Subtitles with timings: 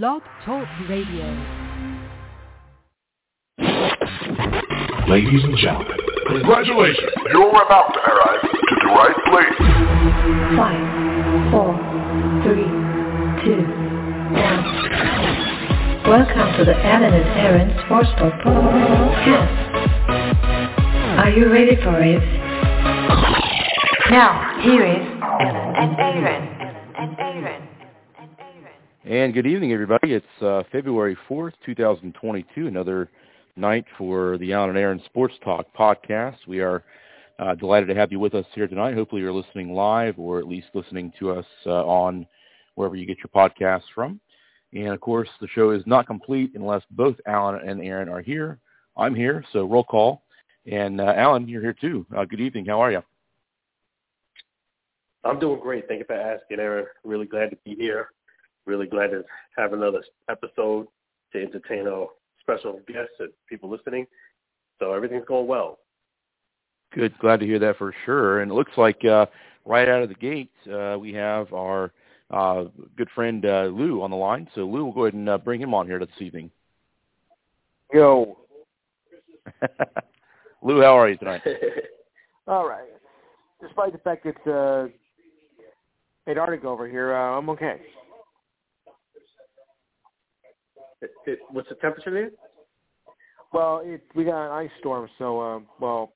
[0.00, 1.26] Blog Talk Radio.
[5.06, 7.10] Ladies and gentlemen, congratulations.
[7.30, 9.58] You're about to arrive to the right place.
[10.56, 10.80] Five,
[11.52, 11.76] four,
[12.40, 12.72] three,
[13.44, 13.60] two,
[14.32, 14.64] one.
[16.08, 19.56] Welcome to the Alan and Aaron Sportsbook Podcast.
[21.18, 22.22] Are you ready for it?
[24.10, 26.48] Now, here is Alan and Aaron.
[26.96, 27.68] And Aaron.
[29.04, 30.12] And good evening, everybody.
[30.12, 33.10] It's uh, February 4th, 2022, another
[33.56, 36.36] night for the Alan and Aaron Sports Talk podcast.
[36.46, 36.84] We are
[37.40, 38.94] uh, delighted to have you with us here tonight.
[38.94, 42.24] Hopefully you're listening live or at least listening to us uh, on
[42.76, 44.20] wherever you get your podcasts from.
[44.72, 48.60] And, of course, the show is not complete unless both Alan and Aaron are here.
[48.96, 50.22] I'm here, so roll call.
[50.70, 52.06] And, uh, Alan, you're here too.
[52.16, 52.66] Uh, good evening.
[52.66, 53.02] How are you?
[55.24, 55.88] I'm doing great.
[55.88, 56.86] Thank you for asking, Aaron.
[57.02, 58.10] Really glad to be here.
[58.66, 59.24] Really glad to
[59.56, 60.86] have another episode
[61.32, 62.08] to entertain our
[62.40, 64.06] special guests and people listening.
[64.78, 65.78] So everything's going well.
[66.92, 67.18] Good.
[67.18, 68.40] Glad to hear that for sure.
[68.40, 69.26] And it looks like uh,
[69.64, 71.92] right out of the gate, uh, we have our
[72.30, 72.64] uh,
[72.96, 74.48] good friend uh, Lou on the line.
[74.54, 76.50] So Lou, we'll go ahead and uh, bring him on here this evening.
[77.92, 78.38] Yo.
[80.62, 81.42] Lou, how are you tonight?
[82.46, 82.88] All right.
[83.60, 87.80] Despite the fact that it's uh, Antarctica over here, uh, I'm okay.
[91.02, 92.30] It, it, what's the temperature there?
[93.52, 96.14] Well, it, we got an ice storm, so uh, well,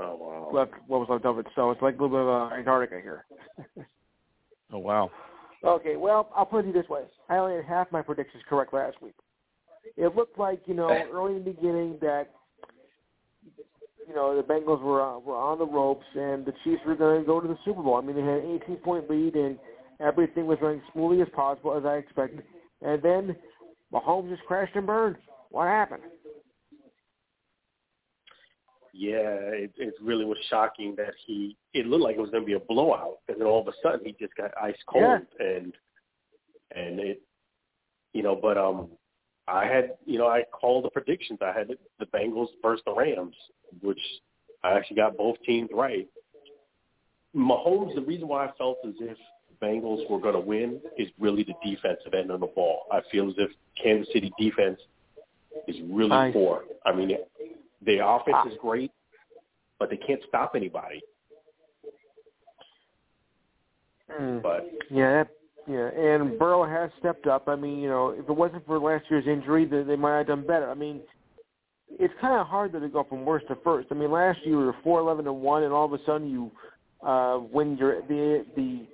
[0.00, 0.50] Oh wow.
[0.52, 3.00] left what was left of it, so it's like a little bit of uh, Antarctica
[3.00, 3.26] here.
[4.72, 5.10] Oh, wow.
[5.62, 9.00] okay, well, I'll put it this way: I only had half my predictions correct last
[9.00, 9.14] week.
[9.96, 12.30] It looked like you know early in the beginning that
[14.08, 17.20] you know the Bengals were uh, were on the ropes and the Chiefs were going
[17.20, 17.96] to go to the Super Bowl.
[17.96, 19.58] I mean, they had an 18 point lead and
[20.00, 22.42] everything was running smoothly as possible as I expected,
[22.82, 23.36] and then
[23.94, 25.16] Mahomes just crashed and burned.
[25.50, 26.02] What happened?
[28.92, 31.56] Yeah, it, it really was shocking that he.
[31.72, 33.72] It looked like it was going to be a blowout, and then all of a
[33.82, 35.72] sudden he just got ice cold, and
[36.74, 37.22] and it,
[38.12, 38.38] you know.
[38.40, 38.90] But um,
[39.48, 41.40] I had, you know, I called the predictions.
[41.42, 43.34] I had the Bengals versus the Rams,
[43.82, 44.00] which
[44.62, 46.08] I actually got both teams right.
[47.36, 49.18] Mahomes, the reason why I felt as if
[49.64, 52.82] Bengals were going to win is really the defensive end of the ball.
[52.92, 53.50] I feel as if
[53.82, 54.78] Kansas City defense
[55.66, 56.64] is really I- poor.
[56.84, 57.16] I mean,
[57.84, 58.90] their offense is great,
[59.78, 61.02] but they can't stop anybody.
[64.20, 64.42] Mm.
[64.42, 65.24] But Yeah,
[65.66, 67.48] yeah, and Burrow has stepped up.
[67.48, 70.26] I mean, you know, if it wasn't for last year's injury, they, they might have
[70.26, 70.70] done better.
[70.70, 71.00] I mean,
[71.88, 73.88] it's kind of hard to go from worst to first.
[73.90, 76.28] I mean, last year you were four eleven and one, and all of a sudden
[76.28, 76.52] you
[77.06, 78.86] uh, win your the the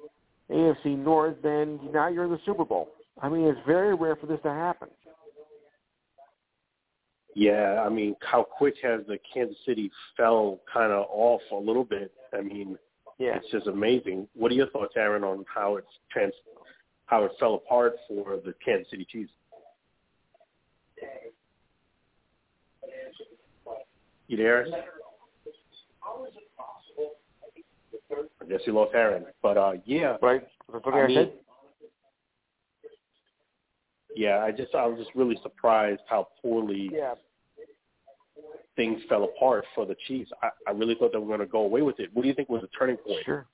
[0.50, 2.88] AFC North, then now you're in the Super Bowl.
[3.22, 4.88] I mean, it's very rare for this to happen.
[7.36, 11.84] yeah, I mean, how quick has the Kansas City fell kind of off a little
[11.84, 12.12] bit?
[12.36, 12.76] I mean,
[13.18, 13.36] Yeah.
[13.36, 14.26] it's just amazing.
[14.34, 16.34] What are your thoughts, Aaron, on how it's trans,
[17.06, 19.32] how it fell apart for the Kansas City Chiefs?
[24.26, 24.66] You there?
[28.12, 30.42] I guess you lost Aaron, but uh, yeah, Right?
[30.72, 31.32] That's what I I mean, said.
[34.14, 34.38] yeah.
[34.42, 37.14] I just I was just really surprised how poorly Yeah.
[38.76, 40.30] things fell apart for the Chiefs.
[40.42, 42.10] I, I really thought they were going to go away with it.
[42.12, 43.24] What do you think was the turning point?
[43.24, 43.46] Sure.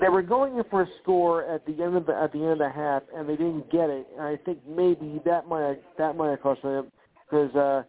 [0.00, 2.52] They were going in for a score at the end of the at the end
[2.52, 4.06] of the half, and they didn't get it.
[4.16, 6.90] And I think maybe that might that might have cost them
[7.30, 7.82] because uh,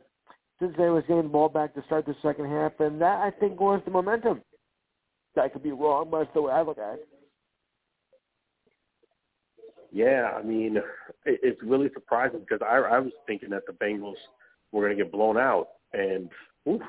[0.60, 3.60] Cincinnati was getting the ball back to start the second half, and that I think
[3.60, 4.42] was the momentum.
[5.40, 7.08] I could be wrong, but that's the way I look at it.
[9.92, 14.16] Yeah, I mean, it, it's really surprising because I, I was thinking that the Bengals
[14.72, 16.30] were going to get blown out, and
[16.68, 16.82] oof,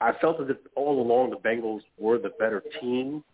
[0.00, 3.24] I felt as if all along the Bengals were the better team,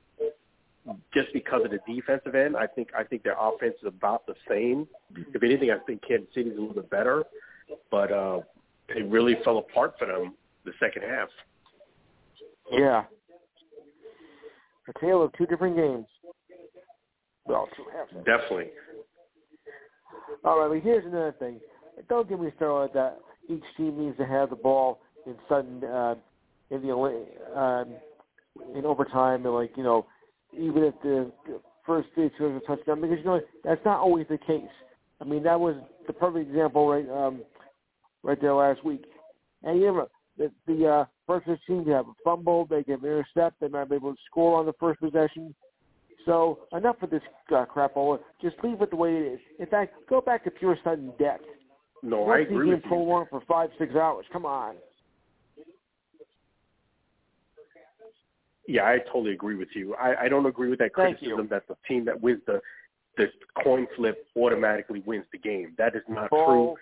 [1.13, 2.57] just because of the defensive end.
[2.57, 4.87] I think I think their offense is about the same.
[5.35, 7.25] If anything, I think Kansas City's a little bit better,
[7.91, 8.41] but uh,
[8.97, 10.35] it really fell apart for them
[10.65, 11.29] the second half.
[12.71, 13.05] Yeah.
[14.89, 16.07] A tale of two different games.
[17.47, 18.13] Well, two halves.
[18.25, 18.71] Definitely.
[20.45, 21.61] All right, but here's another thing.
[22.09, 26.15] Don't get me started that each team needs to have the ball in sudden uh,
[26.71, 27.89] in the um,
[28.75, 30.07] in overtime, and like you know,
[30.57, 31.31] even if the
[31.85, 34.63] first three scores a touchdown, because you know that's not always the case.
[35.21, 35.77] I mean, that was
[36.07, 37.43] the perfect example right um,
[38.23, 39.05] right there last week.
[39.63, 40.09] And you know,
[40.39, 43.97] the, the uh, first team to have a fumble, they get intercept, they might be
[43.97, 45.55] able to score on the first possession.
[46.27, 48.19] So enough of this uh, crapola.
[48.43, 49.41] Just leave it the way it is.
[49.59, 51.41] In fact, go back to pure sudden death.
[52.03, 52.97] No, Once I agree you with can you.
[52.97, 54.27] prolong for five, six hours.
[54.33, 54.77] Come on.
[58.67, 59.95] Yeah, I totally agree with you.
[59.97, 62.61] I, I don't agree with that criticism that the team that wins the
[63.17, 63.27] the
[63.65, 65.75] coin flip automatically wins the game.
[65.77, 66.77] That is not Bull.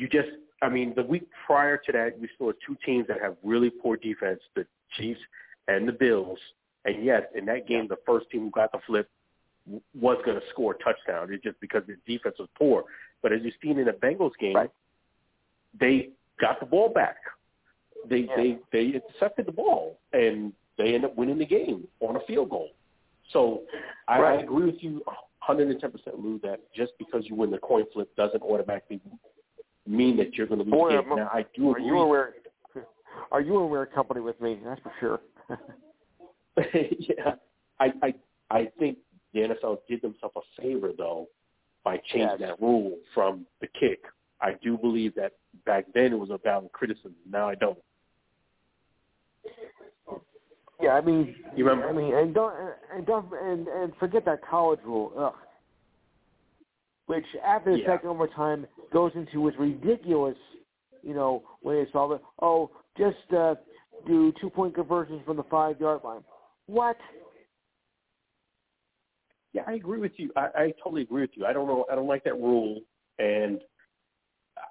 [0.00, 0.30] You just,
[0.62, 3.98] I mean, the week prior to that, we saw two teams that have really poor
[3.98, 4.64] defense, the
[4.96, 5.20] Chiefs
[5.68, 6.38] and the Bills.
[6.86, 9.10] And yes, in that game, the first team who got the flip
[10.00, 11.28] was going to score a touchdown.
[11.30, 12.84] It's just because the defense was poor.
[13.20, 14.70] But as you've seen in the Bengals game, Right.
[15.78, 16.10] they
[16.40, 17.16] got the ball back.
[18.06, 18.36] They Yeah.
[18.36, 22.48] they they intercepted the ball and they end up winning the game on a field
[22.48, 22.70] goal.
[23.32, 23.64] So
[24.08, 25.02] I, I agree with you
[25.46, 26.38] 110 percent, Lou.
[26.38, 29.02] That just because you win the coin flip doesn't automatically
[29.90, 31.86] mean that you're going to lose Boy, Now I do Are agree.
[31.86, 32.34] you aware?
[33.32, 34.58] Are you aware company with me?
[34.64, 35.20] That's for sure.
[36.98, 37.34] yeah,
[37.78, 38.14] I I
[38.50, 38.98] I think
[39.34, 41.26] the NFL did themselves a favor though
[41.84, 42.50] by changing Yes.
[42.50, 44.00] that rule from the kick.
[44.40, 45.32] I do believe that
[45.66, 47.14] back then it was a valid criticism.
[47.30, 47.78] Now I don't.
[50.80, 51.88] yeah, I mean, You remember?
[51.88, 52.54] I mean, and don't
[52.94, 55.12] and don't and and forget that college rule.
[55.18, 55.34] Ugh.
[57.10, 57.86] Which after the Yeah.
[57.86, 60.38] second overtime goes into its ridiculous,
[61.02, 63.56] you know, way it's all oh, just uh,
[64.06, 66.22] do two point conversions from the five yard line.
[66.66, 66.96] What?
[69.52, 70.30] Yeah, I agree with you.
[70.36, 71.46] I, I totally agree with you.
[71.46, 71.84] I don't know.
[71.90, 72.80] I don't like that rule,
[73.18, 73.60] and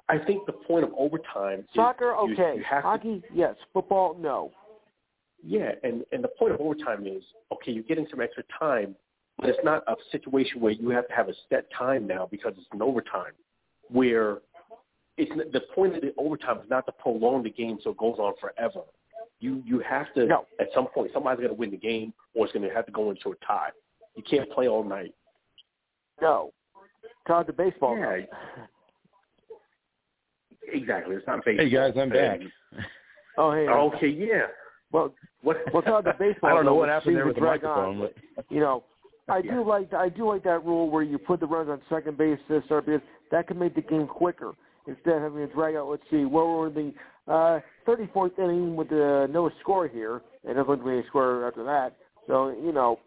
[0.08, 1.60] I think the point of overtime.
[1.60, 2.56] is Soccer, you- okay.
[2.60, 3.58] You have to, Hockey, yes.
[3.74, 4.54] Football, no.
[5.44, 7.22] yeah, and and the point of overtime is
[7.52, 7.74] okay.
[7.74, 8.96] You're getting some extra time,
[9.40, 12.54] but it's not a situation where you have to have a set time now because
[12.58, 13.32] it's an overtime.
[13.92, 14.40] Where
[15.18, 18.18] it's the point of the overtime is not to prolong the game so it goes
[18.20, 18.82] on forever.
[19.40, 20.46] You you have to No.
[20.60, 22.92] at some point somebody's going to win the game or it's going to have to
[22.92, 23.70] go into a tie.
[24.16, 25.14] You can't play all night.
[26.22, 26.52] No.
[27.26, 27.98] Called the baseball.
[27.98, 28.22] Yeah.
[30.72, 31.16] Exactly.
[31.16, 31.66] It's not baseball.
[31.66, 32.40] Hey guys, I'm back.
[33.38, 33.68] Oh, hey.
[33.68, 34.48] okay, yeah.
[34.92, 35.58] Well, What?
[35.74, 36.50] well, called the baseball.
[36.52, 37.98] I don't know what happened there with to the drag on.
[38.00, 38.84] microphone, but you know,
[39.30, 39.56] I Yeah.
[39.56, 42.40] do like I do like that rule where you put the runs on second base
[42.50, 44.54] this or because that can make the game quicker
[44.88, 45.90] instead of having to drag out.
[45.90, 46.94] Let's see, what were the
[47.28, 51.48] uh, 34th inning with the no score here, and there's going to be a score
[51.48, 51.96] after that.
[52.28, 53.00] So you know,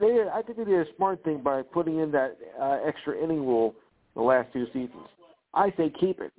[0.00, 3.46] they I think they did a smart thing by putting in that uh, extra inning
[3.46, 3.74] rule
[4.14, 5.08] the last two seasons.
[5.54, 6.32] I say keep it.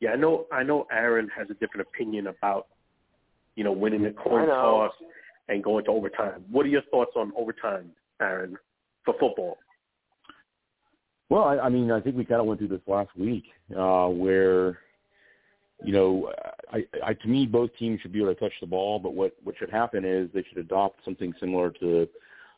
[0.00, 0.46] Yeah, I know.
[0.52, 0.86] I know.
[0.92, 2.66] Aaron has a different opinion about,
[3.54, 4.92] you know, winning the coin toss
[5.48, 6.44] and going to overtime.
[6.50, 7.90] What are your thoughts on overtime,
[8.20, 8.56] Aaron,
[9.04, 9.58] for football?
[11.28, 13.44] Well, I, I mean, I think we kind of went through this last week,
[13.76, 14.78] uh, where,
[15.84, 16.32] you know,
[16.72, 19.34] I, I to me both teams should be able to touch the ball, but what
[19.42, 22.08] what should happen is they should adopt something similar to,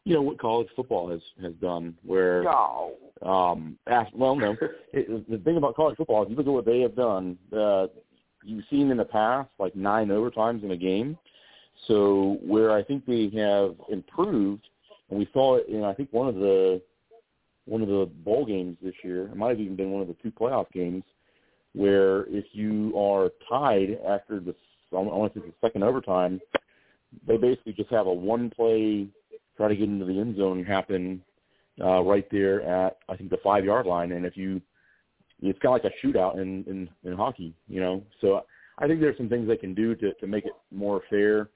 [0.05, 2.95] you know, what college football has has done, where No.
[3.23, 4.55] um, ask, well, no,
[4.93, 7.39] it, the thing about college football is you look at what they have done.
[7.51, 7.87] Uh,
[8.45, 11.19] you've seen in the past like nine overtimes in a game.
[11.87, 14.67] So where I think they have improved,
[15.11, 16.83] and we saw it in I think one of the
[17.65, 19.27] one of the bowl games this year.
[19.27, 21.05] It might have even been one of the two playoff games
[21.75, 24.55] where if you are tied after the
[24.93, 26.41] I want to say the second overtime,
[27.27, 29.09] they basically just have a one play
[29.57, 31.23] try to get into the end zone happen
[31.81, 34.61] uh, right there at I think the five yard line, and if you
[35.41, 38.03] it's kind of like a shootout in, in in hockey, you know.
[38.21, 38.45] So
[38.79, 41.51] I think there's some things they can do to to make it more fair.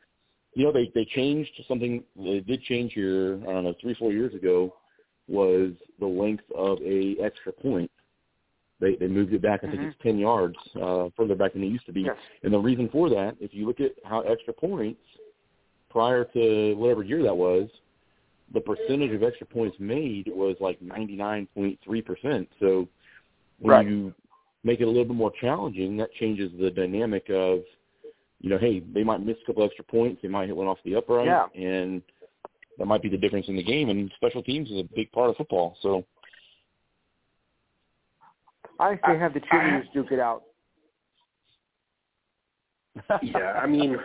[0.55, 2.05] You know, they they changed something.
[2.17, 3.41] They did change here.
[3.49, 4.75] I don't know, three four years ago,
[5.29, 7.91] was the length of a extra point.
[8.81, 9.65] They they moved it back.
[9.65, 9.89] I think Mhm.
[9.93, 12.03] it's ten yards uh, further back than it used to be.
[12.03, 12.17] Yes.
[12.43, 15.01] And the reason for that, if you look at how extra points
[15.89, 17.69] prior to whatever year that was,
[18.53, 22.49] the percentage of extra points made was like 99.3%.
[22.61, 22.89] So
[23.59, 23.87] when Right.
[23.87, 24.15] you
[24.65, 27.65] make it a little bit more challenging, that changes the dynamic of,
[28.43, 30.79] you know, hey, they might miss a couple extra points, they might hit one off
[30.85, 31.47] the upright, Yeah.
[31.55, 32.03] and
[32.77, 33.89] that might be the difference in the game.
[33.89, 35.77] And special teams is a big part of football.
[35.81, 36.05] So
[38.81, 40.43] I say have the cheerleaders duke it out.
[43.23, 43.97] Yeah, I mean,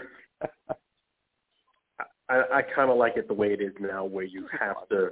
[2.29, 5.09] I, I kind of like it the way it is now, where you have to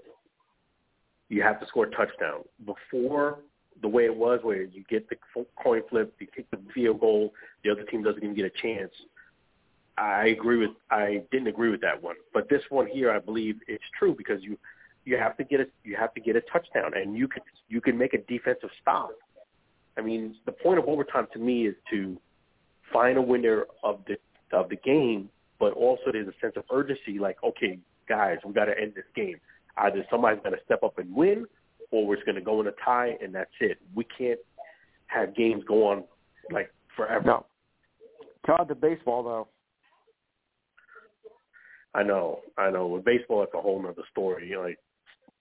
[1.27, 2.43] you have to score a touchdown.
[2.65, 3.39] Before
[3.81, 5.17] the way it was, where you get the
[5.61, 8.91] coin flip, you kick the field goal, the other team doesn't even get a chance.
[9.97, 13.57] I agree with I didn't agree with that one, but this one here, I believe
[13.67, 14.57] it's true because you
[15.05, 17.79] you have to get a you have to get a touchdown, and you can you
[17.79, 19.11] can make a defensive stop.
[19.97, 22.17] I mean, the point of overtime to me is to
[22.91, 24.17] find a winner of the
[24.55, 27.17] of the game, but also there's a sense of urgency.
[27.19, 29.39] Like, okay, guys, we got to end this game.
[29.77, 31.45] Either somebody's going to step up and win,
[31.91, 33.77] or we're going to go in a tie, and that's it.
[33.93, 34.39] We can't
[35.07, 36.03] have games go on
[36.51, 37.25] like forever.
[37.25, 37.45] No.
[38.45, 39.47] Todd, the baseball though.
[41.95, 42.87] I know, I know.
[42.87, 44.49] With baseball, it's a whole other story.
[44.49, 44.77] You know, like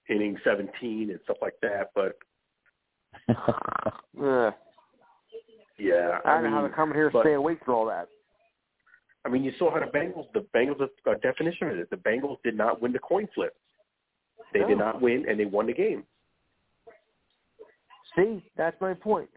[0.08, 1.90] inning 17 and stuff like that.
[1.94, 2.16] But
[3.28, 3.34] yeah,
[5.78, 6.18] yeah.
[6.24, 8.08] I, I don't mean, know how to come here but- stay awake through all that.
[9.26, 11.88] I mean, you saw how the Bengals, the Bengals, uh, definition of it.
[11.88, 13.56] The Bengals did not win the coin flip.
[14.52, 16.04] They did not win, and they won the game.
[18.14, 19.30] See, that's my point.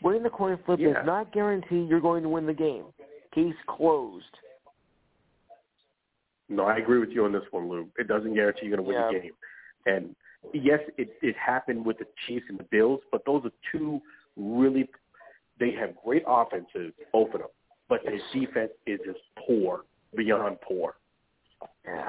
[0.00, 0.92] Winning the coin flip Yeah.
[0.94, 2.84] does not guarantee you're going to win the game.
[3.34, 4.24] Case closed.
[6.50, 7.88] No, I agree with you on this one, Lou.
[7.96, 9.12] It doesn't guarantee you're going to win Yeah.
[9.12, 9.32] the game.
[9.86, 10.16] And
[10.52, 14.00] yes, it, it happened with the Chiefs and the Bills, but those are two
[14.36, 14.90] really.
[15.58, 17.50] They have great offenses, both of them,
[17.88, 19.84] but their defense is just poor,
[20.16, 20.96] beyond poor.
[21.84, 22.08] Yeah.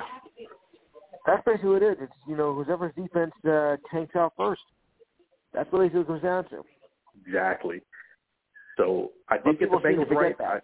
[1.26, 1.98] That's basically what it is.
[2.02, 4.62] It's you know whoever's defense uh, tanks out first.
[5.54, 6.64] That's really what it comes down to.
[7.28, 7.82] Exactly.
[8.78, 10.42] So I did get the people seem to Bengals right.
[10.42, 10.60] I,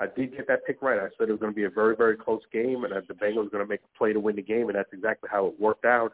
[0.00, 0.98] I did get that pick right.
[0.98, 3.14] I said it was going to be a very, very close game, and that the
[3.14, 5.46] Bengals were going to make a play to win the game, and that's exactly how
[5.46, 6.12] it worked out.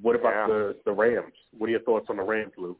[0.00, 0.54] What about Yeah.
[0.54, 1.34] the the Rams?
[1.56, 2.76] What are your thoughts on the Rams, Lou?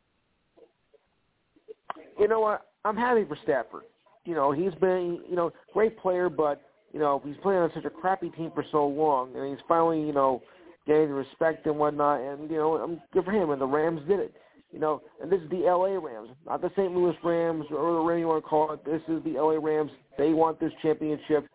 [2.19, 2.69] You know what?
[2.85, 3.85] I'm happy for Stafford.
[4.25, 7.85] You know he's been you know great player, but you know he's playing on such
[7.85, 10.43] a crappy team for so long, and he's finally you know
[10.87, 12.21] getting the respect and whatnot.
[12.21, 13.51] And you know I'm good for him.
[13.51, 14.35] And the Rams did it.
[14.73, 15.99] You know, and this is the L.A.
[15.99, 16.93] Rams, not the St.
[16.93, 18.85] Louis Rams or the way you want to call it.
[18.85, 19.61] This is the L.A.
[19.61, 19.91] Rams.
[20.17, 21.47] They want this championship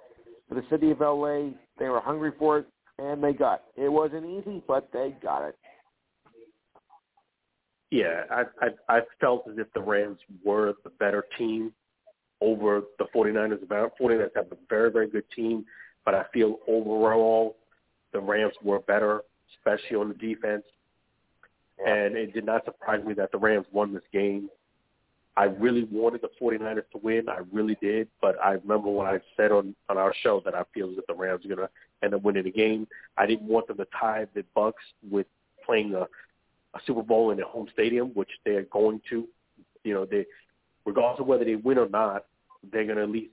[0.48, 1.52] for the city of L.A.
[1.80, 2.68] They were hungry for it,
[3.00, 3.86] and they got it.
[3.86, 5.56] It wasn't easy, but they got it.
[7.90, 11.72] Yeah, I, I I felt as if the Rams were the better team
[12.42, 13.64] over the 49ers.
[13.64, 15.66] About 49ers have a very very good team,
[16.04, 17.56] but I feel overall
[18.12, 19.22] the Rams were better,
[19.58, 20.64] especially on the defense.
[21.86, 24.50] And it did not surprise me that the Rams won this game.
[25.36, 27.30] I really wanted the 49ers to win.
[27.30, 28.08] I really did.
[28.22, 31.14] But I remember when I said on, on our show that I feel if the
[31.14, 31.70] Rams are going to
[32.04, 32.88] end up winning the game.
[33.18, 35.28] I didn't want them to tie the Bucks with
[35.64, 39.28] playing a, a Super Bowl in their home stadium, which they are going to.
[39.84, 40.26] You know, they,
[40.86, 42.26] regardless of whether they win or not,
[42.72, 43.32] they're going to at least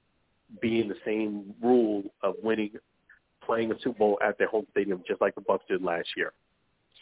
[0.60, 2.72] be in the same rule of winning,
[3.44, 6.32] playing a Super Bowl at their home stadium, just like the Bucks did last year.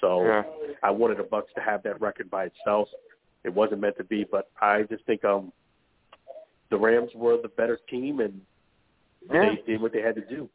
[0.02, 0.42] So Yeah.
[0.82, 2.88] I wanted the Bucks to have that record by itself.
[3.44, 5.52] It wasn't meant to be, but I just think um
[6.71, 8.40] the Rams were the better team and
[9.32, 9.50] Yeah.
[9.54, 10.49] they did what they had to do.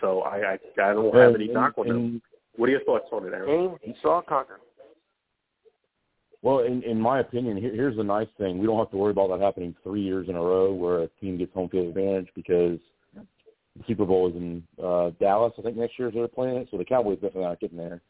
[0.00, 2.22] So I I, I don't have any And- knock on them.
[2.56, 3.76] What are your thoughts on it, Aaron?
[3.84, 4.60] Game saw conquer.
[6.42, 9.10] Well, in, in my opinion, here, here's the nice thing: we don't have to worry
[9.10, 12.28] about that happening three years in a row, where a team gets home field advantage
[12.34, 12.78] because
[13.14, 15.52] the Super Bowl is in uh, Dallas.
[15.58, 18.00] I think next year is they're playing it, so the Cowboys definitely aren't getting there.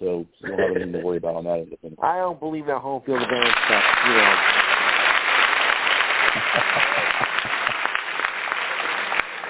[0.00, 1.96] So, so don't have anything to worry about on that end of things.
[2.02, 3.84] I don't believe that home field advantage stuff.
[4.06, 4.22] You know,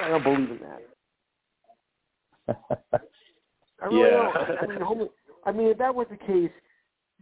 [0.02, 0.82] I don't believe in that.
[3.80, 4.32] I really Yeah.
[4.32, 4.58] don't.
[4.58, 5.08] I mean, home,
[5.46, 6.50] I mean, if that was the case,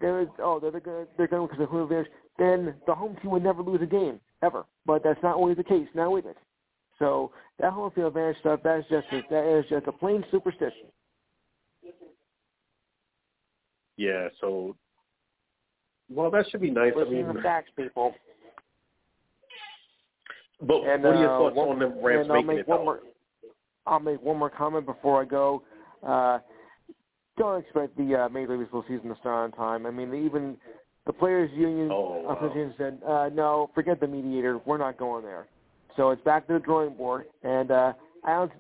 [0.01, 2.11] there is oh they're gonna they're going because of home advantage.
[2.39, 4.65] Then the home team would never lose a game ever.
[4.87, 5.89] But that's not always the case.
[5.95, 6.39] Now is it?
[6.99, 10.25] So that home field advantage stuff that is just a, that is just a plain
[10.31, 10.87] superstition.
[13.99, 14.75] Yeah, so
[16.09, 16.93] well that should be nice.
[16.97, 18.15] I Listen mean to the facts, people.
[20.61, 22.79] but And, what are your uh, thoughts one- on the Rams making make it one
[22.79, 22.85] though?
[22.85, 23.01] more.
[23.87, 25.63] I'll make one more comment before I go.
[26.07, 26.39] Uh,
[27.39, 29.87] don't expect the uh, Major League Baseball season to start on time.
[29.87, 30.57] I mean, even
[31.07, 32.73] the players' union Oh, wow.
[32.77, 34.59] said, uh, "No, forget the mediator.
[34.67, 35.47] We're not going there."
[35.97, 37.27] So it's back to the drawing board.
[37.43, 37.93] And uh,
[38.25, 38.53] I don't,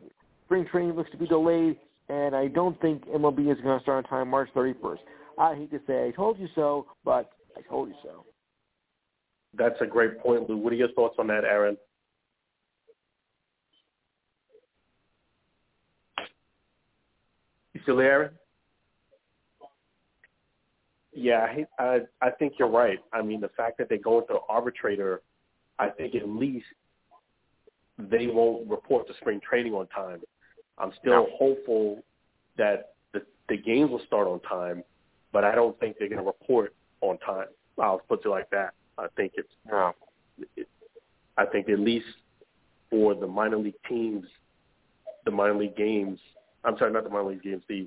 [0.46, 1.76] spring training looks to be delayed,
[2.08, 4.98] and I don't think MLB is going to start on time March 31st.
[5.38, 8.24] I hate to say I told you so, but I told you so.
[9.54, 10.56] That's a great point, Lou.
[10.56, 11.76] What are your thoughts on that, Aaron?
[17.74, 18.30] You still there, Aaron?
[21.12, 21.46] Yeah,
[21.78, 22.98] I, I I think you're right.
[23.12, 25.22] I mean, the fact that they go into arbitrator,
[25.78, 26.66] I think at least
[27.98, 30.20] they won't report to spring training on time.
[30.76, 31.28] I'm still No.
[31.36, 32.04] hopeful
[32.56, 34.84] that the the games will start on time,
[35.32, 37.46] but I don't think they're going to report on time.
[37.78, 38.74] I'll put it like that.
[38.96, 39.92] I think it's No.
[41.36, 42.06] I think at least
[42.90, 44.24] for the minor league teams,
[45.24, 46.18] the minor league games,
[46.64, 47.86] I'm sorry, not the minor league games, the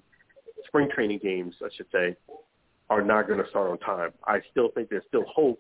[0.68, 2.16] spring training games, I should say,
[2.90, 4.12] are not going to start on time.
[4.26, 5.60] I still think there's still hope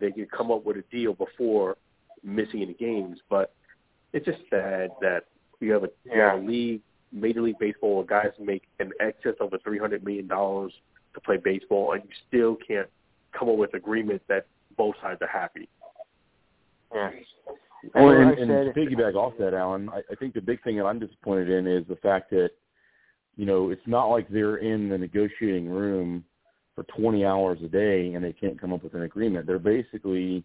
[0.00, 1.76] they can come up with a deal before
[2.24, 3.54] missing any games, but
[4.12, 5.24] it's just sad that
[5.60, 6.14] You have a, yeah.
[6.14, 6.80] you have a league,
[7.12, 10.72] Major League Baseball, where guys make an excess of a three hundred million dollars
[11.14, 12.88] to play baseball, and you still can't
[13.36, 14.46] come up with agreement that
[14.76, 15.68] both sides are happy.
[16.94, 17.10] Yeah.
[17.94, 20.76] Well, and, and, and to piggyback off that, Alan, I, I think the big thing
[20.76, 22.50] that I'm disappointed in is the fact that,
[23.36, 26.24] you know, it's not like they're in the negotiating room
[26.74, 29.46] for 20 hours a day and they can't come up with an agreement.
[29.46, 30.44] They're basically,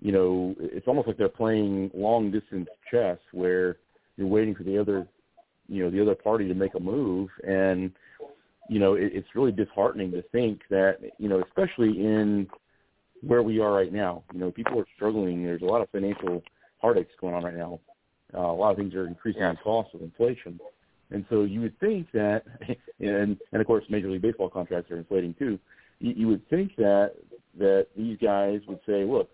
[0.00, 3.76] you know, it's almost like they're playing long distance chess where
[4.16, 5.06] you're waiting for the other,
[5.68, 7.92] you know, the other party to make a move and
[8.68, 12.46] you know, it, it's really disheartening to think that, you know, especially in
[13.22, 15.42] where we are right now, you know, people are struggling.
[15.42, 16.42] There's a lot of financial
[16.80, 17.80] heartaches going on right now.
[18.34, 20.60] Uh, a lot of things are increasing in cost with inflation.
[21.10, 22.42] And so you would think that,
[23.00, 25.58] and, and of course Major League Baseball contracts are inflating too,
[25.98, 27.12] you, you would think that,
[27.58, 29.30] that these guys would say, look,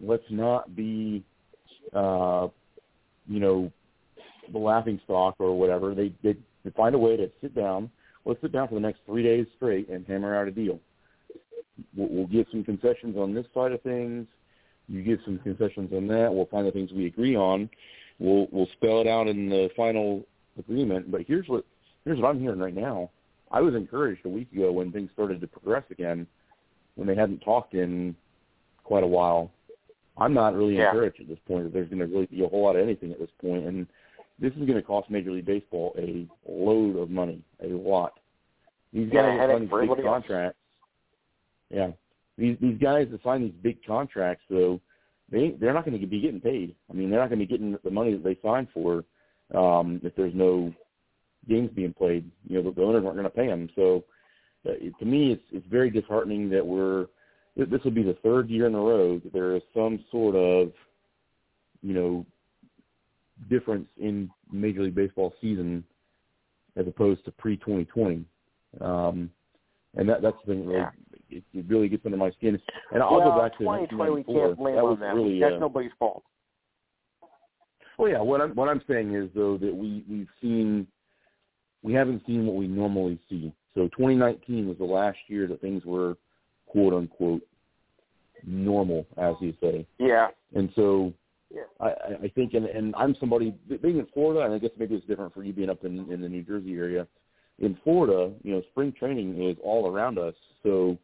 [0.00, 1.24] let's not be,
[1.94, 2.48] uh,
[3.26, 3.72] you know,
[4.52, 5.94] the laughing stock or whatever.
[5.94, 7.90] They, they, they find a way to sit down–
[8.24, 10.78] let's sit down for the next three days straight and hammer out a deal.
[11.96, 14.26] We'll, we'll get some concessions on this side of things.
[14.88, 16.32] You get some concessions on that.
[16.32, 17.70] We'll find the things we agree on.
[18.18, 20.24] We'll we'll spell it out in the final
[20.58, 21.10] agreement.
[21.10, 21.64] But here's what
[22.04, 23.10] here's what I'm hearing right now.
[23.50, 26.26] I was encouraged a week ago when things started to progress again,
[26.94, 28.16] when they hadn't talked in
[28.82, 29.50] quite a while.
[30.16, 30.90] I'm not really yeah.
[30.90, 33.12] encouraged at this point that there's going to really be a whole lot of anything
[33.12, 33.64] at this point.
[33.64, 33.86] And
[34.38, 38.14] this is going to cost Major League Baseball a load of money, a lot.
[38.92, 40.58] These guys yeah, sign these big contracts.
[41.70, 41.90] Yeah,
[42.36, 44.80] these these guys that sign these big contracts, though,
[45.30, 46.74] they they're not going to be getting paid.
[46.90, 49.04] I mean, they're not going to be getting the money that they signed for
[49.54, 50.72] um, if there's no
[51.48, 52.30] games being played.
[52.48, 53.68] You know, the, the owners aren't going to pay them.
[53.74, 54.04] So,
[54.68, 57.06] uh, to me, it's it's very disheartening that we're
[57.56, 60.72] this will be the third year in a row that there is some sort of
[61.82, 62.26] you know
[63.48, 65.84] difference in Major League Baseball season
[66.76, 68.24] as opposed to pre 2020.
[68.80, 69.30] Um,
[69.94, 70.90] and that that's the thing that yeah.
[71.38, 72.58] it, it really gets under my skin.
[72.92, 74.10] And I'll well, go back to 2020.
[74.10, 75.16] We can't blame that on them.
[75.16, 76.22] Really, that's uh, nobody's fault.
[77.98, 78.20] Well, yeah.
[78.20, 80.86] What I'm what I'm saying is though that we we've seen
[81.82, 83.52] we haven't seen what we normally see.
[83.74, 86.16] So 2019 was the last year that things were
[86.66, 87.42] quote unquote
[88.44, 89.86] normal, as you say.
[89.98, 90.28] Yeah.
[90.54, 91.12] And so
[91.54, 91.62] yeah.
[91.80, 95.06] I, I think, and, and I'm somebody being in Florida, and I guess maybe it's
[95.06, 97.06] different for you being up in, in the New Jersey area.
[97.58, 100.34] In Florida, you know, spring training is all around us.
[100.62, 100.96] So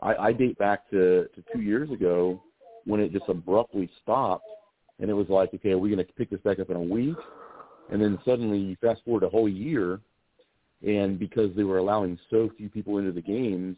[0.00, 2.42] I, I date back to, to two years ago
[2.84, 4.46] when it just abruptly stopped,
[4.98, 6.82] and it was like, okay, are we going to pick this back up in a
[6.82, 7.16] week?
[7.90, 10.00] And then suddenly you fast forward a whole year,
[10.86, 13.76] and because they were allowing so few people into the games,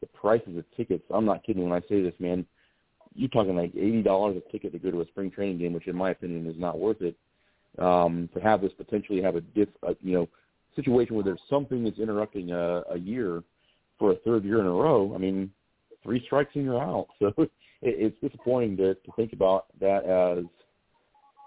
[0.00, 2.46] the prices of tickets, I'm not kidding when I say this, man,
[3.14, 5.86] you're talking like eighty dollars a ticket to go to a spring training game, which
[5.88, 7.16] in my opinion is not worth it.
[7.78, 10.28] Um, to have this potentially have a diff, a, you know,
[10.74, 13.42] situation where there's something that's interrupting a, a year
[13.98, 15.12] for a third year in a row.
[15.14, 15.50] I mean,
[16.02, 17.06] three strikes and you're out.
[17.20, 17.50] So it,
[17.82, 20.44] it's disappointing to, to think about that as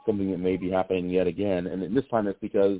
[0.05, 1.67] something that may be happening yet again.
[1.67, 2.79] And this time it's because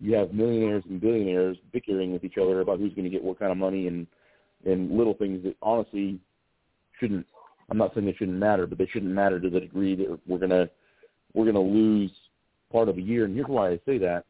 [0.00, 3.38] you have millionaires and billionaires bickering with each other about who's going to get what
[3.38, 4.06] kind of money and
[4.64, 6.18] and little things that honestly
[6.98, 7.26] shouldn't
[7.70, 10.38] I'm not saying they shouldn't matter, but they shouldn't matter to the degree that we're
[10.38, 10.68] gonna
[11.34, 12.10] we're gonna lose
[12.72, 13.24] part of a year.
[13.24, 14.24] And here's why I say that.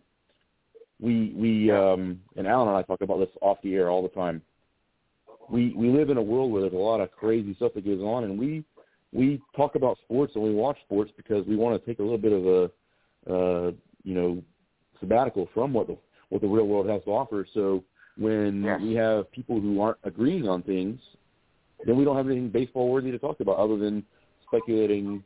[1.00, 4.08] We we um, and Alan and I talk about this off the air all the
[4.08, 4.42] time.
[5.48, 8.00] We we live in a world where there's a lot of crazy stuff that goes
[8.00, 8.64] on, and we
[9.12, 12.18] we talk about sports and we watch sports because we want to take a little
[12.18, 13.72] bit of a uh,
[14.02, 14.42] you know
[14.98, 15.96] sabbatical from what the
[16.30, 17.46] what the real world has to offer.
[17.54, 17.84] So
[18.16, 18.80] when yes.
[18.82, 21.00] we have people who aren't agreeing on things
[21.86, 24.04] then we don't have anything baseball worthy to talk about other than
[24.46, 25.22] speculating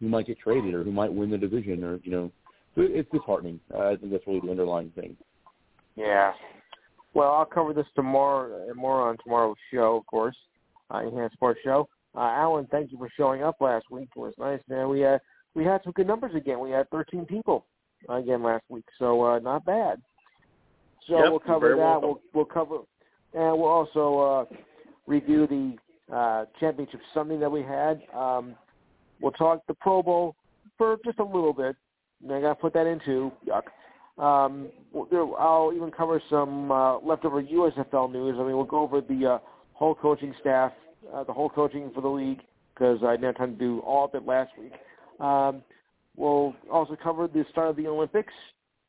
[0.00, 2.30] who might get traded or who might win the division or you know
[2.74, 3.60] so it's disheartening.
[3.72, 5.16] Uh, I think that's really the underlying thing.
[5.94, 6.32] Yeah.
[7.14, 10.36] Well, I'll cover this tomorrow uh, more on tomorrow's show, of course,
[10.90, 11.88] uh, Enhanced Sports Show.
[12.14, 14.08] Uh, Alan, thank you for showing up last week.
[14.16, 14.88] It was nice, man.
[14.88, 15.18] We uh,
[15.54, 16.60] we had some good numbers again.
[16.60, 17.66] We had 13 people
[18.08, 20.00] again last week, so uh, not bad.
[21.06, 21.76] So yep, we'll cover that.
[21.76, 22.08] Welcome.
[22.08, 22.78] We'll we'll cover,
[23.34, 24.54] and we'll also uh,
[25.06, 28.02] review the uh, championship Sunday that we had.
[28.14, 28.54] Um,
[29.20, 30.36] we'll talk the Pro Bowl
[30.78, 31.76] for just a little bit.
[32.24, 33.64] I got to put that into yuck.
[34.22, 34.68] Um,
[35.38, 38.36] I'll even cover some uh, leftover USFL news.
[38.38, 39.38] I mean, we'll go over the uh,
[39.72, 40.72] whole coaching staff,
[41.12, 42.40] uh, the whole coaching for the league,
[42.74, 44.72] because I didn't have time to do all of it last week.
[45.18, 45.62] Um,
[46.16, 48.34] we'll also cover the start of the Olympics,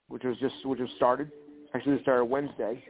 [0.09, 1.31] which was just which was started.
[1.73, 2.83] Actually, it started Wednesday.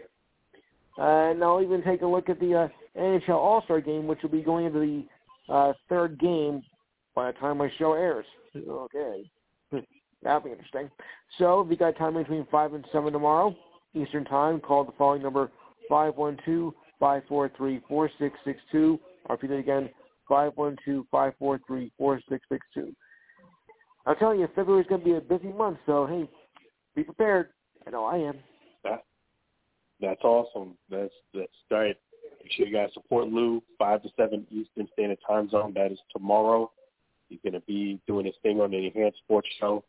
[0.97, 4.29] Uh, and I'll even take a look at the uh, NHL All-Star game, which will
[4.29, 6.63] be going into the uh, third game
[7.15, 8.25] by the time my show airs.
[8.55, 9.29] Okay.
[10.23, 10.89] That'll be interesting.
[11.37, 13.55] So if you got time between 5 and 7 tomorrow,
[13.93, 15.51] Eastern Time, call the following number,
[15.91, 16.73] 512-543-4662.
[18.73, 18.99] I'll
[19.35, 19.89] repeat it again,
[20.29, 22.95] 512-543-4662.
[24.05, 26.29] I'm telling you, February's going to be a busy month, so hey,
[26.95, 27.49] be prepared.
[27.87, 28.35] I know I am.
[28.83, 29.03] That,
[30.01, 30.75] that's awesome.
[30.89, 31.97] That's that's great.
[32.41, 33.61] Make sure you guys support Lou.
[33.77, 35.73] Five to seven Eastern Standard Time Zone.
[35.75, 36.71] That is tomorrow.
[37.29, 39.83] He's going to be doing his thing on the Enhanced Sports Show,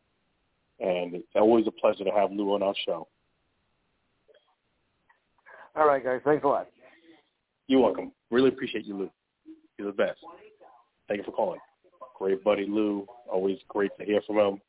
[0.81, 3.09] and it's always a pleasure to have Lou on our show.
[5.77, 6.21] All right, guys.
[6.25, 6.69] Thanks a lot.
[7.67, 8.13] You're welcome.
[8.31, 9.11] Really appreciate you, Lou.
[9.79, 10.21] You're the best.
[11.09, 11.61] Thank you for calling.
[12.19, 13.07] Great buddy Lou.
[13.31, 14.61] Always great to hear from him.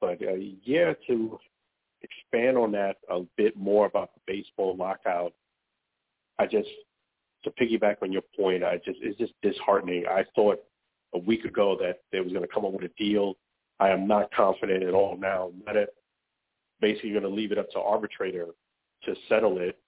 [0.00, 1.38] But uh, yeah, to
[2.02, 5.32] expand on that a bit more about the baseball lockout,
[6.38, 6.68] I just
[7.44, 10.04] to piggyback on your point, I just it's just disheartening.
[10.08, 10.60] I thought
[11.14, 13.34] a week ago that they was going to come up with a deal.
[13.80, 15.50] I am not confident at all now.
[15.66, 15.94] That it
[16.80, 18.46] basically going to leave it up to arbitrator
[19.04, 19.78] to settle it.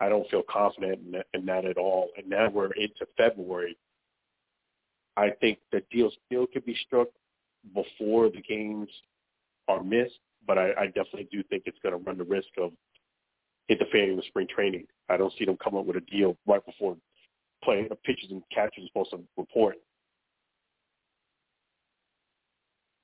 [0.00, 2.10] I don't feel confident in that, in that at all.
[2.16, 3.76] And now we're into February.
[5.16, 7.08] I think the deal still could be struck
[7.74, 8.88] before the games
[9.68, 12.72] are missed, but I, I definitely do think it's going to run the risk of
[13.68, 14.86] interfering with spring training.
[15.08, 16.96] I don't see them come up with a deal right before
[17.64, 19.76] playing pitchers and catchers are supposed to report.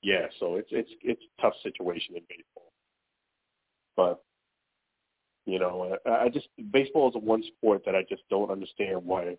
[0.03, 2.73] Yeah, so it's it's it's a tough situation in baseball,
[3.97, 4.23] but
[5.47, 9.05] you know, I, I just baseball is a one sport that I just don't understand
[9.05, 9.37] why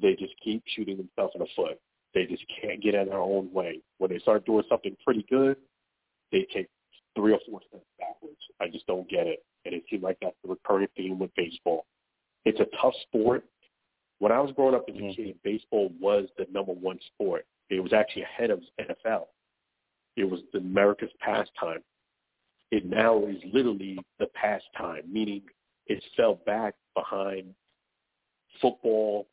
[0.00, 1.78] they just keep shooting themselves in the foot.
[2.12, 3.80] They just can't get in their own way.
[3.98, 5.56] When they start doing something pretty good,
[6.32, 6.68] they take
[7.16, 8.38] three or four steps backwards.
[8.60, 9.44] I just don't get it.
[9.64, 11.86] And it seems like that's the recurring theme with baseball.
[12.44, 13.44] It's a tough sport.
[14.18, 15.22] When I was growing up as a mm-hmm.
[15.22, 17.44] kid, baseball was the number one sport.
[17.70, 19.26] It was actually ahead of NFL.
[20.16, 21.82] It was America's pastime.
[22.70, 25.42] It now is literally the pastime, meaning
[25.86, 27.54] it fell back behind
[28.60, 29.26] football.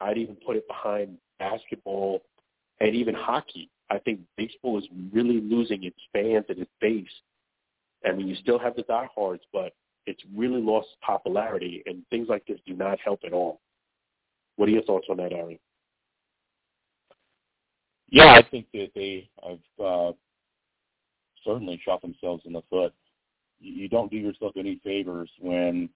[0.00, 2.22] I'd even put it behind basketball
[2.80, 3.70] and even hockey.
[3.92, 7.06] I think baseball is really losing its fans and its base.
[8.06, 9.74] I mean, you still have the diehards, but
[10.06, 13.60] it's really lost popularity, and things like this do not help at all.
[14.56, 15.58] What are your thoughts on that, Aaron?
[18.08, 20.12] Yeah, I think that they have uh,
[21.44, 22.94] certainly shot themselves in the foot.
[23.60, 25.90] You don't do yourself any favors when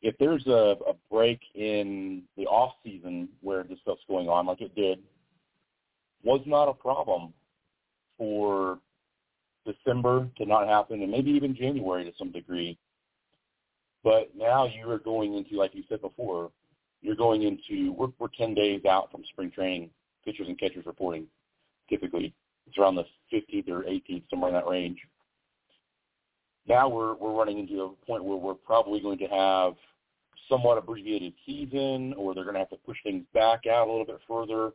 [0.00, 4.60] if there's a, a break in the off season where this stuff's going on, like
[4.60, 5.00] it did,
[6.22, 7.32] was not a problem
[8.16, 8.78] for
[9.64, 12.78] December to not happen, and maybe even January to some degree.
[14.02, 16.50] But now you are going into, like you said before,
[17.02, 19.90] you're going into we're, we're 10 days out from spring training,
[20.24, 21.26] pitchers and catchers reporting.
[21.88, 22.34] Typically,
[22.66, 24.98] it's around the 15th or 18th, somewhere in that range.
[26.66, 29.74] Now we're we're running into a point where we're probably going to have
[30.48, 34.06] somewhat abbreviated season, or they're going to have to push things back out a little
[34.06, 34.72] bit further.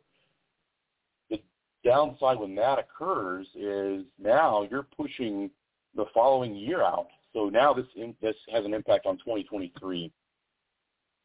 [1.84, 5.50] Downside when that occurs is now you're pushing
[5.94, 7.08] the following year out.
[7.32, 10.10] So now this in, this has an impact on 2023.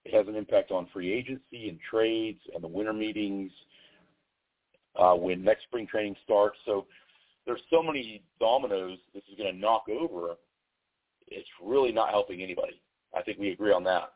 [0.06, 3.52] It has an impact on free agency and trades and the winter meetings
[4.98, 6.58] uh, when next spring training starts.
[6.66, 6.88] So
[7.46, 10.36] there's so many dominoes this is going to knock over.
[11.28, 12.82] It's really not helping anybody.
[13.16, 14.14] I think we agree on that.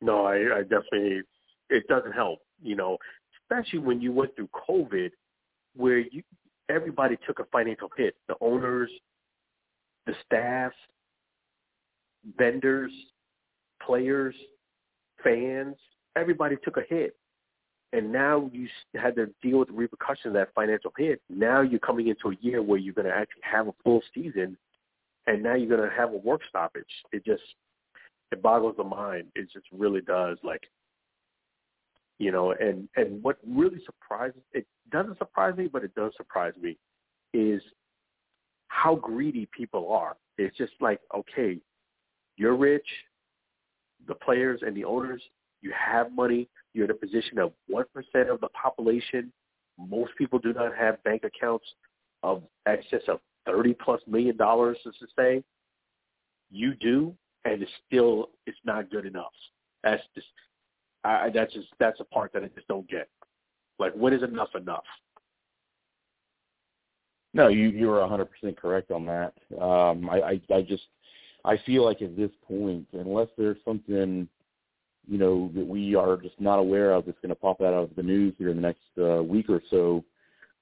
[0.00, 1.22] No, I, I definitely.
[1.68, 2.98] It doesn't help, you know,
[3.50, 5.10] especially when you went through COVID,
[5.76, 6.22] where you
[6.68, 8.14] everybody took a financial hit.
[8.28, 8.90] The owners,
[10.06, 10.72] the staff,
[12.38, 12.92] vendors,
[13.84, 14.34] players,
[15.24, 15.76] fans,
[16.16, 17.16] everybody took a hit
[17.92, 21.20] and now you had to deal with the repercussions of that financial hit.
[21.28, 24.56] Now you're coming into a year where you're going to actually have a full season,
[25.26, 26.84] and now you're going to have a work stoppage.
[27.12, 27.42] It just
[28.30, 29.26] it boggles the mind.
[29.34, 30.38] It just really does.
[30.44, 30.62] Like,
[32.20, 36.52] you know, and and what really surprises it doesn't surprise me, but it does surprise
[36.60, 36.76] me,
[37.34, 37.62] is
[38.68, 40.16] how greedy people are.
[40.38, 41.58] It's just like, okay,
[42.36, 42.86] you're rich,
[44.06, 45.22] the players and the owners,
[45.60, 47.84] you have money you're in a position of 1%
[48.30, 49.32] of the population.
[49.78, 51.66] Most people do not have bank accounts
[52.22, 55.42] of excess of 30 plus million dollars, to say.
[56.50, 59.32] You do, and it's still, it's not good enough.
[59.82, 60.26] That's just,
[61.04, 63.08] I, that's just, that's a part that I just don't get.
[63.78, 64.84] Like, when is enough enough?
[67.32, 69.32] No, you you are 100% correct on that.
[69.60, 70.82] Um, I, I I just
[71.44, 74.28] I feel like at this point, unless there's something
[75.08, 77.90] you know, that we are just not aware of that's going to pop out of
[77.96, 80.04] the news here in the next uh, week or so.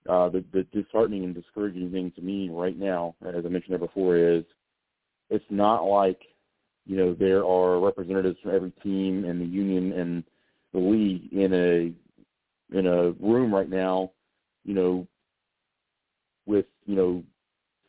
[0.08, 3.78] uh, the, the disheartening and discouraging thing to me right now, as I mentioned there
[3.78, 4.44] before, is
[5.28, 6.20] it's not like
[6.88, 10.24] you know there are representatives from every team and the union and
[10.72, 11.92] the league in a
[12.76, 14.10] in a room right now,
[14.64, 15.06] you know,
[16.46, 17.22] with you know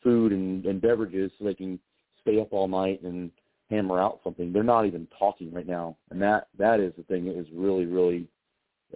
[0.04, 1.80] food and, and beverages so they can
[2.22, 3.32] stay up all night and
[3.70, 4.52] hammer out something.
[4.52, 7.86] They're not even talking right now, and that that is the thing that is really
[7.86, 8.28] really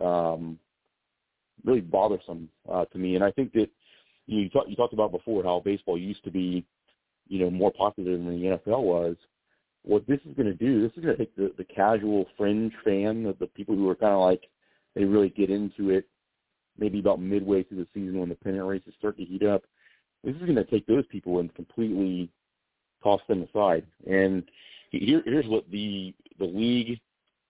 [0.01, 0.59] um,
[1.63, 3.15] really bothersome uh, to me.
[3.15, 3.69] And I think that
[4.27, 6.65] you, know, you, talk, you talked about before how baseball used to be,
[7.27, 9.15] you know, more popular than the NFL was.
[9.83, 12.73] What this is going to do, this is going to take the, the casual fringe
[12.83, 14.43] fan, the, the people who are kind of like
[14.95, 16.07] they really get into it,
[16.77, 19.63] maybe about midway through the season when the pennant races start to heat up.
[20.23, 22.29] This is going to take those people and completely
[23.03, 23.85] toss them aside.
[24.09, 24.43] And
[24.91, 26.99] here, here's what the the league,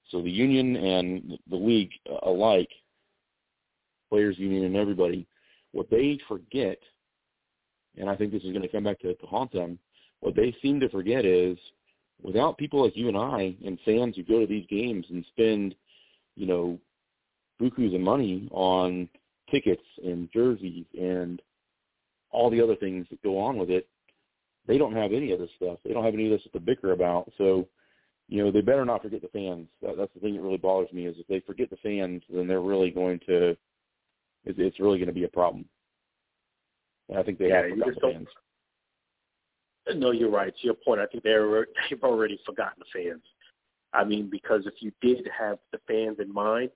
[0.10, 2.70] so the union and the league uh, alike
[4.10, 5.26] players union and everybody,
[5.72, 6.78] what they forget,
[7.98, 9.80] and I think this is going to come back to, to haunt them,
[10.20, 11.58] what they seem to forget is
[12.24, 15.76] without people like you and I and fans who go to these games and spend,
[16.36, 16.80] you know,
[17.62, 19.10] bukus of money on
[19.52, 21.42] tickets and jerseys and
[22.32, 23.88] all the other things that go on with it,
[24.66, 25.78] they don't have any of this stuff.
[25.84, 27.32] They don't have any of this to bicker about.
[27.38, 27.68] So,
[28.30, 29.68] you know, they better not forget the fans.
[29.82, 32.48] That, that's the thing that really bothers me is if they forget the fans, then
[32.48, 33.56] they're really going to
[34.46, 35.66] it's, it's really going to be a problem.
[37.10, 38.28] And I think they yeah, have forgotten the fans.
[39.96, 40.54] No, you're right.
[40.56, 43.24] To your point, I think they're they've already forgotten the fans.
[43.94, 46.72] I mean, because if you did have the fans in mind,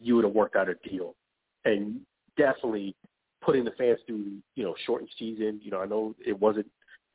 [0.00, 1.14] you would have worked out a deal,
[1.64, 2.00] and
[2.36, 2.94] definitely
[3.42, 5.60] putting the fans through, you know, shortened season.
[5.62, 6.66] You know, I know it wasn't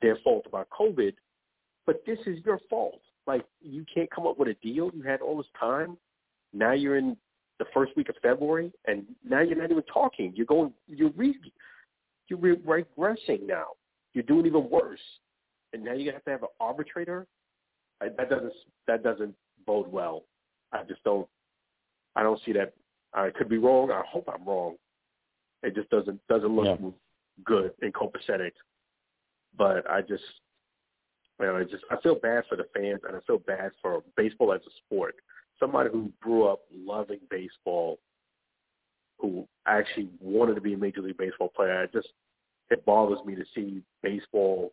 [0.02, 1.14] their fault about COVID,
[1.86, 3.02] but this is your fault.
[3.28, 4.92] Like you can't come up with a deal.
[4.94, 5.98] You had all this time.
[6.54, 7.16] Now you're in
[7.60, 10.34] the first week of February, and now you're not even talking.
[10.36, 11.36] You're going, you're re,
[12.28, 13.68] you're regressing now.
[14.14, 15.00] You're doing even worse,
[15.74, 17.28] and now you have to have an arbitrator.
[18.02, 18.54] I, that doesn't
[18.88, 20.24] that doesn't bode well.
[20.74, 21.28] I just don't.
[22.16, 22.74] I don't see that.
[23.14, 23.92] I could be wrong.
[23.92, 24.76] I hope I'm wrong.
[25.64, 26.90] It just doesn't doesn't look yeah.
[27.46, 28.52] good and copacetic.
[29.58, 30.24] But I just,
[31.40, 34.04] you know, I just I feel bad for the fans and I feel bad for
[34.16, 35.16] baseball as a sport
[35.62, 38.00] somebody who grew up loving baseball,
[39.20, 41.84] who actually wanted to be a major league baseball player.
[41.84, 42.10] It just
[42.72, 44.72] it bothers me to see baseball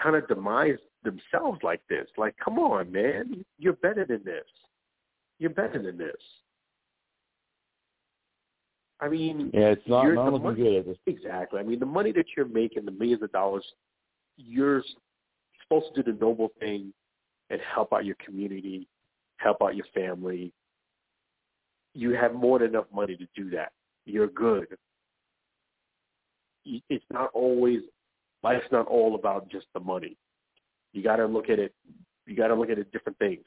[0.00, 2.06] kind of demise themselves like this.
[2.16, 4.46] Like, come on, man, you're better than this.
[5.38, 6.16] You're better than this.
[9.00, 10.96] I mean, yeah, it's not, not looking money, good at this.
[11.06, 11.58] Exactly.
[11.58, 13.64] I mean, the money that you're making, the millions of dollars,
[14.36, 14.82] you're
[15.62, 16.92] supposed to do the noble thing
[17.50, 18.86] and help out your community
[19.42, 20.52] help out your family.
[21.94, 23.72] You have more than enough money to do that.
[24.06, 24.66] You're good.
[26.64, 27.80] It's not always
[28.42, 30.16] life's not all about just the money.
[30.92, 31.74] You got to look at it.
[32.26, 33.44] You got to look at it different things.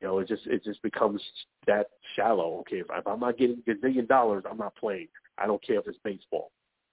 [0.00, 1.20] You know, it just it just becomes
[1.66, 2.58] that shallow.
[2.60, 5.08] Okay, if, if I'm not getting a gazillion dollars, I'm not playing.
[5.38, 6.50] I don't care if it's baseball.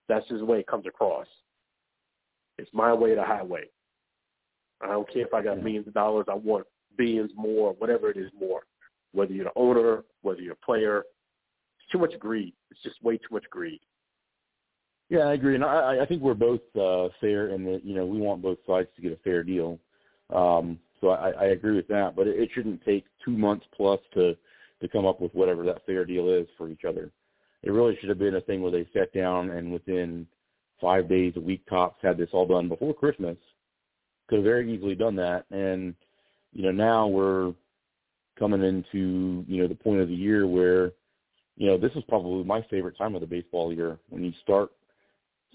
[0.07, 1.27] That's just the way it comes across.
[2.57, 3.65] It's my way or the highway.
[4.81, 6.25] I don't care if I got millions of dollars.
[6.29, 6.65] I want
[6.97, 8.61] billions more, whatever it is more,
[9.13, 11.03] whether you're the owner, whether you're a player.
[11.79, 12.53] It's too much greed.
[12.71, 13.79] It's just way too much greed.
[15.09, 18.05] Yeah, I agree, and I, I think we're both uh, fair in that you know
[18.05, 19.79] we want both sides to get a fair deal.
[20.33, 23.99] Um, so I, I agree with that, but it, it shouldn't take two months plus
[24.15, 24.35] to
[24.81, 27.11] to come up with whatever that fair deal is for each other.
[27.63, 30.27] It really should have been a thing where they sat down and within
[30.81, 33.37] five days, a week tops, had this all done before Christmas.
[34.27, 35.93] Could have very easily done that, and
[36.51, 37.53] you know, now we're
[38.39, 40.91] coming into, you know, the point of the year where,
[41.57, 44.71] you know, this is probably my favorite time of the baseball year when you start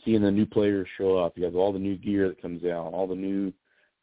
[0.04, 1.36] seeing the new players show up.
[1.36, 3.52] You have all the new gear that comes out, all the new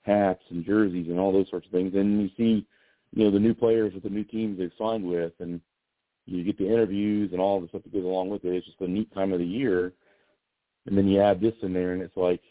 [0.01, 1.93] hats and jerseys and all those sorts of things.
[1.95, 2.65] And you see,
[3.13, 5.62] you know, the new players with the new teams they've signed with and
[6.25, 8.53] you get the interviews and all the stuff that goes along with it.
[8.53, 9.93] It's just a neat time of the year.
[10.86, 12.41] And then you add this in there and it's like,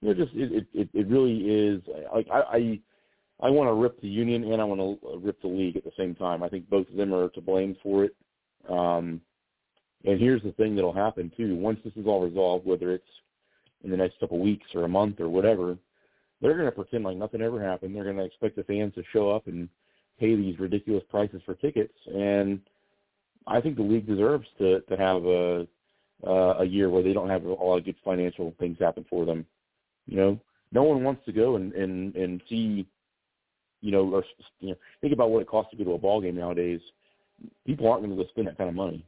[0.00, 1.80] you know, just it it, it really is
[2.12, 2.80] like I, I
[3.40, 5.92] I want to rip the union and I want to rip the league at the
[5.96, 6.42] same time.
[6.42, 8.14] I think both of them are to blame for it.
[8.68, 9.20] Um,
[10.04, 11.56] and here's the thing that'll happen too.
[11.56, 13.04] Once this is all resolved, whether it's
[13.84, 15.76] in the next couple of weeks or a month or whatever,
[16.40, 17.94] they're going to pretend like nothing ever happened.
[17.94, 19.68] They're going to expect the fans to show up and
[20.18, 21.94] pay these ridiculous prices for tickets.
[22.06, 22.60] And
[23.46, 25.66] I think the league deserves to to have a
[26.26, 29.24] uh, a year where they don't have a lot of good financial things happen for
[29.24, 29.44] them.
[30.06, 30.40] You know,
[30.72, 32.86] no one wants to go and and and see
[33.82, 34.24] you know, or
[34.60, 36.80] you know, think about what it costs to go to a ball game nowadays.
[37.66, 39.04] People aren't going to go spend that kind of money.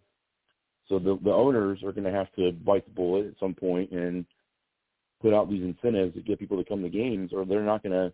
[0.88, 3.90] So the the owners are going to have to bite the bullet at some point
[3.90, 4.24] and
[5.22, 7.92] put out these incentives to get people to come to games, or they're not going
[7.92, 8.12] to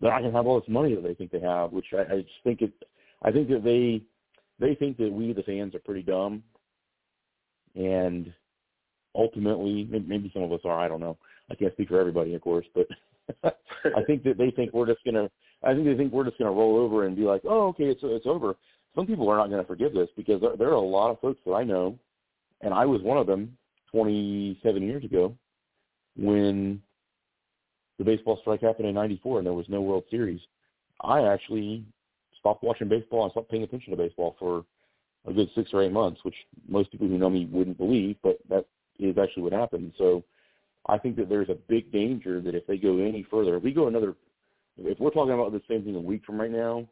[0.00, 1.72] they're not going to have all this money that they think they have.
[1.72, 2.72] Which I, I just think it.
[3.22, 4.02] I think that they
[4.58, 6.42] they think that we the fans are pretty dumb,
[7.74, 8.32] and
[9.14, 10.78] ultimately maybe some of us are.
[10.78, 11.16] I don't know.
[11.50, 12.86] I can't speak for everybody, of course, but
[13.96, 15.30] I think that they think we're just going to.
[15.62, 18.02] I think they think we're just to roll over and be like, oh, okay, it's
[18.04, 18.56] it's over
[18.96, 21.20] some people are not going to forgive this because there, there are a lot of
[21.20, 21.96] folks that I know,
[22.62, 23.56] and I was one of them
[23.92, 25.36] 27 years ago
[26.16, 26.82] when
[27.98, 30.40] the baseball strike happened in 94 and there was no World Series.
[31.02, 31.84] I actually
[32.40, 34.64] stopped watching baseball and stopped paying attention to baseball for
[35.26, 36.34] a good six or eight months, which
[36.66, 38.64] most people who know me wouldn't believe, but that
[38.98, 39.92] is actually what happened.
[39.98, 40.24] So
[40.86, 43.72] I think that there's a big danger that if they go any further, if we
[43.72, 44.14] go another,
[44.78, 46.86] if we're talking about the same thing a week from right now,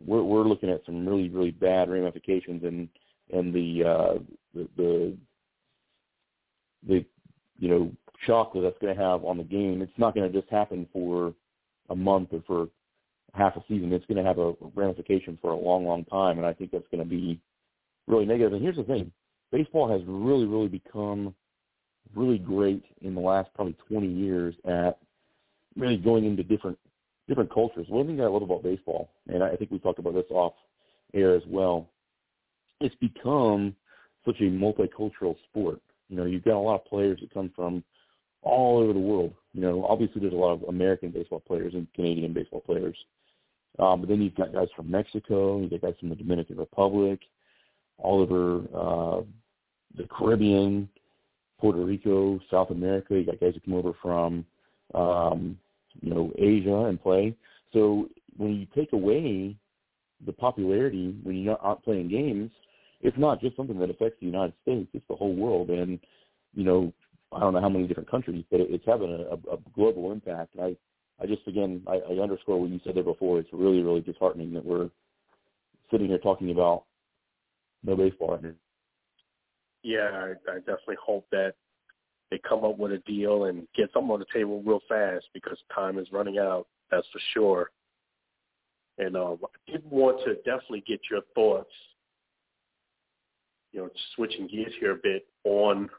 [0.00, 2.88] we're we're looking at some really really bad ramifications and
[3.32, 4.18] and the uh,
[4.54, 5.16] the, the
[6.86, 7.04] the
[7.58, 7.92] you know
[8.26, 9.82] shock that that's going to have on the game.
[9.82, 11.34] It's not going to just happen for
[11.90, 12.68] a month or for
[13.34, 13.92] half a season.
[13.92, 16.88] It's going to have a ramification for a long long time, and I think that's
[16.90, 17.40] going to be
[18.06, 18.52] really negative.
[18.54, 19.12] And here's the thing:
[19.50, 21.34] baseball has really really become
[22.14, 24.98] really great in the last probably 20 years at
[25.76, 26.78] really going into different
[27.32, 27.86] different cultures.
[27.88, 30.52] One thing I love about baseball, and I think we talked about this off
[31.14, 31.88] air as well,
[32.80, 33.74] it's become
[34.26, 35.80] such a multicultural sport.
[36.10, 37.82] You know, you've got a lot of players that come from
[38.42, 39.32] all over the world.
[39.54, 42.96] You know, obviously there's a lot of American baseball players and Canadian baseball players.
[43.78, 47.20] Um, but then you've got guys from Mexico, you've got guys from the Dominican Republic,
[47.96, 49.22] all over uh,
[49.96, 50.86] the Caribbean,
[51.58, 53.14] Puerto Rico, South America.
[53.14, 54.44] You got guys that come over from
[54.94, 55.56] um,
[56.00, 57.34] you know, Asia and play.
[57.72, 59.56] So when you take away
[60.24, 62.50] the popularity when you're not playing games,
[63.00, 65.70] it's not just something that affects the United States; it's the whole world.
[65.70, 65.98] And
[66.54, 66.92] you know,
[67.32, 70.54] I don't know how many different countries, but it's having a, a global impact.
[70.60, 70.76] I,
[71.20, 73.38] I just again, I, I underscore what you said there before.
[73.40, 74.90] It's really, really disheartening that we're
[75.90, 76.84] sitting here talking about
[77.82, 78.38] no baseball.
[79.82, 81.54] Yeah, I, I definitely hope that
[82.32, 85.58] they come up with a deal and get something on the table real fast because
[85.74, 86.66] time is running out.
[86.90, 87.70] That's for sure.
[88.96, 91.70] And um, I did want to definitely get your thoughts.
[93.72, 95.90] You know, switching gears here a bit on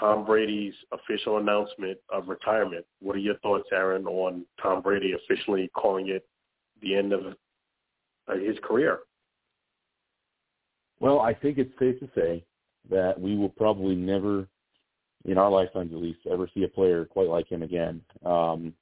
[0.00, 2.86] Tom Brady's official announcement of retirement.
[3.00, 6.26] What are your thoughts, Aaron, on Tom Brady officially calling it
[6.80, 7.20] the end of
[8.28, 9.00] uh, his career?
[11.00, 12.44] Well, I think it's safe to say
[12.88, 14.46] that we will probably never
[15.24, 18.00] in our lifetimes at least, ever see a player quite like him again.
[18.24, 18.74] Um,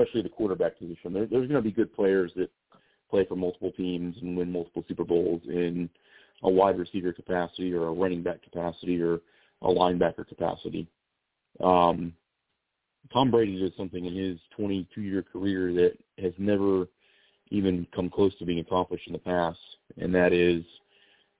[0.00, 1.12] especially the quarterback position.
[1.12, 2.50] There, there's going to be good players that
[3.10, 5.90] play for multiple teams and win multiple Super Bowls in
[6.42, 9.20] a wide receiver capacity or a running back capacity or
[9.62, 10.86] a linebacker capacity.
[11.62, 12.14] Um,
[13.12, 16.86] Tom Brady did something in his 22-year career that has never
[17.50, 19.58] even come close to being accomplished in the past,
[19.98, 20.62] and that is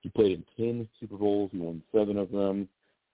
[0.01, 1.51] he played in 10 Super Bowls.
[1.53, 2.69] He won seven of them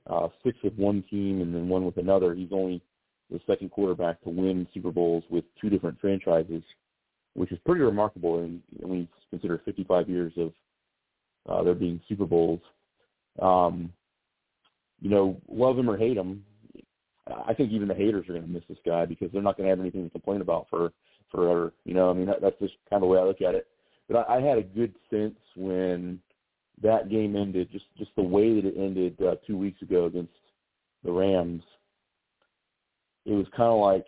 [0.09, 2.35] uh, six with one team and then one with another.
[2.35, 2.83] He's only
[3.31, 6.62] the second quarterback to win Super Bowls with two different franchises,
[7.35, 8.40] which is pretty remarkable.
[8.40, 10.53] And when you consider 55 years of
[11.49, 12.61] uh, there being Super Bowls,
[13.42, 13.92] um,
[15.01, 16.45] you know, love him or hate him,
[17.47, 19.66] I think even the haters are going to miss this guy because they're not going
[19.66, 20.92] to have anything to complain about for
[21.33, 21.73] forever.
[21.85, 23.66] You know, I mean, that, that's just kind of the way I look at it.
[24.09, 26.21] But I, I had a good sense when
[26.83, 30.33] that game ended, just just the way that it ended uh, two weeks ago against
[31.05, 31.62] the Rams,
[33.25, 34.07] it was kind of like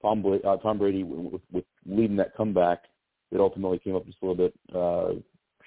[0.00, 2.84] Tom, uh, Tom Brady with, with leading that comeback
[3.30, 5.20] that ultimately came up just a little bit uh,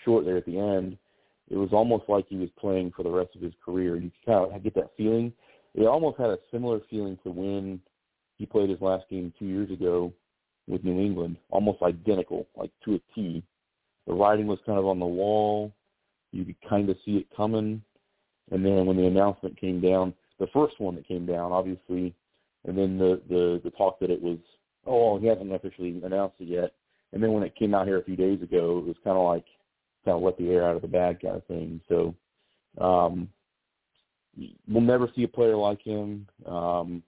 [0.04, 0.98] short there at the end.
[1.50, 3.98] It was almost like he was playing for the rest of his career.
[3.98, 5.32] You kind of get that feeling.
[5.74, 7.80] It almost had a similar feeling to when
[8.38, 10.14] he played his last game two years ago
[10.68, 13.44] with New England, almost identical, like to a T.
[14.08, 15.74] The writing was kind of on the wall
[16.36, 17.82] you could kind of see it coming.
[18.52, 22.14] And then when the announcement came down, the first one that came down, obviously,
[22.66, 24.38] and then the the, the talk that it was,
[24.86, 26.74] oh, he hasn't officially announced it yet.
[27.14, 29.26] And then when it came out here a few days ago, it was kind of
[29.26, 29.46] like
[30.04, 31.80] kind of let the air out of the bag kind of thing.
[31.88, 32.14] So
[32.80, 33.30] um,
[34.68, 36.28] we'll never see a player like him.
[36.46, 37.02] Um,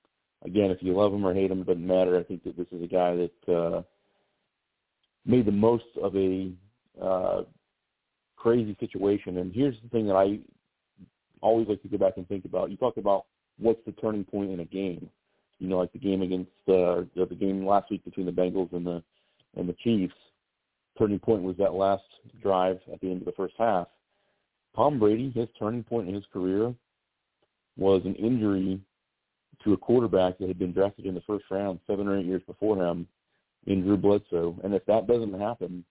[0.46, 2.18] again, if you love him or hate him, it doesn't matter.
[2.18, 3.82] I think that this is a guy that uh,
[5.26, 6.52] made the most of a
[7.02, 7.42] uh,
[8.48, 9.40] crazy situation.
[9.40, 10.40] And here's the thing that I
[11.42, 12.72] always like to go back and think about.
[12.72, 13.26] You talk about
[13.60, 15.10] what's the turning point in a game.
[15.60, 18.86] You know, like the game against uh, the game last week between the Bengals and
[18.86, 19.04] the
[19.58, 20.14] and the Chiefs.
[20.98, 22.04] Turning point was that last
[22.42, 23.88] drive at the end of the first half.
[24.76, 26.74] Tom Brady, his turning point in his career
[27.76, 28.80] was an injury
[29.64, 32.44] to a quarterback that had been drafted in the first round seven or eight years
[32.48, 33.08] before him
[33.66, 34.56] in Drew Bledsoe.
[34.64, 35.84] And if that doesn't happen,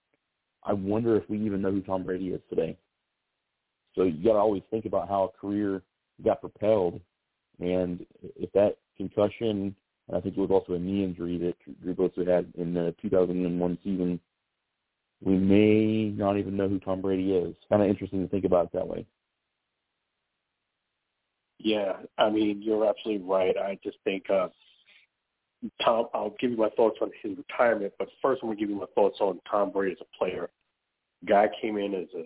[0.67, 2.77] I wonder if we even know who Tom Brady is today.
[3.95, 5.83] So you got to always think about how a career
[6.25, 7.01] got propelled,
[7.61, 8.05] and
[8.37, 9.75] if that concussion,
[10.09, 12.95] and I think it was also a knee injury that Drew Bledsoe had in the
[13.01, 14.21] 2001 season,
[15.23, 17.55] we may not even know who Tom Brady is.
[17.71, 19.07] Kind of interesting to think about it that way.
[21.59, 23.57] Yeah, I mean, you're absolutely right.
[23.57, 24.49] I just think uh,
[25.83, 26.07] Tom.
[26.15, 28.87] I'll give you my thoughts on his retirement, but first, I'm gonna give you my
[28.95, 30.51] thoughts on Tom Brady as a player.
[31.27, 32.25] Guy came in as a,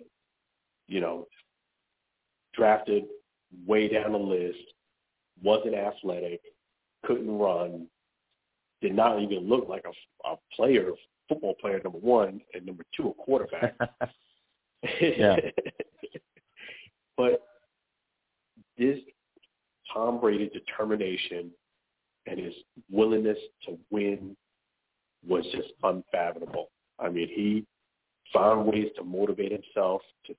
[0.87, 1.27] you know,
[2.53, 3.05] drafted
[3.65, 4.59] way down the list,
[5.41, 6.41] wasn't athletic,
[7.05, 7.87] couldn't run,
[8.81, 10.91] did not even look like a, a player,
[11.29, 13.75] football player, number one, and number two, a quarterback.
[15.01, 15.35] yeah.
[17.17, 17.47] but
[18.77, 18.99] this
[19.93, 21.51] Tom Brady's determination
[22.27, 22.53] and his
[22.89, 24.35] willingness to win
[25.27, 26.69] was just unfathomable.
[26.99, 27.65] I mean, he
[28.33, 30.35] found ways to motivate himself, to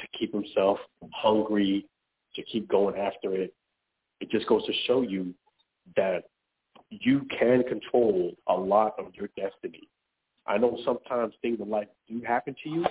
[0.00, 0.78] to keep himself
[1.12, 1.86] hungry,
[2.34, 3.54] to keep going after it.
[4.20, 5.34] It just goes to show you
[5.96, 6.24] that
[6.90, 9.88] you can control a lot of your destiny.
[10.46, 12.86] I know sometimes things in life do happen to you,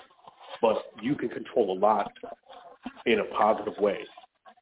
[0.61, 2.11] but you can control a lot
[3.05, 3.99] in a positive way.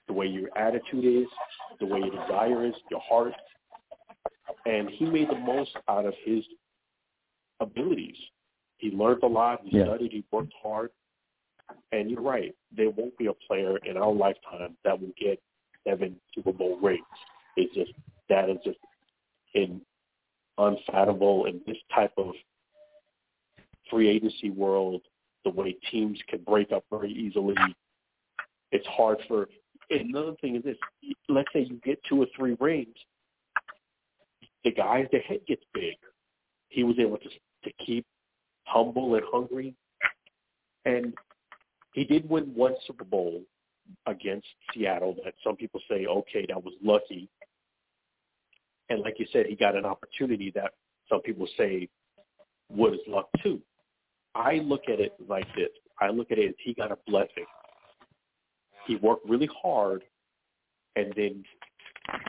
[0.08, 1.28] The way your attitude is,
[1.80, 3.34] the way your desire is, your heart.
[4.66, 6.44] And he made the most out of his
[7.60, 8.18] abilities.
[8.78, 9.62] He learned a lot.
[9.64, 9.86] He yeah.
[9.86, 10.12] studied.
[10.12, 10.90] He worked hard.
[11.92, 12.54] And you're right.
[12.76, 15.42] There won't be a player in our lifetime that will get
[15.88, 17.06] seven Super Bowl rings.
[17.56, 17.92] It's just
[18.30, 18.78] that is just
[19.54, 19.82] in
[20.58, 22.34] unfathomable in this type of
[23.90, 25.02] free agency world.
[25.44, 27.56] The way teams can break up very easily,
[28.72, 29.48] it's hard for.
[29.90, 30.78] Another thing is this:
[31.28, 32.96] let's say you get two or three rings,
[34.64, 35.96] the guy's the head gets big.
[36.70, 37.30] He was able to
[37.64, 38.06] to keep
[38.64, 39.76] humble and hungry,
[40.86, 41.14] and
[41.94, 43.42] he did win one Super Bowl
[44.08, 47.30] against Seattle that some people say, okay, that was lucky.
[48.90, 50.72] And like you said, he got an opportunity that
[51.10, 51.90] some people say
[52.70, 53.60] was luck too.
[54.34, 55.70] I look at it like this.
[56.00, 57.46] I look at it as he got a blessing.
[58.88, 60.04] He worked really hard,
[60.96, 61.44] and then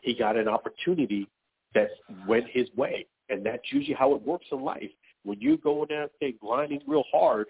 [0.03, 1.29] he got an opportunity
[1.75, 1.89] that
[2.27, 3.07] went his way.
[3.29, 4.91] And that's usually how it works in life.
[5.25, 7.47] When you go in there and grinding real hard,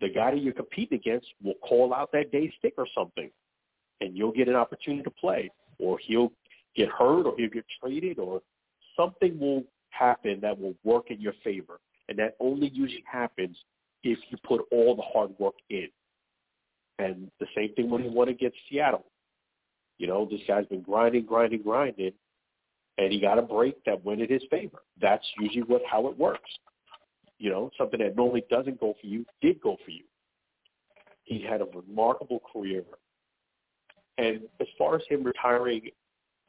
[0.00, 3.30] the guy that you're competing against will call out that day stick or something,
[4.00, 6.32] and you'll get an opportunity to play, or he'll
[6.76, 8.42] get hurt, or he'll get traded, or
[8.96, 13.56] something will happen that will work in your favor, and that only usually happens
[14.04, 15.88] if you put all the hard work in.
[16.98, 19.06] And the same thing when he won against Seattle.
[19.98, 22.12] You know, this guy's been grinding, grinding, grinding,
[22.98, 24.82] and he got a break that went in his favor.
[25.00, 26.50] That's usually what how it works
[27.38, 30.04] you know, something that normally doesn't go for you did go for you.
[31.24, 32.84] He had a remarkable career.
[34.18, 35.90] And as far as him retiring,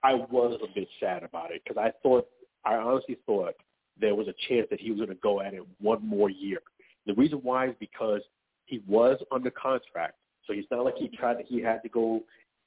[0.04, 2.28] I was a bit sad about it because I thought,
[2.64, 3.56] I honestly thought
[4.00, 6.60] there was a chance that he was going to go at it one more year.
[7.06, 8.22] The reason why is because
[8.66, 10.16] he was under contract.
[10.46, 12.22] So it's not like he tried to, he had to go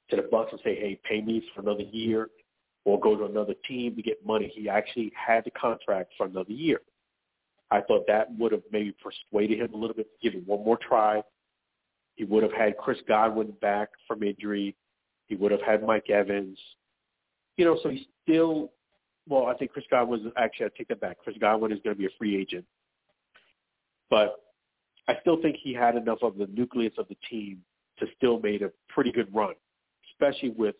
[0.09, 2.29] to the Bucs and say, hey, pay me for another year
[2.85, 4.51] or go to another team to get money.
[4.53, 6.81] He actually had the contract for another year.
[7.69, 10.65] I thought that would have maybe persuaded him a little bit to give it one
[10.65, 11.21] more try.
[12.15, 14.75] He would have had Chris Godwin back from injury.
[15.27, 16.59] He would have had Mike Evans.
[17.55, 18.71] You know, so he's still,
[19.29, 21.17] well, I think Chris Godwin was actually, I take that back.
[21.23, 22.65] Chris Godwin is going to be a free agent.
[24.09, 24.35] But
[25.07, 27.61] I still think he had enough of the nucleus of the team
[27.99, 29.53] to still made a pretty good run,
[30.11, 30.75] especially with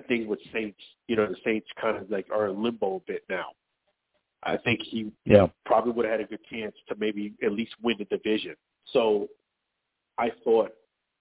[0.00, 0.78] the thing with Saints.
[1.06, 3.46] You know, the Saints kind of like are in limbo a bit now.
[4.42, 5.46] I think he yeah.
[5.66, 8.54] probably would have had a good chance to maybe at least win the division.
[8.92, 9.28] So
[10.16, 10.72] I thought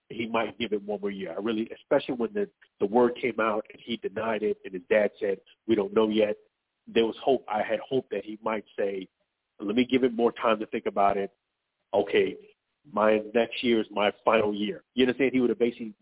[0.10, 1.34] he might give it one more year.
[1.36, 2.48] I really, especially when the
[2.80, 6.10] the word came out and he denied it, and his dad said we don't know
[6.10, 6.38] yet.
[6.88, 7.44] There was hope.
[7.52, 9.08] I had hope that he might say,
[9.60, 11.32] "Let me give it more time to think about it."
[11.94, 12.38] Okay,
[12.94, 14.84] my next year is my final year.
[14.94, 15.32] You understand?
[15.34, 15.94] He would have basically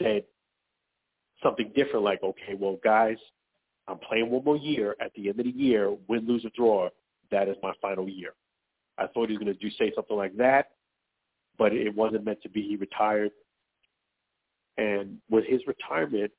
[0.00, 0.24] said
[1.42, 3.18] something different, like, "Okay, well, guys,
[3.88, 4.96] I'm playing one more year.
[5.00, 6.88] At the end of the year, win, lose, or draw,
[7.30, 8.34] that is my final year.
[8.98, 10.72] I thought he was going to do say something like that,
[11.58, 12.62] but it wasn't meant to be.
[12.62, 13.32] He retired,
[14.76, 16.32] and with his retirement,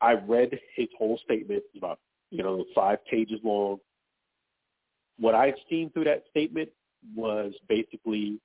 [0.00, 1.98] I read his whole statement, about
[2.30, 3.78] you know five pages long.
[5.18, 6.68] What I've seen through that statement
[7.14, 8.38] was basically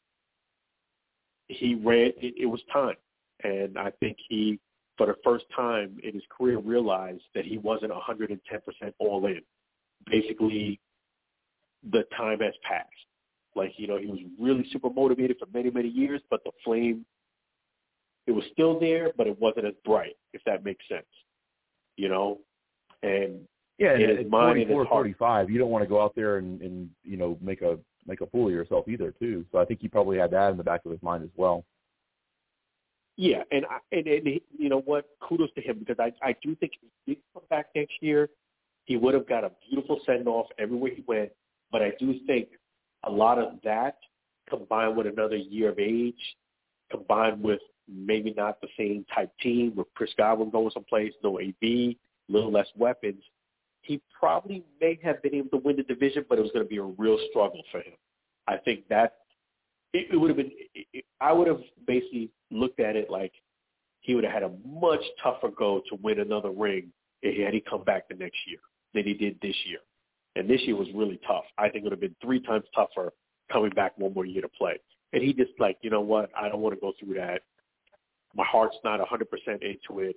[1.48, 2.12] he ran.
[2.18, 2.96] It, it was time,
[3.44, 4.60] and I think he,
[4.98, 8.39] for the first time in his career, realized that he wasn't 110%
[9.00, 9.41] all in.
[10.10, 10.80] Basically,
[11.91, 12.88] the time has passed.
[13.56, 17.06] Like you know, he was really super motivated for many many years, but the flame,
[18.28, 20.16] it was still there, but it wasn't as bright.
[20.34, 21.08] If that makes sense,
[21.95, 22.39] you know,
[23.02, 23.39] and
[23.80, 25.04] yeah, and in his mind and 44, his heart.
[25.06, 28.22] 45, you don't want to go out there and, and you know make a make
[28.22, 29.45] a fool of yourself either, too.
[29.52, 31.66] So I think he probably had that in the back of his mind as well.
[33.18, 35.05] Yeah, and I, and, and he, you know what?
[35.28, 38.30] Kudos to him because I I do think if he did come back next year,
[38.86, 41.32] he would have got a beautiful send off everywhere he went.
[41.72, 42.49] But I do think
[43.03, 43.97] a lot of that
[44.49, 46.15] combined with another year of age,
[46.91, 51.97] combined with maybe not the same type team with Chris Godwin going someplace, no AB,
[52.30, 53.24] little less weapons,
[53.82, 56.70] he probably may have been able to win the division, but it was going to
[56.70, 57.93] be a real struggle for him.
[58.47, 59.15] I think that
[59.93, 60.51] it, it would have been.
[60.74, 63.34] It, I would have basically looked at it like
[64.02, 66.91] he would have had a much tougher go to win another ring
[67.24, 68.60] had he come back the next year
[68.93, 69.80] than he did this year.
[70.36, 71.45] And this year was really tough.
[71.58, 73.12] I think it would have been three times tougher
[73.52, 74.80] coming back one more year to play.
[75.14, 76.30] And he just like, you know what?
[76.39, 77.41] I don't want to go through that.
[78.36, 80.16] My heart's not 100% into it.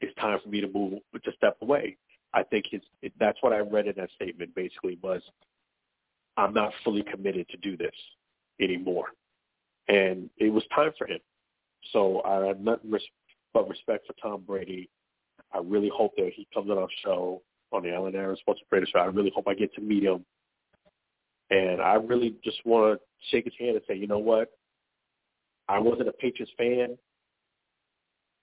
[0.00, 1.96] It's time for me to move, to step away.
[2.32, 2.82] I think his,
[3.18, 5.22] that's what I read in that statement basically was,
[6.36, 7.94] I'm not fully committed to do this
[8.60, 9.06] anymore.
[9.88, 11.20] And it was time for him.
[11.92, 12.92] So I have nothing
[13.54, 14.88] but respect for Tom Brady.
[15.52, 18.86] I really hope that he comes on our show on the Alan Aaron Sports Radio
[18.92, 18.98] Show.
[18.98, 20.24] I really hope I get to meet him.
[21.50, 24.50] And I really just want to shake his hand and say, you know what?
[25.68, 26.98] I wasn't a Patriots fan,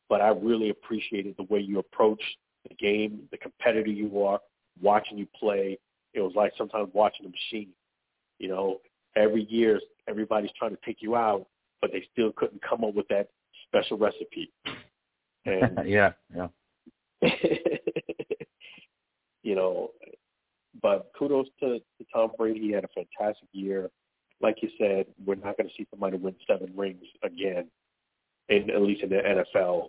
[0.09, 2.23] but I really appreciated the way you approached
[2.67, 4.39] the game, the competitor you are,
[4.81, 5.77] watching you play.
[6.13, 7.69] It was like sometimes watching a machine.
[8.39, 8.79] You know,
[9.15, 11.45] every year everybody's trying to take you out,
[11.81, 13.29] but they still couldn't come up with that
[13.67, 14.51] special recipe.
[15.45, 16.47] And yeah, yeah.
[19.43, 19.91] you know,
[20.81, 22.59] but kudos to, to Tom Brady.
[22.59, 23.89] He had a fantastic year.
[24.41, 27.67] Like you said, we're not going to see somebody win seven rings again,
[28.49, 29.87] in at least in the NFL.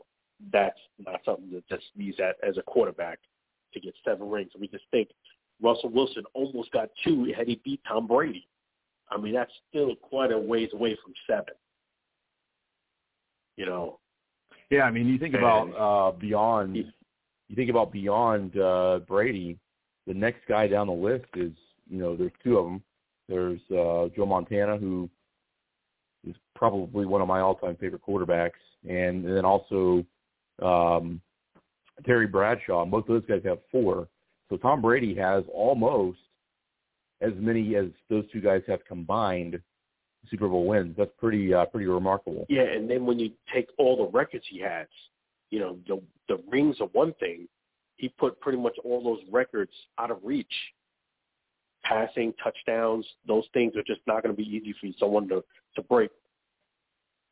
[0.52, 3.18] That's not something to just use that as a quarterback
[3.74, 4.52] to get seven rings.
[4.58, 5.08] We just think
[5.60, 8.46] Russell Wilson almost got two had he beat Tom Brady.
[9.11, 11.54] I mean, that's still quite a ways away from seven.
[13.57, 13.98] You know.
[14.70, 19.59] Yeah, I mean, you think And- about uh beyond you think about beyond uh Brady,
[20.07, 21.52] the next guy down the list is,
[21.88, 22.82] you know, there's two of them.
[23.28, 25.09] There's uh Joe Montana who
[26.26, 30.04] is probably one of my all-time favorite quarterbacks and, and then also
[30.61, 31.20] um
[32.04, 32.84] Terry Bradshaw.
[32.84, 34.09] Both of those guys have four.
[34.50, 36.18] So Tom Brady has almost
[37.20, 39.60] as many as those two guys have combined
[40.30, 40.94] Super Bowl wins.
[40.96, 42.46] That's pretty uh, pretty remarkable.
[42.48, 44.86] Yeah, and then when you take all the records he has,
[45.50, 47.48] you know, the the rings are one thing.
[47.96, 50.52] He put pretty much all those records out of reach.
[51.82, 55.42] Passing, touchdowns, those things are just not going to be easy for someone to
[55.76, 56.10] to break.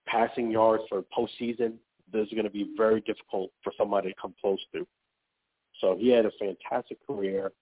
[0.06, 1.74] Passing yards for postseason,
[2.12, 4.86] those are going to be very difficult for somebody to come close to.
[5.80, 7.52] So he had a fantastic career.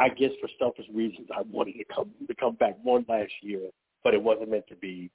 [0.00, 3.70] I- guess for selfish reasons, I wanted to come to come back one last year,
[4.04, 5.10] but it wasn't meant to be.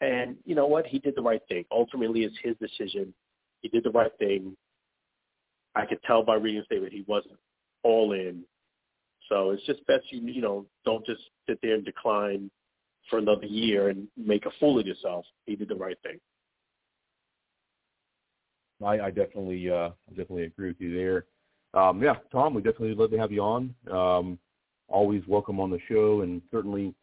[0.00, 0.86] And you know what?
[0.86, 1.64] He did the right thing.
[1.70, 3.12] Ultimately, it's his decision.
[3.60, 4.56] He did the right thing.
[5.74, 7.38] I could tell by reading the statement he wasn't
[7.82, 8.44] all in.
[9.28, 12.50] So it's just best you you know don't just sit there and decline
[13.08, 15.24] for another year and make a fool of yourself.
[15.46, 16.18] He did the right thing.
[18.84, 21.26] I, I definitely uh definitely agree with you there.
[21.74, 23.74] Um yeah, Tom, we definitely love to have you on.
[23.90, 24.38] Um
[24.88, 26.94] always welcome on the show and certainly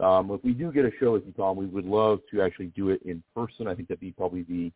[0.00, 2.66] um if we do get a show with you, Tom, we would love to actually
[2.68, 3.66] do it in person.
[3.66, 4.72] I think that'd be probably the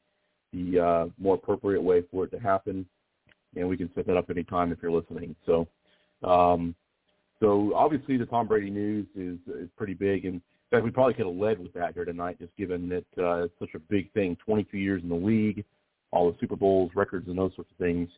[0.52, 2.86] the uh more appropriate way for it to happen.
[3.56, 5.34] And we can set that up anytime if you're listening.
[5.46, 5.66] So
[6.22, 6.74] um
[7.40, 11.14] so obviously the Tom Brady news is is pretty big and in fact we probably
[11.14, 14.12] could have led with that here tonight just given that uh it's such a big
[14.12, 15.64] thing, twenty two years in the league
[16.12, 18.08] all the Super Bowls, records, and those sorts of things.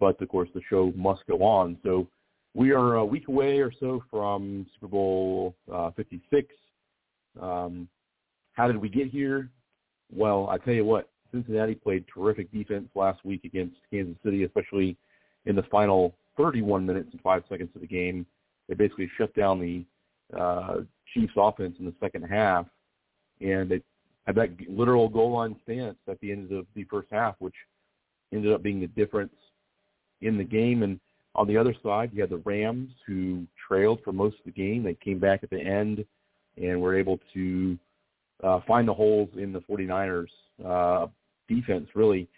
[0.00, 1.78] But of course, the show must go on.
[1.82, 2.08] So
[2.54, 6.48] we are a week away or so from Super Bowl uh, 56.
[7.40, 7.88] Um,
[8.52, 9.50] how did we get here?
[10.12, 14.96] Well, I tell you what, Cincinnati played terrific defense last week against Kansas City, especially
[15.46, 18.24] in the final 31 minutes and five seconds of the game.
[18.68, 19.84] They basically shut down the
[20.38, 20.76] uh,
[21.12, 22.66] Chiefs' offense in the second half,
[23.40, 23.82] and they
[24.26, 27.54] had that literal goal line stance at the end of the first half, which
[28.32, 29.34] ended up being the difference
[30.20, 30.82] in the game.
[30.82, 31.00] And
[31.34, 34.82] on the other side, you had the Rams who trailed for most of the game.
[34.82, 36.04] They came back at the end
[36.56, 37.78] and were able to
[38.42, 40.26] uh, find the holes in the 49ers
[40.64, 41.06] uh,
[41.48, 42.28] defense, really.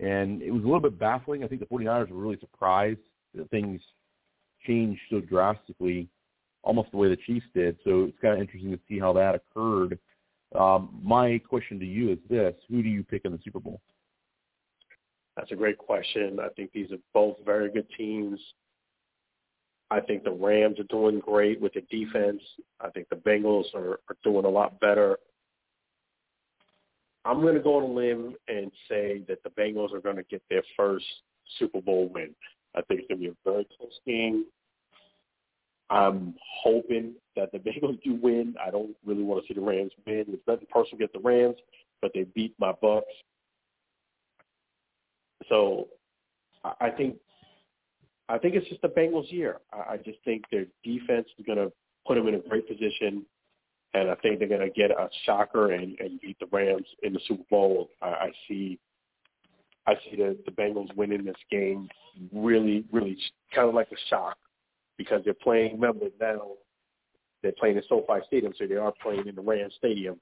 [0.00, 1.44] And it was a little bit baffling.
[1.44, 3.00] I think the 49ers were really surprised
[3.34, 3.80] that things
[4.66, 6.08] changed so drastically,
[6.62, 7.76] almost the way the Chiefs did.
[7.84, 9.98] So it's kind of interesting to see how that occurred.
[10.58, 13.80] Um, my question to you is this: Who do you pick in the Super Bowl?
[15.38, 16.40] That's a great question.
[16.40, 18.40] I think these are both very good teams.
[19.88, 22.42] I think the Rams are doing great with the defense.
[22.80, 25.16] I think the Bengals are, are doing a lot better.
[27.24, 30.24] I'm going to go on a limb and say that the Bengals are going to
[30.24, 31.06] get their first
[31.60, 32.34] Super Bowl win.
[32.74, 34.44] I think it's going to be a very close game.
[35.88, 38.56] I'm hoping that the Bengals do win.
[38.60, 40.24] I don't really want to see the Rams win.
[40.28, 41.56] It's nothing personal against the Rams,
[42.02, 43.02] but they beat my Bucs.
[45.48, 45.88] So
[46.80, 47.16] I think
[48.28, 49.58] I think it's just the Bengals' year.
[49.72, 51.72] I just think their defense is going to
[52.06, 53.24] put them in a great position,
[53.94, 57.14] and I think they're going to get a shocker and, and beat the Rams in
[57.14, 57.88] the Super Bowl.
[58.02, 58.78] I, I see,
[59.86, 61.88] I see the the Bengals winning this game
[62.32, 63.16] really, really
[63.54, 64.36] kind of like a shock
[64.98, 65.80] because they're playing.
[65.80, 66.48] Remember now,
[67.42, 70.20] they're playing in SoFi Stadium, so they are playing in the Rams Stadium.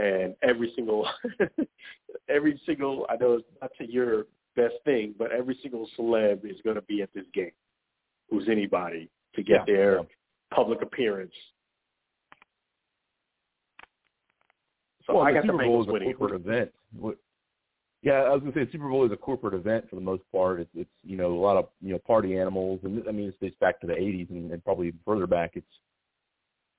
[0.00, 1.06] And every single,
[2.28, 4.24] every single, I know it's not to your
[4.56, 7.50] best thing, but every single celeb is going to be at this game.
[8.30, 10.00] Who's anybody to get yeah, their
[10.54, 11.34] public appearance?
[15.06, 16.70] So well, I the got Super the Bowl is a corporate event.
[18.02, 20.02] Yeah, I was going to say the Super Bowl is a corporate event for the
[20.02, 20.60] most part.
[20.60, 23.38] It's, it's you know a lot of you know party animals, and I mean it's
[23.38, 25.52] dates back to the '80s and, and probably even further back.
[25.54, 25.66] It's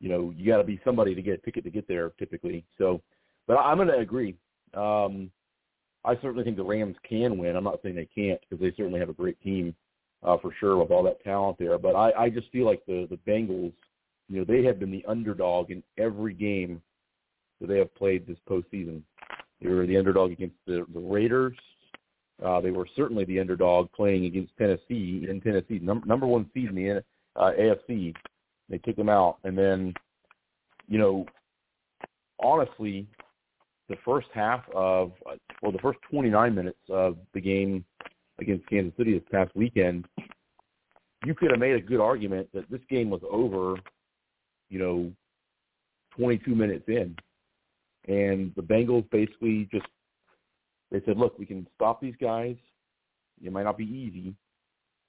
[0.02, 2.66] you know you got to be somebody to get a ticket to get there typically.
[2.78, 3.02] So,
[3.48, 4.36] but I'm going to agree.
[4.74, 5.32] Um,
[6.04, 7.56] I certainly think the Rams can win.
[7.56, 9.76] I'm not saying they can't because they certainly have a great team
[10.24, 11.78] uh, for sure with all that talent there.
[11.78, 13.74] But I, I just feel like the the Bengals,
[14.28, 16.82] you know, they have been the underdog in every game
[17.60, 19.02] that they have played this postseason.
[19.62, 21.56] They were the underdog against the, the Raiders.
[22.44, 26.70] Uh, they were certainly the underdog playing against Tennessee in Tennessee, number number one seed
[26.70, 27.04] in the
[27.36, 28.16] uh, AFC.
[28.72, 29.94] They took them out, and then,
[30.88, 31.28] you know,
[32.44, 33.06] honestly,
[33.88, 35.12] the first half of
[35.62, 37.86] well, the first 29 minutes of the game
[38.40, 40.06] against Kansas City this past weekend,
[41.24, 43.76] you could have made a good argument that this game was over,
[44.70, 45.12] you know,
[46.18, 47.16] 22 minutes in
[48.08, 49.86] and the Bengals basically just
[50.92, 52.58] they said, look, we can stop these guys.
[53.42, 54.36] It might not be easy.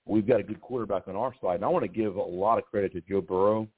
[0.07, 1.57] We've got a good quarterback on our side.
[1.57, 3.68] And I want to give a lot of credit to Joe Burrow.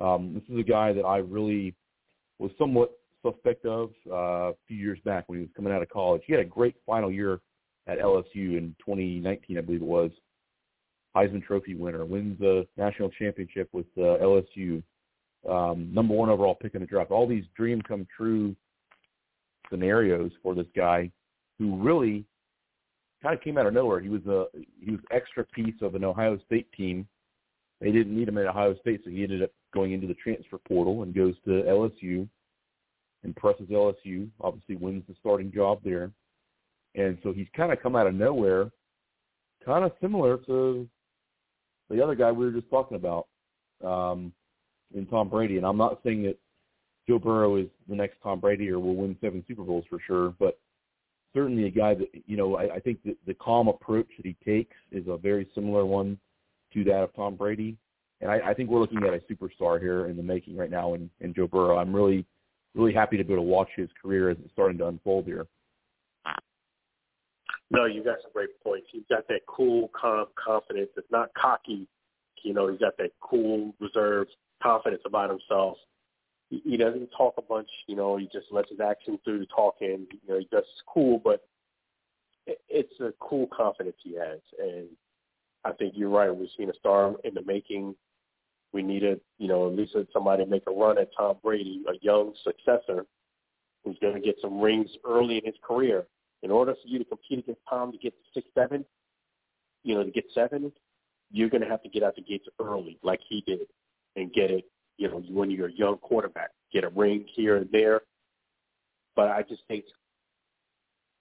[0.00, 1.74] Um, this is a guy that I really
[2.38, 2.92] was somewhat
[3.22, 6.22] suspect of uh, a few years back when he was coming out of college.
[6.26, 7.40] He had a great final year
[7.86, 10.10] at LSU in 2019, I believe it was.
[11.14, 14.82] Heisman Trophy winner, wins the national championship with uh, LSU
[15.48, 17.10] um, number one overall pick in the draft.
[17.10, 18.54] All these dream come true
[19.70, 21.10] scenarios for this guy,
[21.58, 22.24] who really
[23.22, 24.00] kind of came out of nowhere.
[24.00, 24.46] He was a
[24.80, 27.06] he was extra piece of an Ohio State team.
[27.80, 30.58] They didn't need him at Ohio State, so he ended up going into the transfer
[30.58, 32.28] portal and goes to LSU.
[33.22, 36.10] Impresses LSU, obviously wins the starting job there,
[36.94, 38.70] and so he's kind of come out of nowhere,
[39.64, 40.88] kind of similar to
[41.90, 43.26] the other guy we were just talking about.
[43.84, 44.32] Um,
[44.94, 45.56] in Tom Brady.
[45.56, 46.38] And I'm not saying that
[47.08, 50.34] Joe Burrow is the next Tom Brady or will win seven Super Bowls for sure,
[50.38, 50.58] but
[51.34, 54.36] certainly a guy that you know I, I think that the calm approach that he
[54.44, 56.18] takes is a very similar one
[56.74, 57.76] to that of Tom Brady.
[58.20, 60.94] And I, I think we're looking at a superstar here in the making right now
[60.94, 61.78] in, in Joe Burrow.
[61.78, 62.26] I'm really,
[62.74, 65.46] really happy to be able to watch his career as it's starting to unfold here.
[67.70, 68.88] No, you got some great points.
[68.90, 70.90] He's got that cool, calm confidence.
[70.96, 71.86] It's not cocky.
[72.42, 74.30] You know, he's got that cool, reserved
[74.62, 75.76] confidence about himself.
[76.50, 78.16] He, doesn't talk a bunch, you know.
[78.16, 80.06] He just lets his actions do the talking.
[80.10, 81.46] You know, he does cool, but
[82.46, 84.88] it, it's a cool confidence he has, and
[85.64, 86.34] I think you're right.
[86.34, 87.94] We've seen a star in the making.
[88.72, 92.32] We needed, you know, at least somebody make a run at Tom Brady, a young
[92.44, 93.06] successor
[93.84, 96.04] who's going to get some rings early in his career.
[96.42, 98.84] In order for you to compete against Tom to get six, seven,
[99.82, 100.72] you know, to get seven,
[101.30, 103.60] you're going to have to get out the gates early, like he did
[104.16, 104.64] and get it,
[105.00, 108.02] you know, when you're a young quarterback, get a ring here and there.
[109.16, 109.86] But I just think,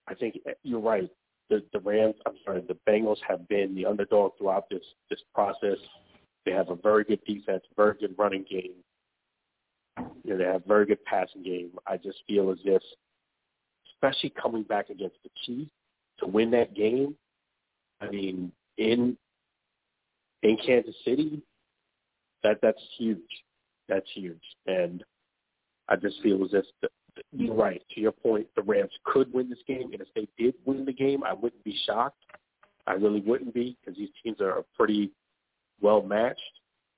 [0.05, 1.09] I think eh, you're right.
[1.49, 5.77] The, the Rams, I'm sorry, the Bengals have been the underdog throughout this this process.
[6.45, 8.73] They have a very good defense, very good running game.
[10.25, 11.71] You know, they have very good passing game.
[11.87, 12.81] I just feel as if,
[13.93, 15.71] especially coming back against the Chiefs
[16.19, 17.15] to win that game.
[18.01, 19.17] I mean, in
[20.43, 21.41] in Kansas City,
[22.43, 23.21] that that's huge.
[23.89, 24.41] That's huge.
[24.67, 25.03] And
[25.89, 26.89] I just feel as if the,
[27.33, 27.81] you're right.
[27.95, 30.93] To your point, the Rams could win this game, and if they did win the
[30.93, 32.23] game, I wouldn't be shocked.
[32.87, 35.11] I really wouldn't be because these teams are pretty
[35.81, 36.41] well matched.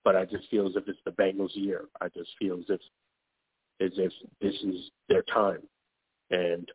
[0.03, 1.85] But I just feel as if it's the Bengals' year.
[2.01, 2.81] I just feel as if
[3.79, 4.11] as if
[4.41, 5.61] this is their time,
[6.29, 6.69] and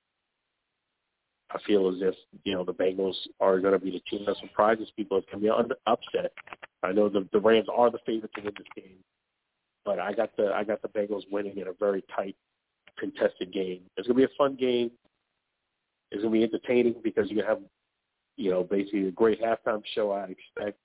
[1.50, 2.14] I feel as if
[2.44, 5.18] you know the Bengals are going to be the team that surprises people.
[5.18, 6.32] It's going to be an upset.
[6.82, 8.98] I know the the Rams are the favorite to win this game,
[9.86, 12.36] but I got the I got the Bengals winning in a very tight,
[12.98, 13.80] contested game.
[13.96, 14.90] It's to be a fun game.
[16.10, 17.60] It's to be entertaining because you have,
[18.36, 20.12] you know, basically a great halftime show.
[20.12, 20.78] I expect,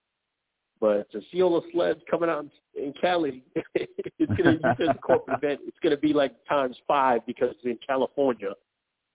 [0.80, 2.46] but to see all the sleds coming out
[2.76, 3.44] in Cali,
[3.76, 5.60] it's to be a corporate event.
[5.68, 8.54] It's to be like times five because it's in California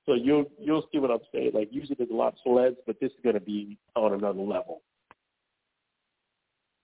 [0.07, 1.51] so you'll you'll see what I'm saying.
[1.53, 4.83] Like usually there's a lot of sleds, but this is to be on another level.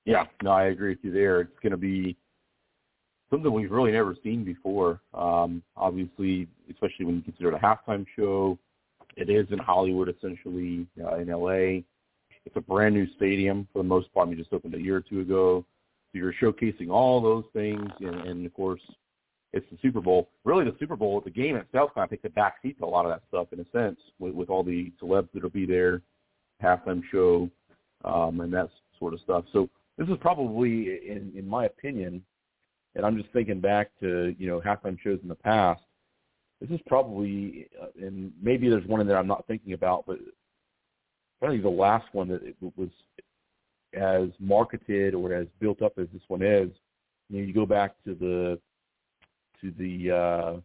[0.05, 1.43] Yeah, no, I agree with you there.
[1.43, 2.17] It's to be
[3.33, 5.01] something we've really never seen before.
[5.14, 8.59] Um, obviously, especially when you consider it a halftime show,
[9.16, 11.80] it is in Hollywood essentially uh, in LA.
[12.45, 14.28] It's a brand new stadium for the most part.
[14.28, 15.64] We just opened a year or two ago.
[16.12, 18.83] So you're showcasing all those things, and, and of course,
[19.55, 20.28] it's the Super Bowl.
[20.45, 22.87] Really, the Super Bowl, the game itself, kind of takes a back seat to a
[22.87, 26.03] lot of that stuff in a sense, with, with all the celebs that'll be there,
[26.62, 27.49] halftime show,
[28.05, 28.68] um, and that
[28.99, 29.45] sort of stuff.
[29.53, 32.22] So this is probably, in in my opinion,
[32.95, 35.82] and I'm just thinking back to you know halftime shows in the past.
[36.61, 40.18] This is probably, uh, and maybe there's one there I'm not thinking about, but
[41.40, 42.88] probably the last one that it was
[43.95, 46.70] as marketed or as built up as this one is.
[47.28, 48.61] You know, you go back to the
[49.61, 50.61] to the uh,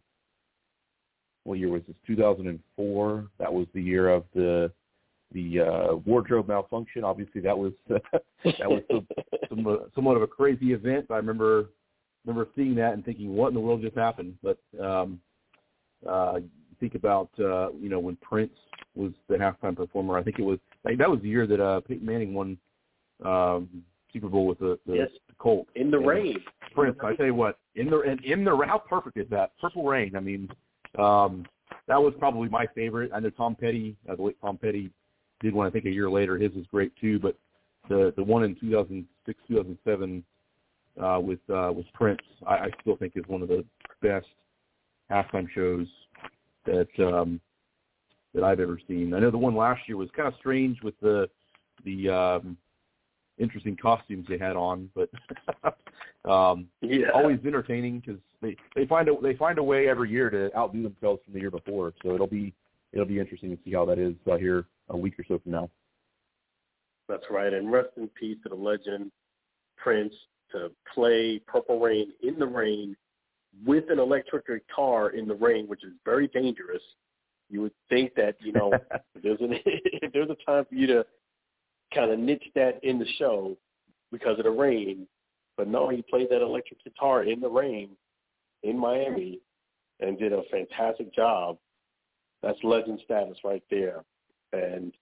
[1.44, 1.96] what year was this?
[2.06, 3.26] 2004.
[3.38, 4.70] That was the year of the
[5.32, 7.04] the uh, wardrobe malfunction.
[7.04, 8.02] Obviously, that was that
[8.44, 9.06] was some,
[9.48, 11.06] some, somewhat of a crazy event.
[11.10, 11.70] I remember
[12.28, 14.34] remember seeing that and thinking, what in the world just happened?
[14.42, 15.20] But um,
[16.08, 16.40] uh,
[16.78, 18.52] think about uh, you know when Prince
[18.94, 20.18] was the halftime performer.
[20.18, 22.58] I think it was like, that was the year that uh, Peyton Manning won
[23.24, 23.68] um,
[24.12, 25.08] Super Bowl with the, the, yes.
[25.38, 26.36] Colts in the and rain.
[26.74, 29.84] Prince, I tell you what, in the in, in the how perfect is that Purple
[29.84, 30.14] Rain?
[30.14, 30.48] I mean,
[30.98, 31.46] um,
[31.86, 33.10] that was probably my favorite.
[33.14, 34.90] I know Tom Petty, uh, the late Tom Petty,
[35.40, 36.36] did one I think a year later.
[36.36, 37.36] His was great too, but
[37.88, 40.24] the the one in 2006 2007
[41.02, 43.64] uh, with uh, with Prince, I, I still think is one of the
[44.02, 44.26] best
[45.10, 45.86] halftime shows
[46.66, 47.40] that um,
[48.34, 49.14] that I've ever seen.
[49.14, 51.28] I know the one last year was kind of strange with the
[51.84, 52.56] the um,
[53.38, 55.08] interesting costumes they had on, but
[56.30, 57.08] um, yeah.
[57.14, 60.82] always entertaining because they they find a they find a way every year to outdo
[60.82, 61.94] themselves from the year before.
[62.02, 62.52] So it'll be
[62.92, 65.52] it'll be interesting to see how that is uh, here a week or so from
[65.52, 65.70] now.
[67.08, 69.10] That's right, and rest in peace to the legend
[69.76, 70.12] Prince
[70.52, 72.96] to play Purple Rain in the rain
[73.66, 76.82] with an electric guitar in the rain, which is very dangerous.
[77.50, 78.72] You would think that you know
[79.22, 81.06] there's an if there's a time for you to
[81.94, 83.56] kind of niche that in the show
[84.12, 85.06] because of the rain.
[85.56, 87.90] But no, he played that electric guitar in the rain
[88.62, 89.40] in Miami
[90.00, 91.58] and did a fantastic job.
[92.42, 94.04] That's legend status right there.
[94.52, 94.92] And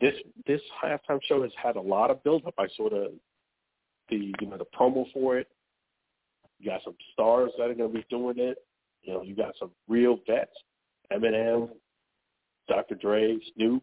[0.00, 0.14] this
[0.46, 2.54] this halftime show has had a lot of build up.
[2.58, 3.12] I saw the
[4.08, 5.48] the you know the promo for it.
[6.58, 8.58] You got some stars that are going to be doing it.
[9.02, 10.50] You know, you got some real vets:
[11.12, 11.68] Eminem,
[12.68, 12.94] Dr.
[12.94, 13.82] Dre, Snoop,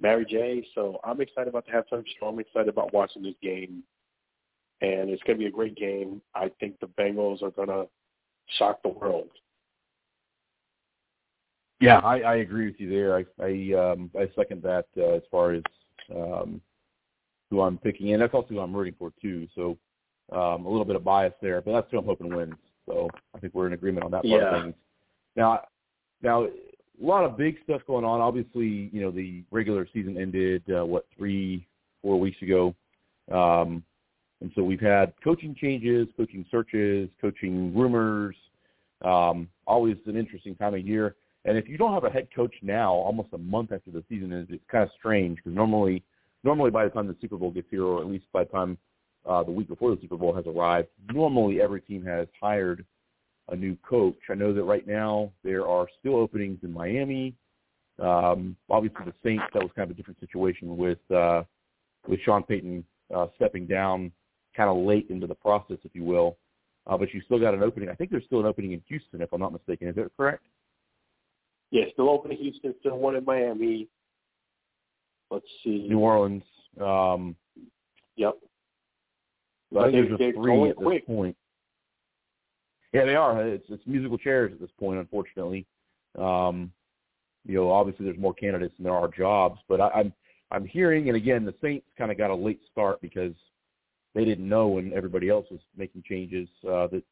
[0.00, 0.66] Mary J.
[0.74, 2.26] So I'm excited about the halftime show.
[2.26, 3.82] I'm excited about watching this game,
[4.80, 6.20] and it's going to be a great game.
[6.34, 7.86] I think the Bengals are going to
[8.58, 9.28] shock the world.
[11.80, 13.16] Yeah, I, I agree with you there.
[13.16, 15.62] I I, um, I second that uh, as far as
[16.14, 16.60] um,
[17.50, 19.48] who I'm picking, and that's also who I'm rooting for too.
[19.54, 19.76] So
[20.32, 22.54] um, a little bit of bias there, but that's who I'm hoping wins.
[22.86, 24.56] So I think we're in agreement on that part yeah.
[24.56, 24.74] of things.
[25.36, 25.60] Now,
[26.22, 26.50] now a
[27.00, 28.20] lot of big stuff going on.
[28.20, 31.66] Obviously, you know, the regular season ended uh, what three,
[32.02, 32.74] four weeks ago,
[33.32, 33.82] um,
[34.40, 38.36] and so we've had coaching changes, coaching searches, coaching rumors.
[39.02, 41.16] Um, always an interesting time of year.
[41.44, 44.32] And if you don't have a head coach now, almost a month after the season
[44.32, 46.02] is, it's kind of strange because normally,
[46.44, 48.78] normally by the time the Super Bowl gets here, or at least by the time
[49.28, 52.84] uh, the week before the Super Bowl has arrived, normally every team has hired
[53.48, 54.18] a new coach.
[54.30, 57.34] I know that right now there are still openings in Miami.
[57.98, 61.42] Um, obviously, the Saints that was kind of a different situation with uh,
[62.08, 62.84] with Sean Payton
[63.14, 64.12] uh, stepping down
[64.56, 66.36] kind of late into the process, if you will.
[66.86, 67.88] Uh, but you still got an opening.
[67.88, 69.88] I think there's still an opening in Houston, if I'm not mistaken.
[69.88, 70.42] Is that correct?
[71.70, 73.86] Yeah, still open in Houston, still one in Miami.
[75.30, 75.86] Let's see.
[75.88, 76.42] New Orleans.
[76.80, 77.36] Um,
[78.16, 78.34] yep.
[79.76, 81.06] I think They- there's they're three at this quick.
[81.06, 81.36] point.
[82.92, 83.46] Yeah, they are.
[83.46, 85.66] It's it's musical chairs at this point, unfortunately.
[86.18, 86.72] Um,
[87.46, 90.12] you know, obviously there's more candidates than there are jobs, but I, I'm
[90.50, 93.34] I'm hearing, and again, the Saints kind of got a late start because
[94.14, 97.04] they didn't know when everybody else was making changes uh, that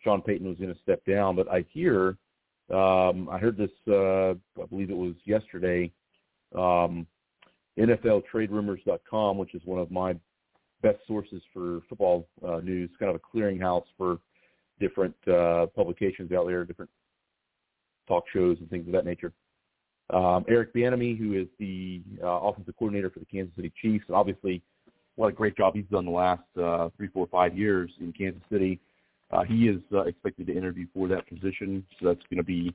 [0.00, 1.36] Sean Payton was going to step down.
[1.36, 2.16] But I hear,
[2.72, 5.92] um, I heard this, uh, I believe it was yesterday,
[6.54, 7.06] um,
[7.78, 10.14] NFLTradeRumors.com, which is one of my
[10.82, 14.18] best sources for football uh, news, kind of a clearinghouse for
[14.78, 16.90] different uh, publications out there, different
[18.06, 19.32] talk shows and things of that nature.
[20.10, 24.16] Um, Eric Bieniemy, who is the uh, offensive coordinator for the Kansas City Chiefs, and
[24.16, 24.62] obviously
[25.16, 28.42] what a great job he's done the last uh, three, four, five years in Kansas
[28.50, 28.78] City.
[29.32, 32.72] Uh, he is uh, expected to interview for that position, so that's going to be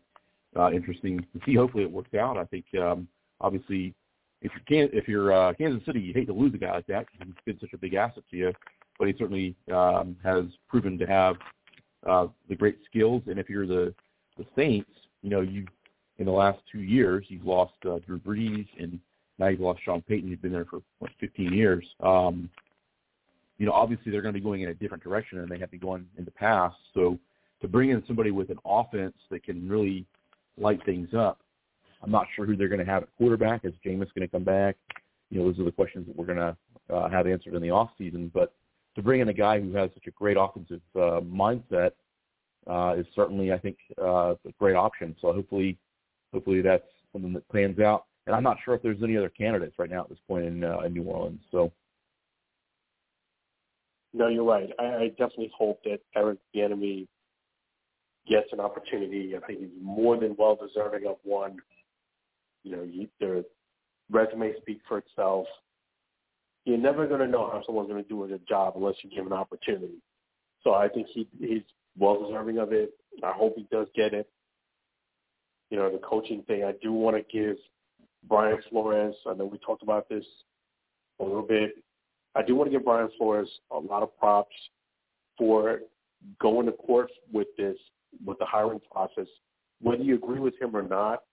[0.57, 1.55] uh, interesting to see.
[1.55, 2.37] Hopefully, it works out.
[2.37, 3.07] I think um,
[3.39, 3.93] obviously,
[4.41, 6.87] if you're Can- if you're uh, Kansas City, you hate to lose a guy like
[6.87, 8.53] that because he's been such a big asset to you.
[8.97, 11.35] But he certainly um, has proven to have
[12.07, 13.23] uh, the great skills.
[13.27, 13.93] And if you're the
[14.37, 15.65] the Saints, you know you
[16.17, 18.99] in the last two years you've lost uh, Drew Brees and
[19.41, 21.83] now you've lost Sean Payton, who's been there for what 15 years.
[22.01, 22.49] Um,
[23.57, 25.71] you know, obviously they're going to be going in a different direction than they have
[25.71, 26.75] been going in the past.
[26.93, 27.17] So
[27.61, 30.05] to bring in somebody with an offense that can really
[30.57, 31.39] light things up,
[32.03, 33.65] I'm not sure who they're going to have at quarterback.
[33.65, 34.75] Is Jameis going to come back?
[35.29, 36.57] You know, those are the questions that we're going to
[36.93, 38.31] uh, have answered in the off season.
[38.33, 38.53] But
[38.95, 41.91] to bring in a guy who has such a great offensive uh, mindset
[42.67, 45.15] uh, is certainly, I think, uh, a great option.
[45.21, 45.77] So hopefully,
[46.33, 46.83] hopefully that's
[47.13, 50.01] something that pans out and I'm not sure if there's any other candidates right now
[50.01, 51.39] at this point in, uh, in New Orleans.
[51.51, 51.71] So.
[54.13, 54.69] No, you're right.
[54.79, 57.07] I, I definitely hope that Eric Bieniemy
[58.29, 59.33] gets an opportunity.
[59.35, 61.57] I think he's more than well deserving of one.
[62.63, 63.45] You know, you, the
[64.09, 65.47] resume speaks for itself.
[66.65, 69.09] You're never going to know how someone's going to do a good job unless you
[69.09, 70.01] give an opportunity.
[70.63, 71.63] So I think he he's
[71.97, 72.93] well deserving of it.
[73.23, 74.29] I hope he does get it.
[75.69, 76.63] You know, the coaching thing.
[76.63, 77.57] I do want to give
[78.27, 79.15] Brian Flores.
[79.27, 80.25] I know we talked about this
[81.19, 81.75] a little bit.
[82.35, 84.55] I do want to give Brian Flores a lot of props
[85.37, 85.79] for
[86.39, 87.77] going to court with this,
[88.25, 89.27] with the hiring process,
[89.81, 91.23] whether you agree with him or not.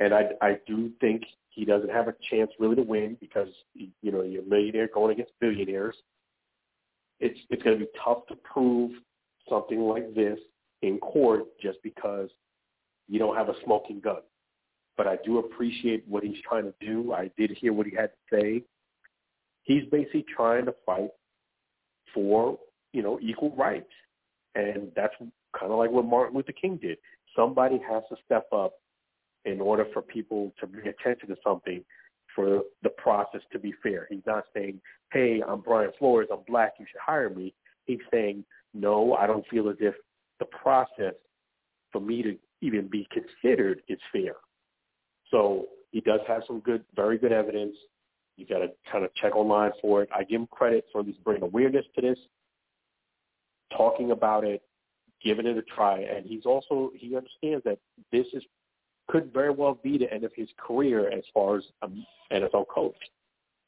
[0.00, 4.10] And I, I do think he doesn't have a chance really to win because, you
[4.10, 5.94] know, you're a millionaire going against billionaires.
[7.20, 8.92] It's, it's going to be tough to prove
[9.48, 10.38] something like this
[10.82, 12.28] in court just because
[13.08, 14.22] you don't have a smoking gun
[14.96, 17.12] but I do appreciate what he's trying to do.
[17.12, 18.62] I did hear what he had to say.
[19.62, 21.10] He's basically trying to fight
[22.12, 22.58] for,
[22.92, 23.90] you know, equal rights.
[24.54, 25.14] And that's
[25.58, 26.98] kind of like what Martin Luther King did.
[27.34, 28.74] Somebody has to step up
[29.44, 31.84] in order for people to bring attention to something
[32.34, 34.06] for the process to be fair.
[34.10, 34.80] He's not saying,
[35.12, 37.54] hey, I'm Brian Flores, I'm black, you should hire me.
[37.86, 39.94] He's saying, no, I don't feel as if
[40.40, 41.14] the process
[41.92, 44.34] for me to even be considered is fair.
[45.30, 47.76] So he does have some good, very good evidence.
[48.36, 50.08] You got to kind of check online for it.
[50.14, 52.18] I give him credit for at least bringing awareness to this,
[53.76, 54.62] talking about it,
[55.22, 57.78] giving it a try, and he's also he understands that
[58.12, 58.42] this is
[59.08, 62.96] could very well be the end of his career as far as an NFL coach.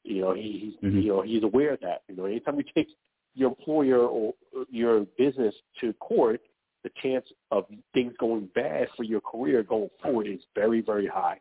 [0.03, 0.99] You know, he, he's mm-hmm.
[0.99, 2.03] you know he's aware of that.
[2.07, 2.87] You know, anytime you take
[3.35, 4.33] your employer or
[4.69, 6.41] your business to court,
[6.83, 11.39] the chance of things going bad for your career going forward is very, very high.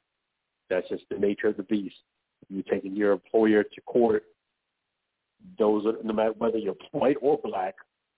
[0.68, 1.97] That's just the nature of the beast.
[2.49, 4.24] You're taking your employer to court.
[5.59, 7.74] Those are, no matter whether you're white or black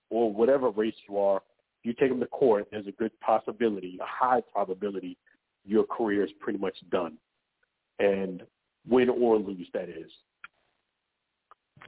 [0.09, 1.41] or whatever race you are,
[1.83, 2.67] you take them to court.
[2.71, 5.17] There's a good possibility, a high probability,
[5.65, 7.17] your career is pretty much done,
[7.99, 8.43] and
[8.87, 10.11] win or lose, that is.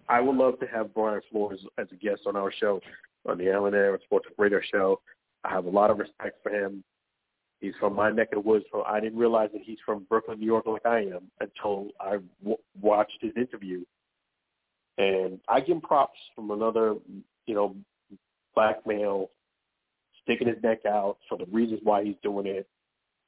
[0.07, 2.82] I would love to have Brian Flores as a guest on our show,
[3.28, 5.01] on the Alan Aaron Sports Radio Show.
[5.43, 6.84] I have a lot of respect for him.
[7.59, 10.39] He's from my neck of the woods, so I didn't realize that he's from Brooklyn,
[10.39, 13.84] New York, like I am, until I w- watched his interview.
[14.97, 16.95] And I give him props from another,
[17.45, 17.76] you know,
[18.55, 19.30] black male
[20.24, 22.67] sticking his neck out for the reasons why he's doing it.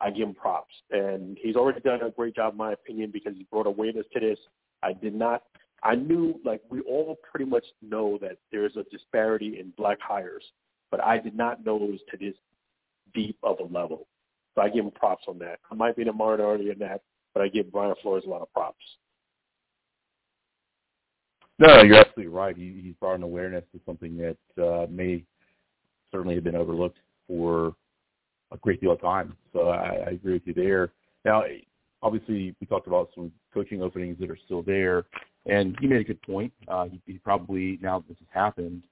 [0.03, 3.33] I give him props, and he's already done a great job, in my opinion, because
[3.37, 4.37] he brought awareness to this.
[4.81, 5.43] I did not.
[5.81, 10.43] I knew, like we all pretty much know that there's a disparity in black hires,
[10.91, 12.35] but I did not know it was to this
[13.13, 14.07] deep of a level.
[14.55, 15.59] So I give him props on that.
[15.71, 17.01] I might be in a minority in that,
[17.33, 18.83] but I give Brian Flores a lot of props.
[21.59, 22.57] No, you're absolutely right.
[22.57, 25.23] He, he's brought an awareness to something that uh, may
[26.11, 26.97] certainly have been overlooked
[27.27, 27.75] for
[28.53, 29.35] a great deal of time.
[29.51, 30.91] So I, I agree with you there.
[31.25, 31.43] Now,
[32.01, 35.05] obviously, we talked about some coaching openings that are still there,
[35.45, 36.53] and he made a good point.
[36.67, 38.83] Uh, he, he probably now that this has happened,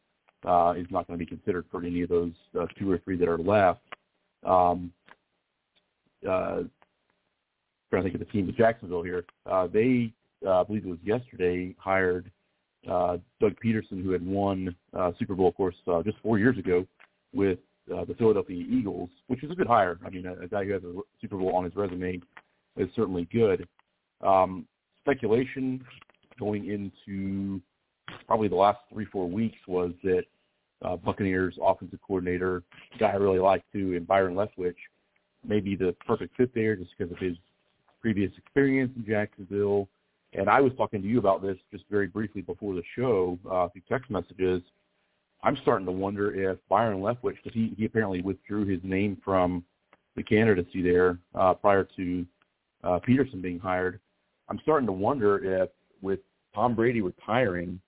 [0.45, 3.17] uh, is not going to be considered for any of those uh, two or three
[3.17, 3.81] that are left.
[4.43, 4.91] Um,
[6.27, 6.63] uh,
[7.89, 9.25] trying to think of the team in Jacksonville here.
[9.45, 10.13] Uh, they,
[10.45, 12.31] uh, I believe it was yesterday, hired
[12.89, 16.57] uh, Doug Pederson, who had won uh, Super Bowl, of course, uh, just four years
[16.57, 16.85] ago
[17.33, 17.59] with
[17.95, 19.99] uh, the Philadelphia Eagles, which is a good hire.
[20.05, 22.19] I mean, a, a guy who has a Super Bowl on his resume
[22.77, 23.67] is certainly good.
[24.21, 24.65] Um,
[25.03, 25.83] speculation
[26.39, 27.61] going into
[28.27, 30.23] probably the last three, four weeks was that
[30.83, 32.63] uh, Buccaneers offensive coordinator,
[32.99, 34.75] guy I really like too, and Byron Leftwich,
[35.47, 37.35] may be the perfect fit there just because of his
[38.01, 39.87] previous experience in Jacksonville.
[40.33, 43.67] And I was talking to you about this just very briefly before the show uh,
[43.69, 44.61] through text messages.
[45.43, 49.63] I'm starting to wonder if Byron Leftwich, because he, he apparently withdrew his name from
[50.15, 52.25] the candidacy there uh, prior to
[52.83, 53.99] uh, Pederson being hired.
[54.49, 55.69] I'm starting to wonder if
[56.01, 56.19] with
[56.53, 57.79] Tom Brady retiring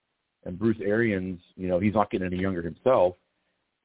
[0.45, 3.16] and Bruce Arians, you know, he's not getting any younger himself,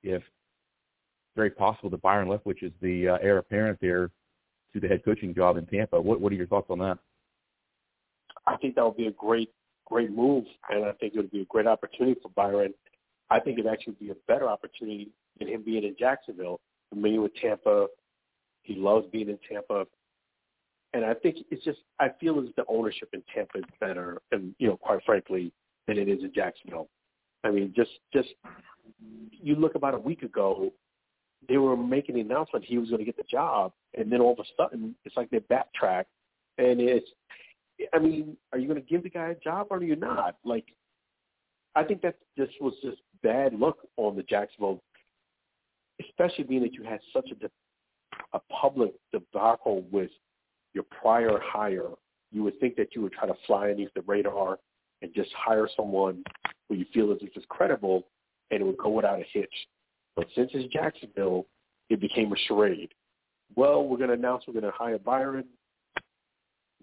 [0.02, 4.10] if it's very possible that Byron Leftwich is the uh, heir apparent there
[4.72, 6.00] to the head coaching job in Tampa.
[6.00, 6.98] What what are your thoughts on that?
[8.46, 9.52] I think that would be a great
[9.84, 12.74] great move, and I think it would be a great opportunity for Byron.
[13.30, 16.60] I think it actually be a better opportunity than him being in Jacksonville.
[16.90, 17.86] Familiar with Tampa,
[18.62, 19.86] he loves being in Tampa,
[20.94, 24.54] and I think it's just I feel as the ownership in Tampa is better, and
[24.58, 25.52] you know, quite frankly,
[25.86, 26.88] than it is in Jacksonville.
[27.44, 28.28] I mean, just just
[29.30, 30.72] you look about a week ago,
[31.46, 34.32] they were making the announcement he was going to get the job, and then all
[34.32, 36.04] of a sudden, it's like they backtrack,
[36.58, 37.08] and it's,
[37.92, 40.36] I mean, are you going to give the guy a job or are you not?
[40.44, 40.66] Like,
[41.74, 44.80] I think that just was just bad look on the Jacksonville,
[46.00, 47.50] especially being that you had such a
[48.32, 50.10] a public debacle with
[50.74, 51.90] your prior hire.
[52.30, 54.58] You would think that you would try to fly underneath the radar
[55.02, 56.22] and just hire someone
[56.68, 58.06] who you feel is just credible,
[58.50, 59.54] and it would go without a hitch.
[60.16, 61.46] But since it's Jacksonville,
[61.88, 62.92] it became a charade.
[63.56, 65.44] Well, we're going to announce we're going to hire Byron.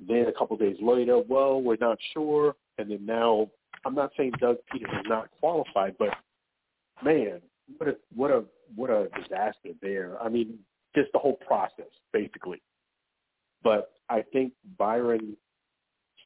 [0.07, 2.55] Then a couple of days later, well, we're not sure.
[2.77, 3.49] And then now,
[3.83, 6.09] I'm not saying Doug Pederson is not qualified, but
[7.03, 7.41] man,
[7.77, 8.43] what a what a
[8.75, 10.21] what a disaster there.
[10.21, 10.59] I mean,
[10.95, 12.61] just the whole process, basically.
[13.63, 15.35] But I think Byron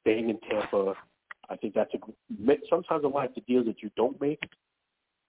[0.01, 0.93] staying in Tampa,
[1.49, 1.97] I think that's a
[2.69, 4.39] sometimes in life the deals that you don't make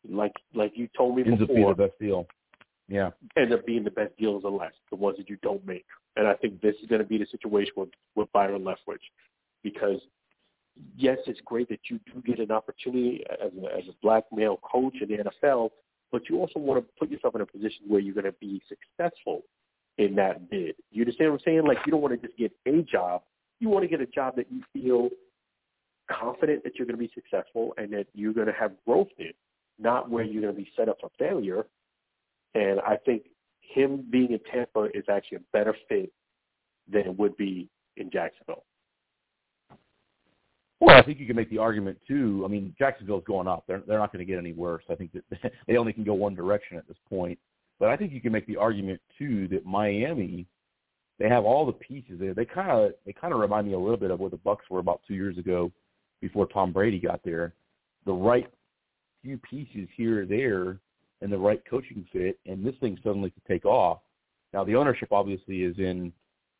[0.08, 2.26] like like you told me ends before, up being the best deal.
[2.88, 5.84] Yeah, end up being the best deals are less, the ones that you don't make.
[6.16, 9.04] And I think this is going to be the situation with with Byron Leftwich,
[9.62, 10.00] because
[10.96, 14.58] yes, it's great that you do get an opportunity as a, as a black male
[14.62, 15.70] coach in the NFL,
[16.12, 18.62] but you also want to put yourself in a position where you're going to be
[18.68, 19.42] successful
[19.98, 20.74] in that bid.
[20.90, 21.66] You understand what I'm saying?
[21.66, 23.22] Like you don't want to just get a job.
[23.60, 25.10] You want to get a job that you feel
[26.10, 29.32] confident that you're going to be successful and that you're going to have growth in
[29.80, 31.66] not where you're going to be set up for failure.
[32.54, 33.24] And I think
[33.60, 36.12] him being in Tampa is actually a better fit
[36.90, 38.64] than it would be in Jacksonville.
[40.80, 42.42] Well, I think you can make the argument too.
[42.44, 44.84] I mean, Jacksonville's going up; they're they're not going to get any worse.
[44.88, 47.38] I think that they only can go one direction at this point.
[47.78, 50.46] But I think you can make the argument too that Miami,
[51.18, 52.34] they have all the pieces there.
[52.34, 54.68] They kind of they kind of remind me a little bit of what the Bucs
[54.70, 55.70] were about two years ago,
[56.20, 57.54] before Tom Brady got there.
[58.06, 58.50] The right
[59.22, 60.78] few pieces here or there
[61.20, 63.98] and the right coaching fit, and this thing suddenly could take off.
[64.52, 66.12] Now the ownership obviously is in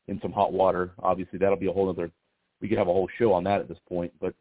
[0.09, 0.93] in some hot water.
[1.03, 2.11] Obviously that'll be a whole other.
[2.61, 4.35] We could have a whole show on that at this point, but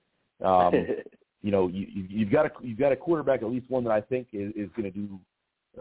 [0.46, 0.74] um,
[1.42, 4.02] you know you, you've got a you've got a quarterback at least one that I
[4.02, 5.20] think is, is going to do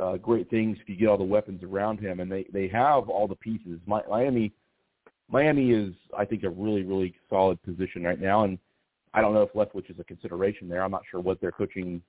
[0.01, 3.09] uh, great things if you get all the weapons around him, and they they have
[3.09, 3.81] all the pieces.
[3.87, 4.53] Miami
[5.31, 8.59] Miami is I think a really really solid position right now, and
[9.15, 10.83] I don't know if Leftwich is a consideration there.
[10.83, 12.03] I'm not sure what their coaching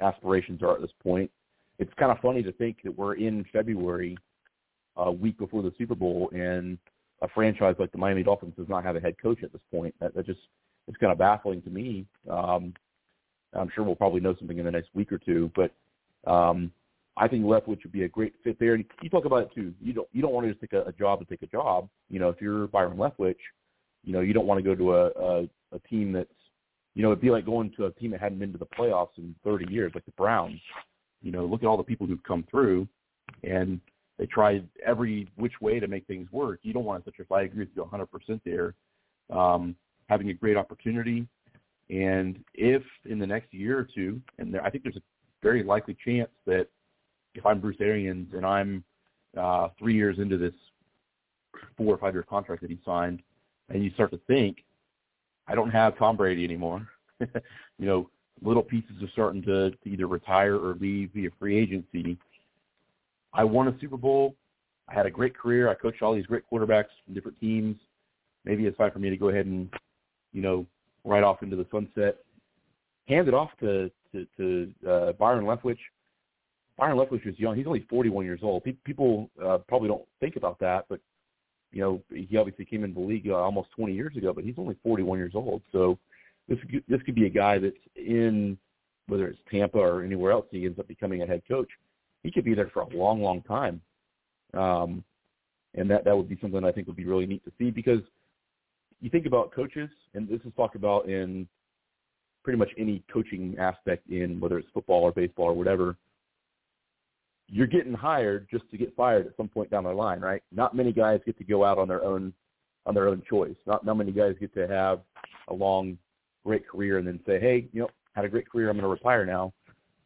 [0.00, 1.30] aspirations are at this point.
[1.78, 4.16] It's kind of funny to think that we're in February,
[4.96, 6.78] a week before the Super Bowl, and
[7.22, 9.94] a franchise like the Miami Dolphins does not have a head coach at this point.
[10.00, 10.40] That, that just
[10.88, 12.06] it's kind of baffling to me.
[12.30, 12.74] Um,
[13.52, 15.72] I'm sure we'll probably know something in the next week or two, but
[16.30, 16.70] um,
[17.16, 18.74] I think Leftwich would be a great fit there.
[18.74, 19.72] And you talk about it too.
[19.80, 21.88] You don't you don't want to just take a, a job to take a job.
[22.10, 23.36] You know, if you're Byron Leftwich,
[24.04, 25.42] you know you don't want to go to a, a,
[25.72, 26.28] a team that's
[26.96, 29.18] you know, it'd be like going to a team that hadn't been to the playoffs
[29.18, 30.58] in 30 years, like the Browns.
[31.20, 32.88] You know, look at all the people who've come through,
[33.44, 33.80] and
[34.18, 36.60] they tried every which way to make things work.
[36.62, 38.74] You don't want to such I agree with you 100% there.
[39.30, 39.76] Um,
[40.08, 41.26] having a great opportunity,
[41.90, 45.02] and if in the next year or two, and there, I think there's a
[45.42, 46.68] very likely chance that
[47.34, 48.84] if I'm Bruce Arians and I'm
[49.36, 50.54] uh, three years into this
[51.76, 53.20] four or five year contract that he signed,
[53.68, 54.64] and you start to think
[55.48, 56.86] I don't have Tom Brady anymore.
[57.20, 57.28] you
[57.78, 58.10] know,
[58.42, 62.18] little pieces are starting to, to either retire or leave via free agency.
[63.36, 64.34] I won a Super Bowl.
[64.88, 65.68] I had a great career.
[65.68, 67.76] I coached all these great quarterbacks from different teams.
[68.44, 69.68] Maybe it's time for me to go ahead and,
[70.32, 70.66] you know,
[71.04, 72.16] ride off into the sunset.
[73.08, 75.78] Hand it off to to, to uh, Byron Leftwich.
[76.78, 77.56] Byron Leftwich is young.
[77.56, 78.64] He's only 41 years old.
[78.84, 81.00] People uh, probably don't think about that, but
[81.72, 84.54] you know, he obviously came into the league uh, almost 20 years ago, but he's
[84.56, 85.62] only 41 years old.
[85.72, 85.98] So
[86.48, 86.58] this
[86.88, 88.56] this could be a guy that's in
[89.08, 91.68] whether it's Tampa or anywhere else he ends up becoming a head coach.
[92.26, 93.80] He could be there for a long, long time,
[94.52, 95.04] um,
[95.76, 98.00] and that that would be something I think would be really neat to see because
[99.00, 101.46] you think about coaches, and this is talked about in
[102.42, 105.96] pretty much any coaching aspect in whether it's football or baseball or whatever.
[107.46, 110.42] You're getting hired just to get fired at some point down the line, right?
[110.50, 112.32] Not many guys get to go out on their own
[112.86, 113.54] on their own choice.
[113.68, 114.98] Not not many guys get to have
[115.46, 115.96] a long
[116.44, 118.88] great career and then say, hey, you know, had a great career, I'm going to
[118.88, 119.52] retire now.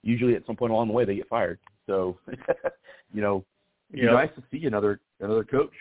[0.02, 1.58] Usually, at some point along the way, they get fired.
[1.90, 2.16] So,
[3.12, 3.44] you know,
[3.92, 5.72] it'd be nice to see another another coach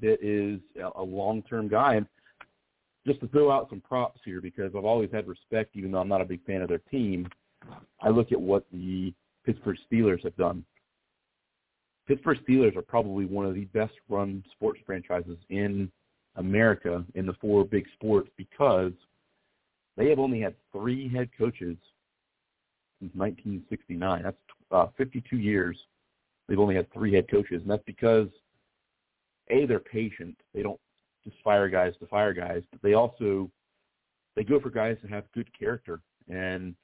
[0.00, 0.60] that is
[0.94, 1.96] a long-term guy.
[1.96, 2.06] And
[3.04, 6.08] just to throw out some props here, because I've always had respect, even though I'm
[6.08, 7.28] not a big fan of their team.
[8.00, 9.12] I look at what the
[9.44, 10.64] Pittsburgh Steelers have done.
[12.06, 15.90] Pittsburgh Steelers are probably one of the best run sports franchises in
[16.36, 18.92] America in the four big sports because
[19.96, 21.76] they have only had three head coaches
[23.00, 24.22] since 1969.
[24.22, 24.36] That's
[24.70, 25.76] uh, 52 years.
[26.48, 28.28] They've only had three head coaches, and that's because
[29.50, 30.36] a they're patient.
[30.54, 30.80] They don't
[31.24, 33.50] just fire guys to fire guys, but they also
[34.36, 36.00] they go for guys that have good character.
[36.28, 36.74] And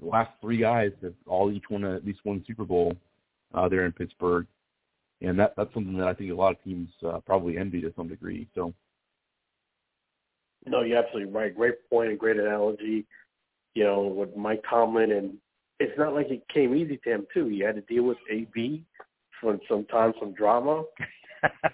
[0.00, 2.96] the last three guys have all each won at least one Super Bowl
[3.54, 4.46] uh, there in Pittsburgh,
[5.20, 7.92] and that that's something that I think a lot of teams uh, probably envy to
[7.96, 8.48] some degree.
[8.54, 8.72] So
[10.66, 11.54] no, you're absolutely right.
[11.54, 13.06] Great point and great analogy.
[13.74, 15.34] You know, with Mike Tomlin, and
[15.82, 17.46] it's not like it came easy to him too.
[17.48, 18.84] He had to deal with AB
[19.40, 20.84] for sometimes some drama.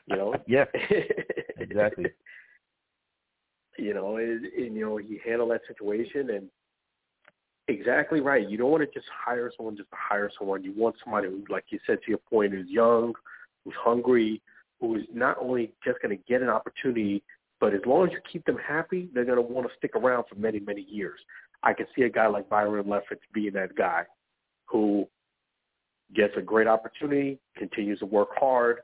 [0.07, 0.35] You know.
[0.47, 0.65] yeah.
[1.59, 2.11] exactly.
[3.77, 6.49] You know, and, and you know he handled that situation, and
[7.69, 8.49] exactly right.
[8.49, 10.65] You don't want to just hire someone just to hire someone.
[10.65, 13.13] You want somebody who, like you said to your point, who's young,
[13.65, 14.43] who's hungry,
[14.81, 17.23] who is not only just going to get an opportunity
[17.61, 20.25] but as long as you keep them happy, they're going to want to stick around
[20.29, 21.19] for many, many years.
[21.63, 24.05] I can see a guy like Byron Leftwich being that guy
[24.67, 25.09] who
[26.15, 28.79] gets a great opportunity, continues to work hard,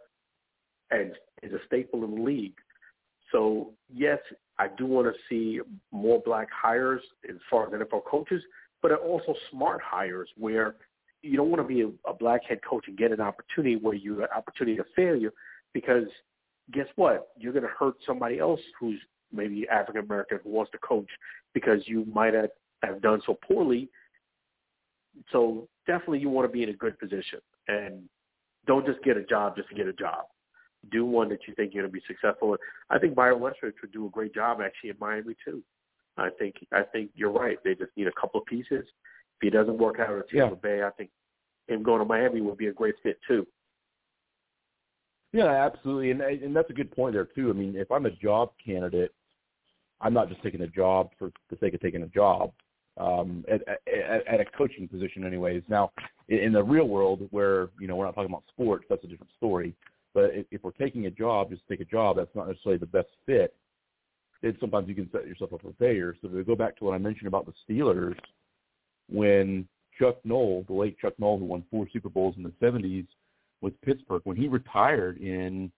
[0.91, 1.13] and
[1.43, 2.57] is a staple in the league.
[3.33, 4.19] So, yes,
[4.59, 5.61] I do want to see
[5.91, 8.43] more black hires as far as NFL coaches,
[8.83, 10.77] but also smart hires where
[11.23, 13.95] you don't want to be a, a black head coach and get an opportunity where
[13.95, 15.33] you an opportunity to failure
[15.73, 16.05] because–
[16.73, 17.29] guess what?
[17.37, 19.01] You're going to hurt somebody else who's
[19.33, 21.09] maybe African American who wants to coach
[21.53, 22.51] because you might have,
[22.87, 23.89] have done so poorly.
[25.33, 28.03] So definitely you want to be in a good position and
[28.67, 30.25] don't just get a job just to get a job.
[30.91, 32.57] Do one that you think you're going to be successful.
[32.91, 35.63] I think Byron Leftwich would do a great job actually in Miami too.
[36.17, 37.57] I think I think you're right.
[37.65, 38.85] They just need a couple of pieces.
[38.85, 40.61] If he doesn't work out at Tampa yeah.
[40.63, 41.11] Bay, I think
[41.69, 43.47] him going to Miami would be a great fit too.
[45.33, 47.51] Yeah, absolutely, and and that's a good point there too.
[47.51, 49.13] I mean, if I'm a job candidate,
[50.01, 52.53] I'm not just taking a job for the sake of taking a job
[52.97, 55.63] um, at, at, at a coaching position, anyways.
[55.69, 55.93] Now,
[56.29, 59.33] in the real world, where you know we're not talking about sports, that's a different
[59.37, 59.75] story.
[60.13, 62.87] But if, if we're taking a job, just take a job, that's not necessarily the
[62.87, 63.55] best fit.
[64.43, 66.17] Then sometimes you can set yourself up for failure.
[66.23, 68.15] So to go back to what I mentioned about the Steelers,
[69.11, 69.67] when
[69.99, 73.07] Chuck Noll, the late Chuck Noll, who won four Super Bowls in the '70s
[73.61, 74.23] with Pittsburgh.
[74.25, 75.73] When he retired in,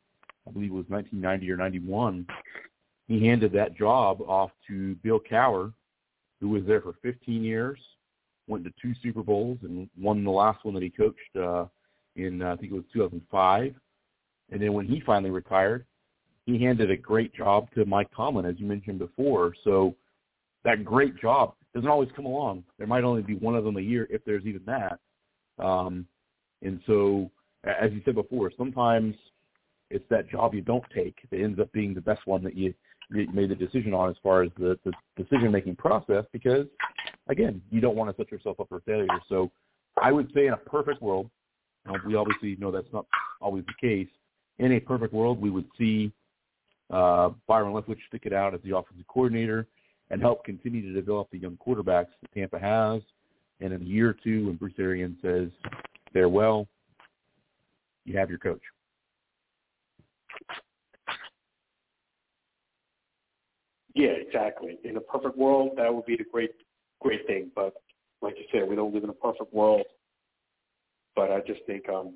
[0.47, 2.27] I believe it was 1990 or 91,
[3.09, 5.73] he handed that job off to Bill Cowher,
[6.41, 7.79] who was there for 15 years,
[8.47, 11.67] went to two Super Bowls, and won the last one that he coached uh,
[12.17, 13.75] in, uh, I think it was 2005.
[14.51, 15.87] And then when he finally retired,
[16.45, 19.53] he handed a great job to Mike Tomlin, as you mentioned before.
[19.65, 19.97] So
[20.65, 22.65] that great job doesn't always come along.
[22.79, 24.99] There might only be one of them a year, if there's even that.
[25.59, 26.07] Um,
[26.63, 27.31] and so
[27.65, 29.15] as you said before, sometimes
[29.91, 32.67] it's that job you don't take that ends up being the best one that you,
[32.67, 32.75] you
[33.11, 36.67] made the decision on as far as the, the decision making process because
[37.29, 39.09] again, you don't want to set yourself up for failure.
[39.29, 39.51] So
[40.01, 41.31] I would say in a perfect world,
[42.05, 43.07] we obviously know that's not
[43.41, 44.09] always the case.
[44.59, 46.13] In a perfect world, we would see
[46.91, 49.67] uh, Byron Leftwich stick it out as the offensive coordinator
[50.11, 53.03] and help continue to develop the young quarterbacks that Tampa has.
[53.61, 55.49] And in a year or two, when Bruce Arians says
[56.13, 56.69] farewell,
[58.05, 58.61] you have your coach.
[63.97, 64.79] Yeah, exactly.
[64.85, 66.51] In a perfect world, that would be the great
[67.01, 67.51] great thing.
[67.55, 67.73] But
[68.21, 69.87] like you said, we don't live in a perfect world.
[71.17, 72.13] But I just think um,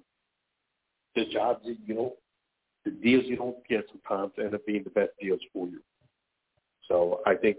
[1.17, 2.13] the jobs that you know,
[2.85, 5.81] the deals you don't get sometimes end up being the best deals for you.
[6.87, 7.57] So I think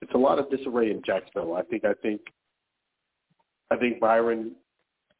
[0.00, 1.56] it's a lot of disarray in Jacksonville.
[1.56, 2.20] I think I think
[3.72, 4.52] I think Byron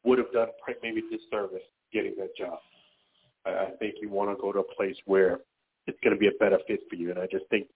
[0.05, 0.47] would have done
[0.81, 2.59] maybe disservice getting that job.
[3.45, 5.39] I, I think you want to go to a place where
[5.85, 7.67] it's going to be a better fit for you, and I just think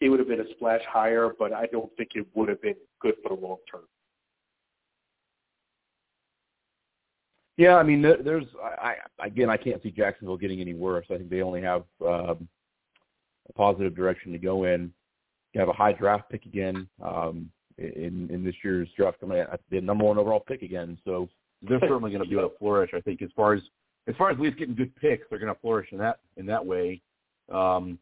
[0.00, 2.74] it would have been a splash hire, but I don't think it would have been
[3.00, 3.82] good for the long term.
[7.56, 11.04] Yeah, I mean, there's I, again, I can't see Jacksonville getting any worse.
[11.10, 12.48] I think they only have um,
[13.48, 14.90] a positive direction to go in.
[15.52, 19.80] You have a high draft pick again um, in in this year's draft coming the
[19.82, 20.96] number one overall pick again.
[21.04, 21.28] So
[21.60, 22.92] they're certainly going to be able to flourish.
[22.94, 23.60] I think as far as
[24.06, 26.46] as far as at least getting good picks, they're going to flourish in that in
[26.46, 27.02] that way.
[27.52, 27.98] Um,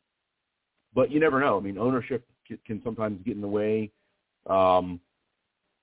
[0.94, 1.56] but you never know.
[1.56, 2.24] I mean, ownership
[2.66, 3.90] can sometimes get in the way.
[4.48, 5.00] Um,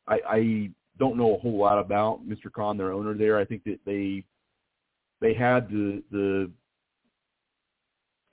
[0.08, 2.52] I, I don't know a whole lot about Mr.
[2.52, 3.38] Khan, their owner there.
[3.38, 4.24] I think that they
[5.22, 6.52] they had the the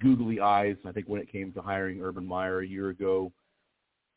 [0.01, 0.77] googly eyes.
[0.85, 3.33] I think when it came to hiring Urban Meyer a year ago,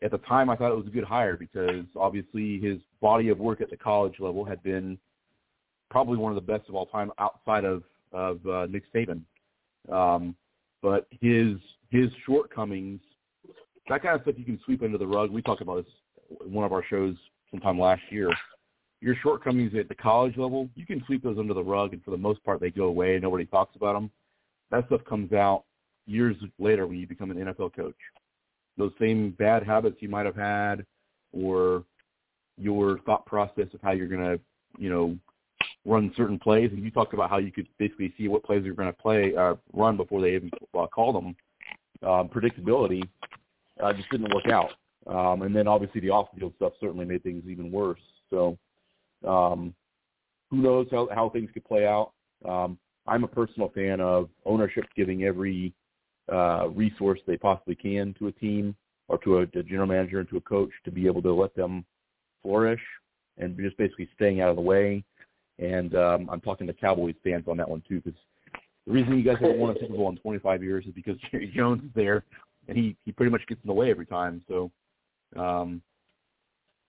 [0.01, 3.39] at the time I thought it was a good hire because obviously his body of
[3.39, 4.97] work at the college level had been
[5.89, 9.21] probably one of the best of all time outside of of uh, Nick Saban.
[9.91, 10.35] Um,
[10.81, 11.57] but his
[11.95, 12.99] his shortcomings,
[13.87, 15.31] that kind of stuff you can sweep under the rug.
[15.31, 15.93] We talked about this
[16.45, 17.15] in one of our shows
[17.51, 18.29] sometime last year.
[19.01, 22.11] Your shortcomings at the college level, you can sweep those under the rug, and for
[22.11, 23.19] the most part, they go away.
[23.19, 24.09] Nobody talks about them.
[24.71, 25.63] That stuff comes out
[26.07, 27.95] years later when you become an NFL coach.
[28.77, 30.85] Those same bad habits you might have had,
[31.31, 31.83] or
[32.57, 34.39] your thought process of how you're going to,
[34.77, 35.17] you know,
[35.85, 36.71] run certain plays.
[36.71, 39.35] And you talked about how you could basically see what plays you're going to play,
[39.35, 41.35] uh, run before they even uh, call them.
[42.03, 43.01] Um, predictability
[43.81, 44.71] uh, just didn't work out.
[45.07, 47.99] Um, and then obviously the off-field stuff certainly made things even worse.
[48.29, 48.57] So
[49.27, 49.73] um,
[50.49, 52.11] who knows how, how things could play out.
[52.47, 52.77] Um,
[53.07, 55.73] I'm a personal fan of ownership giving every
[56.31, 58.75] uh, resource they possibly can to a team
[59.07, 61.55] or to a, a general manager and to a coach to be able to let
[61.55, 61.85] them
[62.41, 62.81] flourish
[63.37, 65.03] and just basically staying out of the way.
[65.59, 68.19] And um, I'm talking to Cowboys fans on that one too, because
[68.85, 71.51] the reason you guys haven't won a Super Bowl in 25 years is because Jerry
[71.55, 72.23] Jones is there,
[72.67, 74.43] and he he pretty much gets in the way every time.
[74.47, 74.71] So
[75.35, 75.81] um,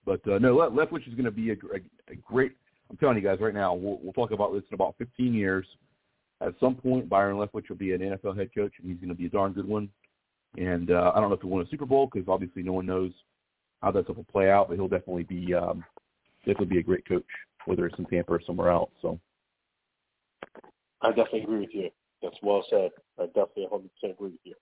[0.05, 2.53] but uh, no, Leftwich is going to be a, a, a great.
[2.89, 5.65] I'm telling you guys right now, we'll, we'll talk about this in about 15 years.
[6.39, 9.15] At some point, Byron Leftwich will be an NFL head coach, and he's going to
[9.15, 9.89] be a darn good one.
[10.57, 12.85] And uh, I don't know if he'll win a Super Bowl because obviously no one
[12.85, 13.11] knows
[13.81, 15.83] how that stuff will play out, but he'll definitely be um,
[16.45, 17.25] definitely be a great coach,
[17.65, 18.91] whether it's in Tampa or somewhere else.
[19.01, 19.19] So
[21.01, 21.89] I definitely agree with you.
[22.21, 22.91] That's well said.
[23.19, 24.55] I definitely 100% agree with you.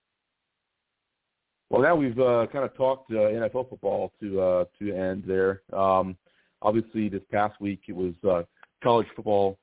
[1.70, 5.62] Well, now we've uh, kind of talked uh, NFL football to uh, to end there.
[5.72, 6.16] Um,
[6.62, 8.42] obviously, this past week it was uh,
[8.84, 9.58] college football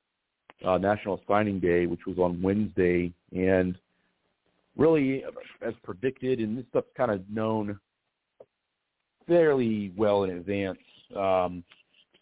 [0.66, 3.78] uh, National Signing Day, which was on Wednesday, and
[4.76, 5.24] really,
[5.66, 7.78] as predicted, and this stuff's kind of known
[9.26, 10.78] fairly well in advance.
[11.16, 11.64] Um,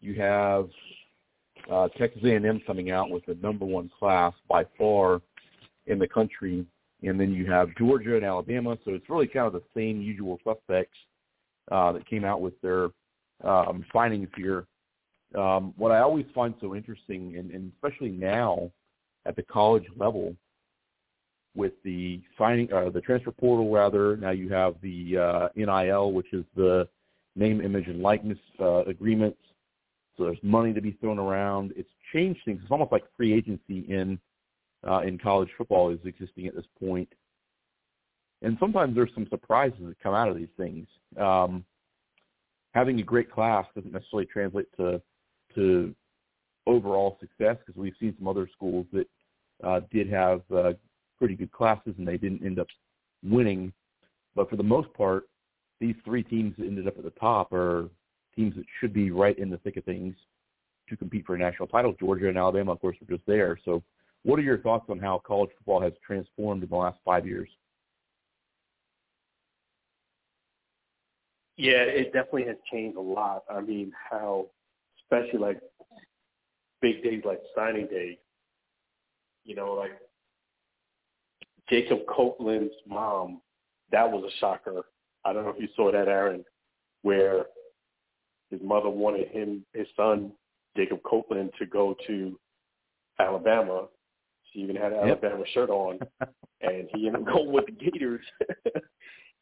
[0.01, 0.69] you have
[1.71, 5.21] uh, Texas A&M coming out with the number one class by far
[5.87, 6.67] in the country
[7.03, 8.77] and then you have Georgia and Alabama.
[8.85, 10.97] So it's really kind of the same usual suspects
[11.71, 12.89] uh, that came out with their
[13.45, 14.67] um, findings here.
[15.37, 18.71] Um, what I always find so interesting, and, and especially now
[19.27, 20.35] at the college level,
[21.55, 24.17] with the signing, uh, the transfer portal rather.
[24.17, 26.89] Now you have the uh, NIL, which is the
[27.37, 29.39] name, image, and likeness uh, agreements.
[30.24, 31.73] There's money to be thrown around.
[31.77, 32.61] It's changed things.
[32.62, 34.19] It's almost like free agency in
[34.86, 37.09] uh, in college football is existing at this point.
[38.43, 40.89] And sometimes there's some surprises that come out of these things.
[41.16, 41.65] Um,
[42.74, 45.01] having a great class doesn't necessarily translate to
[45.55, 45.94] to
[46.66, 49.07] overall success because we've seen some other schools that
[49.62, 50.73] uh, did have uh,
[51.19, 52.66] pretty good classes and they didn't end up
[53.23, 53.73] winning.
[54.35, 55.24] But for the most part,
[55.81, 57.89] these three teams that ended up at the top are
[58.35, 60.15] teams that should be right in the thick of things
[60.89, 61.95] to compete for a national title.
[61.99, 63.59] Georgia and Alabama, of course, are just there.
[63.65, 63.83] So
[64.25, 67.49] what are your thoughts on how college football has transformed in the last five years?
[71.57, 73.45] Yeah, it definitely has changed a lot.
[73.51, 74.47] I mean, how,
[75.03, 75.61] especially like
[76.81, 78.19] big days like signing day,
[79.45, 79.93] you know, like
[81.69, 83.41] Jacob Copeland's mom,
[83.91, 84.83] that was a shocker.
[85.25, 86.45] I don't know if you saw that, Aaron,
[87.03, 87.47] where
[88.53, 90.33] his mother wanted him, his son,
[90.77, 92.39] Jacob Copeland, to go to
[93.19, 93.89] Alabama
[94.53, 95.23] she even had an yep.
[95.24, 95.99] Alabama shirt on,
[96.61, 98.24] and he ended up going with the Gators.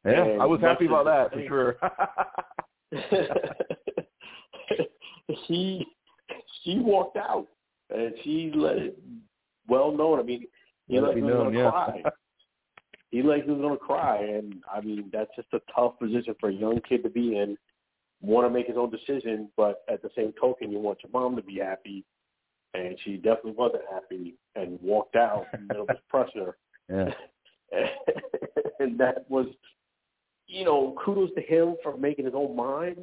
[0.05, 1.77] yeah, I was happy about that for sure.
[5.47, 5.87] she
[6.63, 7.47] she walked out
[7.91, 8.99] and she let it
[9.69, 10.19] well known.
[10.19, 10.47] I mean,
[10.87, 11.71] he let like he was to yeah.
[11.71, 12.03] cry.
[13.11, 16.35] he like he was going to cry, and I mean that's just a tough position
[16.39, 17.57] for a young kid to be in.
[18.23, 21.37] Want to make his own decision, but at the same token, you want your mom
[21.37, 22.05] to be happy,
[22.75, 25.47] and she definitely wasn't happy and walked out.
[25.53, 26.57] and there was pressure,
[26.89, 27.11] yeah.
[28.81, 29.47] and that was,
[30.47, 32.99] you know, kudos to him for making his own mind.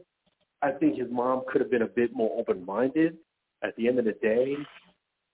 [0.62, 3.18] I think his mom could have been a bit more open-minded.
[3.64, 4.56] At the end of the day,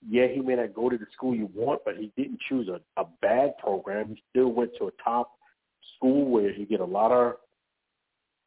[0.08, 2.80] yeah, he may not go to the school you want, but he didn't choose a,
[3.02, 4.10] a bad program.
[4.10, 5.32] He still went to a top
[5.96, 7.36] school where you get a lot of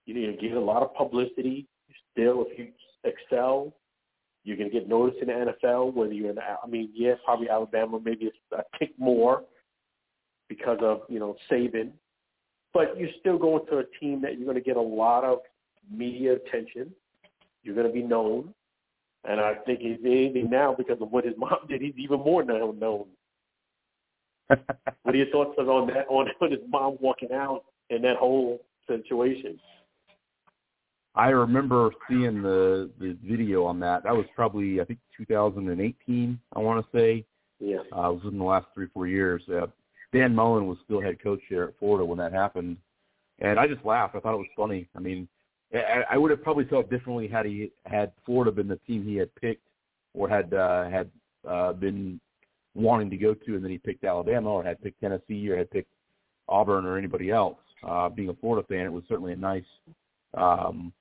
[0.07, 1.67] you know, you get a lot of publicity.
[2.13, 2.69] Still, if you
[3.05, 3.75] excel,
[4.45, 5.93] you're going to get noticed in the NFL.
[5.93, 9.43] Whether you're in, the, I mean, yes, probably Alabama, maybe it's a tick more
[10.49, 11.91] because of you know Saban,
[12.73, 15.39] but you're still going to a team that you're going to get a lot of
[15.91, 16.93] media attention.
[17.63, 18.55] You're going to be known.
[19.29, 22.45] And I think he's anything now because of what his mom did, he's even more
[22.45, 23.07] now known.
[24.49, 26.07] what are your thoughts on that?
[26.09, 29.59] On his mom walking out in that whole situation?
[31.17, 34.03] I remember seeing the the video on that.
[34.05, 36.39] That was probably I think 2018.
[36.55, 37.25] I want to say.
[37.59, 37.79] Yeah.
[37.97, 39.43] Uh, it was in the last three four years.
[39.49, 39.67] Uh,
[40.13, 42.77] Dan Mullen was still head coach there at Florida when that happened,
[43.41, 44.15] and I just laughed.
[44.15, 44.89] I thought it was funny.
[44.95, 45.27] I mean,
[45.75, 49.17] I, I would have probably felt differently had he had Florida been the team he
[49.17, 49.67] had picked
[50.15, 51.11] or had uh, had
[51.49, 52.21] uh, been
[52.75, 55.71] wanting to go to, and then he picked Alabama or had picked Tennessee or had
[55.71, 55.91] picked
[56.49, 57.59] Auburn or anybody else.
[57.87, 59.65] Uh, being a Florida fan, it was certainly a nice,
[60.35, 60.93] um,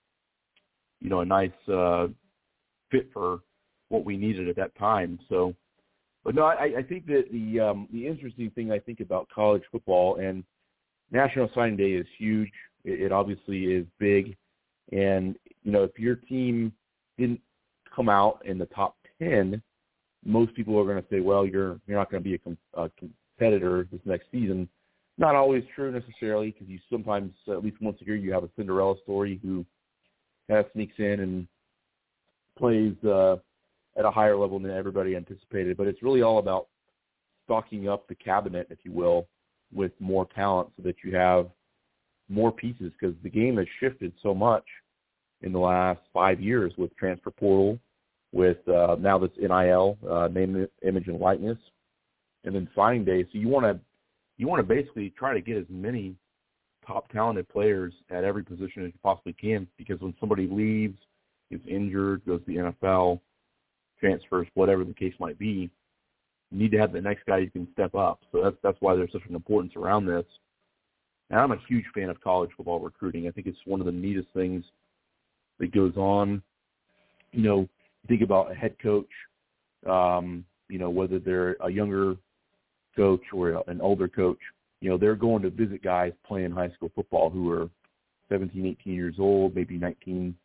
[1.01, 2.07] you know, a nice uh,
[2.91, 3.39] fit for
[3.89, 5.19] what we needed at that time.
[5.29, 5.53] So,
[6.23, 9.63] but no, I, I think that the um, the interesting thing I think about college
[9.71, 10.43] football and
[11.11, 12.51] National Signing Day is huge.
[12.83, 14.35] It, it obviously is big.
[14.91, 16.73] And you know, if your team
[17.17, 17.41] didn't
[17.95, 19.61] come out in the top ten,
[20.23, 22.57] most people are going to say, well, you're you're not going to be a, com-
[22.73, 24.67] a competitor this next season.
[25.17, 28.49] Not always true necessarily, because you sometimes, at least once a year, you have a
[28.57, 29.65] Cinderella story who
[30.47, 31.47] kind of sneaks in and
[32.57, 33.33] plays uh,
[33.97, 35.77] at a higher level than everybody anticipated.
[35.77, 36.67] But it's really all about
[37.45, 39.27] stocking up the cabinet, if you will,
[39.73, 41.47] with more talent, so that you have
[42.29, 44.63] more pieces because the game has shifted so much
[45.41, 47.77] in the last five years with transfer portal,
[48.31, 51.57] with uh, now this NIL, uh, name, image, and likeness,
[52.43, 53.23] and then signing day.
[53.23, 53.79] So you want to
[54.37, 56.15] you want to basically try to get as many
[56.85, 60.97] top talented players at every position as you possibly can because when somebody leaves,
[61.51, 63.19] gets injured, goes to the NFL,
[63.99, 65.69] transfers, whatever the case might be,
[66.51, 68.19] you need to have the next guy who can step up.
[68.31, 70.25] So that's that's why there's such an importance around this.
[71.29, 73.27] And I'm a huge fan of college football recruiting.
[73.27, 74.63] I think it's one of the neatest things
[75.59, 76.41] that goes on.
[77.31, 77.69] You know,
[78.07, 79.09] think about a head coach,
[79.89, 82.15] um, you know, whether they're a younger
[82.95, 84.39] coach or an older coach,
[84.81, 87.69] you know, they're going to visit guys playing high school football who are
[88.29, 90.35] 17, 18 years old, maybe 19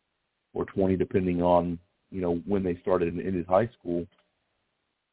[0.53, 1.77] or 20, depending on,
[2.11, 4.05] you know, when they started in, in high school.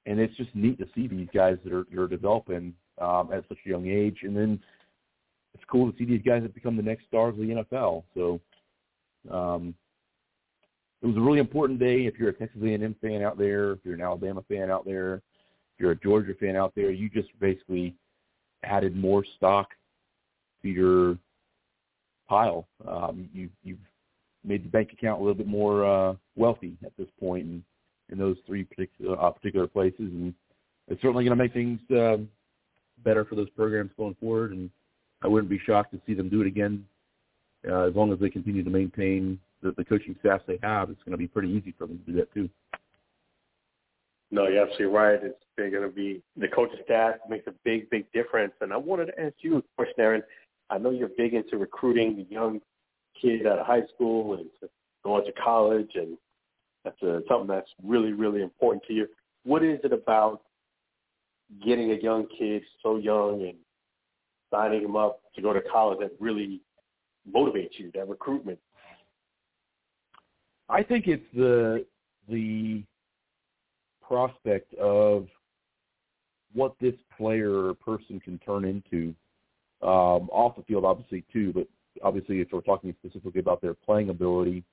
[0.06, 3.44] And it's just neat to see these guys that are, that are developing um, at
[3.48, 4.18] such a young age.
[4.22, 4.60] And then
[5.54, 8.04] it's cool to see these guys that become the next stars of the NFL.
[8.14, 8.40] So
[9.30, 9.74] um,
[11.02, 12.06] it was a really important day.
[12.06, 15.14] If you're a Texas A&M fan out there, if you're an Alabama fan out there,
[15.14, 17.94] if you're a Georgia fan out there, you just basically
[18.64, 19.68] added more stock
[20.62, 21.18] to your
[22.28, 22.66] pile.
[22.86, 23.78] Um, you, you've
[24.44, 27.64] made the bank account a little bit more uh, wealthy at this point in,
[28.10, 30.34] in those three particular, uh, particular places, and
[30.88, 32.16] it's certainly going to make things uh,
[33.04, 34.52] better for those programs going forward.
[34.52, 34.70] And
[35.22, 36.84] I wouldn't be shocked to see them do it again.
[37.68, 41.02] Uh, as long as they continue to maintain the, the coaching staff they have, it's
[41.02, 42.48] going to be pretty easy for them to do that too.
[44.30, 45.18] No, you're absolutely right.
[45.22, 48.52] It's they're going to be the coaching staff makes a big, big difference.
[48.60, 50.22] And I wanted to ask you a question, Aaron.
[50.70, 52.60] I know you're big into recruiting the young
[53.20, 54.46] kids out of high school and
[55.02, 56.16] going to college, and
[56.84, 59.06] that's a, something that's really, really important to you.
[59.44, 60.42] What is it about
[61.64, 63.54] getting a young kid so young and
[64.52, 66.60] signing him up to go to college that really
[67.34, 68.58] motivates you, that recruitment?
[70.68, 71.86] I think it's the
[72.28, 72.84] the
[74.08, 75.26] prospect of
[76.54, 79.14] what this player or person can turn into
[79.82, 81.52] um, off the field, obviously too.
[81.52, 81.68] But
[82.02, 84.64] obviously, if we're talking specifically about their playing ability,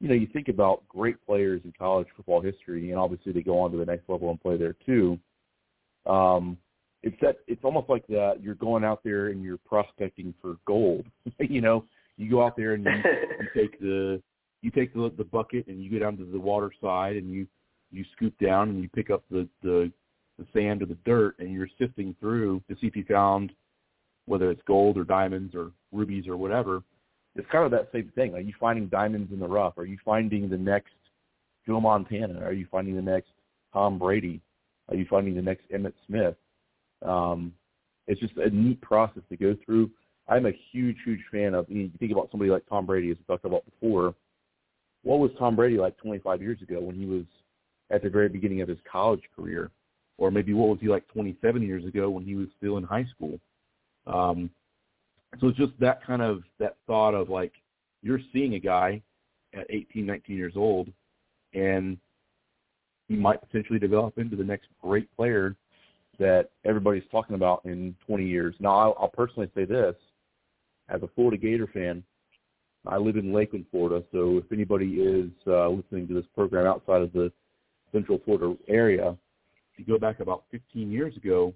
[0.00, 3.58] you know, you think about great players in college football history, and obviously they go
[3.58, 5.18] on to the next level and play there too.
[6.06, 6.56] Um,
[7.02, 11.06] it's that it's almost like that you're going out there and you're prospecting for gold.
[11.38, 11.84] you know,
[12.16, 14.22] You go out there and you, you take the
[14.62, 17.46] you take the the bucket and you go down to the water side and you
[17.90, 19.90] you scoop down and you pick up the the,
[20.38, 23.52] the sand or the dirt and you're sifting through to see if you found
[24.26, 26.82] whether it's gold or diamonds or rubies or whatever.
[27.36, 28.34] It's kind of that same thing.
[28.34, 29.78] Are you finding diamonds in the rough?
[29.78, 30.92] Are you finding the next
[31.66, 32.40] Joe Montana?
[32.44, 33.30] Are you finding the next
[33.72, 34.40] Tom Brady?
[34.88, 36.34] Are you finding the next Emmitt Smith?
[37.02, 37.52] Um,
[38.06, 39.90] it's just a neat process to go through.
[40.28, 41.66] I'm a huge, huge fan of.
[41.68, 44.14] You think about somebody like Tom Brady, as we talked about before.
[45.02, 47.24] What was Tom Brady like 25 years ago when he was
[47.90, 49.70] at the very beginning of his college career,
[50.18, 53.06] or maybe what was he like 27 years ago when he was still in high
[53.14, 53.38] school?
[54.06, 54.50] Um,
[55.40, 57.52] so it's just that kind of that thought of like
[58.02, 59.02] you're seeing a guy
[59.54, 60.88] at 18, 19 years old,
[61.54, 61.98] and
[63.08, 65.56] he might potentially develop into the next great player
[66.18, 68.54] that everybody's talking about in 20 years.
[68.60, 69.94] Now, I'll, I'll personally say this:
[70.88, 72.02] as a Florida Gator fan,
[72.86, 74.04] I live in Lakeland, Florida.
[74.12, 77.32] So if anybody is uh, listening to this program outside of the
[77.92, 79.16] Central Florida area,
[79.72, 81.52] if you go back about 15 years ago,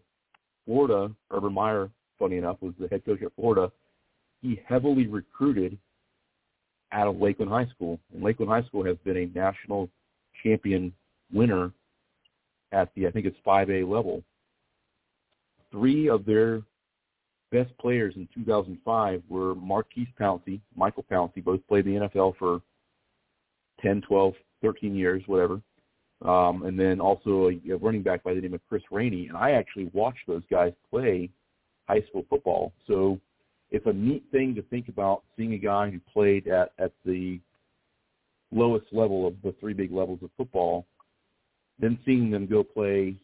[0.66, 3.70] Florida, Urban Meyer, funny enough, was the head coach at Florida.
[4.40, 5.78] He heavily recruited
[6.92, 9.88] out of Lakeland High School, and Lakeland High School has been a national
[10.42, 10.92] champion
[11.32, 11.72] winner
[12.72, 14.22] at the I think it's 5A level.
[15.70, 16.62] Three of their
[17.50, 22.60] best players in 2005 were Maurkice Pouncey, Michael Pouncey, both played the NFL for
[23.80, 25.60] 10, 12, 13 years, whatever.
[26.22, 29.26] Um, and then also a, a running back by the name of Chris Rainey.
[29.28, 31.28] And I actually watched those guys play
[31.86, 32.72] high school football.
[32.86, 33.20] So
[33.70, 37.40] it's a neat thing to think about seeing a guy who played at, at the
[38.52, 40.86] lowest level of the three big levels of football,
[41.78, 43.16] then seeing them go play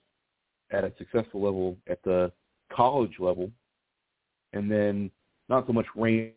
[0.73, 2.33] at a successful level at the
[2.73, 3.51] college level,
[4.53, 5.11] and then
[5.49, 6.33] not so much range,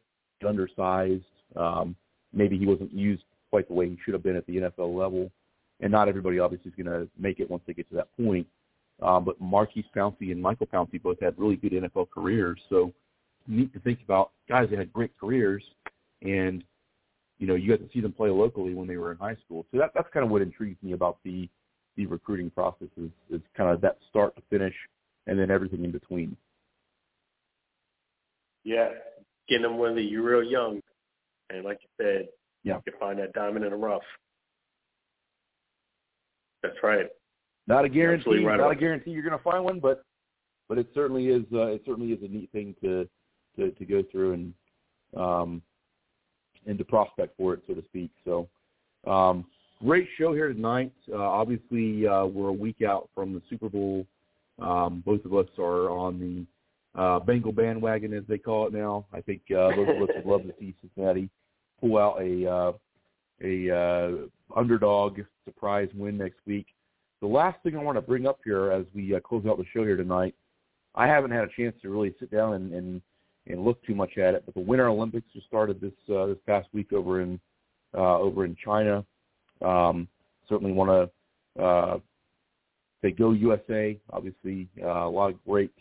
[0.47, 1.23] undersized.
[1.55, 1.95] Um,
[2.33, 5.31] maybe he wasn't used quite the way he should have been at the NFL level,
[5.83, 8.47] and not everybody obviously is going to make it once they get to that point.
[9.01, 12.93] Um, but Maurkice Pouncey and Michael Pouncey both had really good NFL careers, so
[13.47, 15.63] neat to think about guys that had great careers,
[16.21, 16.63] and
[17.37, 19.65] you know you got to see them play locally when they were in high school.
[19.71, 21.49] So that that's kind of what intrigues me about the
[21.97, 24.73] the recruiting process is, is kind of that start to finish,
[25.27, 26.37] and then everything in between.
[28.63, 28.89] Yeah,
[29.49, 30.79] getting them when they're real young,
[31.49, 32.29] and like you said,
[32.63, 34.03] yeah, you can find that diamond in the rough.
[36.63, 37.07] That's right.
[37.67, 38.43] Not a guarantee.
[38.43, 38.71] Right not about.
[38.71, 40.03] a guarantee you're going to find one, but
[40.67, 41.43] but it certainly is.
[41.53, 43.07] Uh, it certainly is a neat thing to
[43.57, 44.53] to, to go through and
[45.15, 45.61] um,
[46.65, 48.09] and to prospect for it, so to speak.
[48.25, 48.47] So,
[49.05, 49.45] um,
[49.83, 50.93] great show here tonight.
[51.11, 54.05] Uh, obviously, uh, we're a week out from the Super Bowl.
[54.59, 59.05] Um, both of us are on the uh, Bengal bandwagon, as they call it now.
[59.13, 61.29] I think uh, both of us would love to see Cincinnati
[61.79, 62.71] pull out a uh,
[63.43, 64.11] a uh,
[64.55, 66.67] underdog surprise win next week.
[67.21, 69.65] The last thing I want to bring up here as we uh, close out the
[69.73, 70.35] show here tonight,
[70.95, 73.01] I haven't had a chance to really sit down and, and,
[73.47, 76.37] and look too much at it, but the Winter Olympics just started this uh, this
[76.45, 77.39] past week over in
[77.95, 79.05] uh, over in China.
[79.61, 80.07] Um,
[80.47, 81.09] certainly want
[81.57, 81.99] to uh,
[83.01, 83.99] say go USA.
[84.11, 85.71] Obviously, uh, a lot of great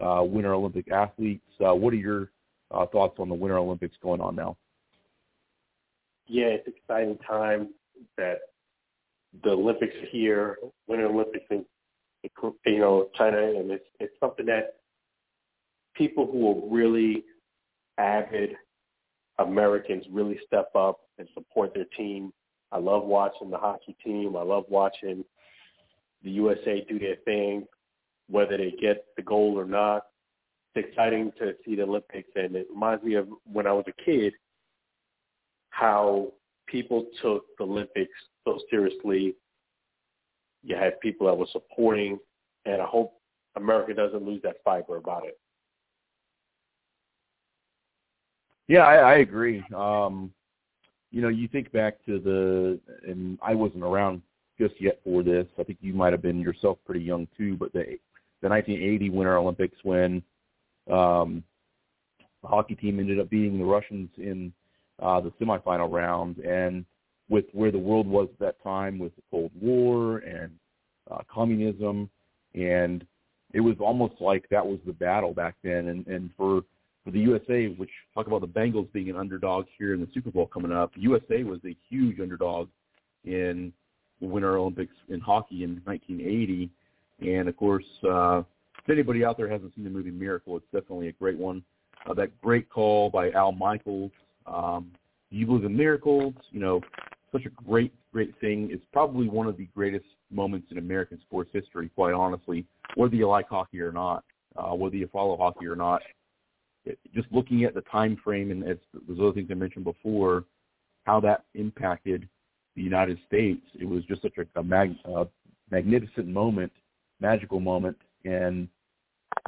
[0.00, 1.44] uh, Winter Olympic athletes.
[1.60, 2.30] Uh, what are your
[2.70, 4.56] uh, thoughts on the Winter Olympics going on now?
[6.32, 7.70] Yeah, it's exciting time
[8.16, 8.38] that
[9.42, 11.64] the Olympics are here, Winter Olympics in
[12.22, 14.76] you know China, and it's it's something that
[15.96, 17.24] people who are really
[17.98, 18.50] avid
[19.40, 22.32] Americans really step up and support their team.
[22.70, 24.36] I love watching the hockey team.
[24.36, 25.24] I love watching
[26.22, 27.66] the USA do their thing,
[28.28, 30.04] whether they get the gold or not.
[30.76, 34.04] It's exciting to see the Olympics, and it reminds me of when I was a
[34.04, 34.32] kid,
[35.80, 36.32] how
[36.66, 38.12] people took the Olympics
[38.44, 39.34] so seriously.
[40.62, 42.18] You had people that were supporting,
[42.66, 43.14] and I hope
[43.56, 45.38] America doesn't lose that fiber about it.
[48.68, 49.64] Yeah, I, I agree.
[49.74, 50.32] Um,
[51.10, 52.78] you know, you think back to the,
[53.08, 54.22] and I wasn't around
[54.58, 55.46] just yet for this.
[55.58, 57.98] I think you might have been yourself pretty young too, but the
[58.42, 60.22] the 1980 Winter Olympics when
[60.90, 61.42] um,
[62.42, 64.50] the hockey team ended up beating the Russians in
[65.00, 66.84] uh, the semifinal round, and
[67.28, 70.50] with where the world was at that time with the Cold War and
[71.10, 72.10] uh, communism,
[72.54, 73.06] and
[73.52, 75.88] it was almost like that was the battle back then.
[75.88, 76.62] And, and for
[77.04, 80.30] for the USA, which talk about the Bengals being an underdog here in the Super
[80.30, 82.68] Bowl coming up, USA was a huge underdog
[83.24, 83.72] in
[84.20, 86.70] Winter Olympics in hockey in 1980.
[87.20, 88.42] And of course, uh,
[88.78, 91.62] if anybody out there hasn't seen the movie Miracle, it's definitely a great one.
[92.06, 94.12] Uh, that great call by Al Michaels
[94.52, 94.92] Um,
[95.30, 96.34] you believe in miracles?
[96.50, 96.80] You know,
[97.32, 98.68] such a great, great thing.
[98.72, 103.28] It's probably one of the greatest moments in American sports history, quite honestly, whether you
[103.28, 104.24] like hockey or not,
[104.56, 106.02] uh, whether you follow hockey or not.
[106.84, 110.44] It, just looking at the time frame and as those other things I mentioned before,
[111.04, 112.28] how that impacted
[112.74, 115.24] the United States, it was just such a, a mag, uh,
[115.70, 116.72] magnificent moment,
[117.20, 118.68] magical moment, and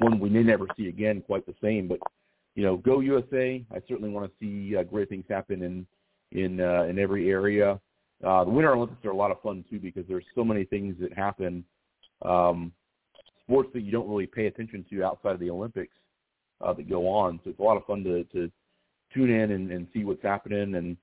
[0.01, 1.89] one we may never see again quite the same.
[1.89, 1.99] But
[2.55, 3.65] you know, go USA!
[3.71, 5.87] I certainly want to see uh, great things happen in
[6.33, 7.81] in uh, in every area.
[8.25, 10.95] Uh, the Winter Olympics are a lot of fun too because there's so many things
[11.01, 11.65] that happen,
[12.23, 12.73] um,
[13.43, 15.97] sports that you don't really pay attention to outside of the Olympics
[16.61, 17.41] uh, that go on.
[17.43, 18.51] So it's a lot of fun to, to
[19.13, 20.97] tune in and, and see what's happening, and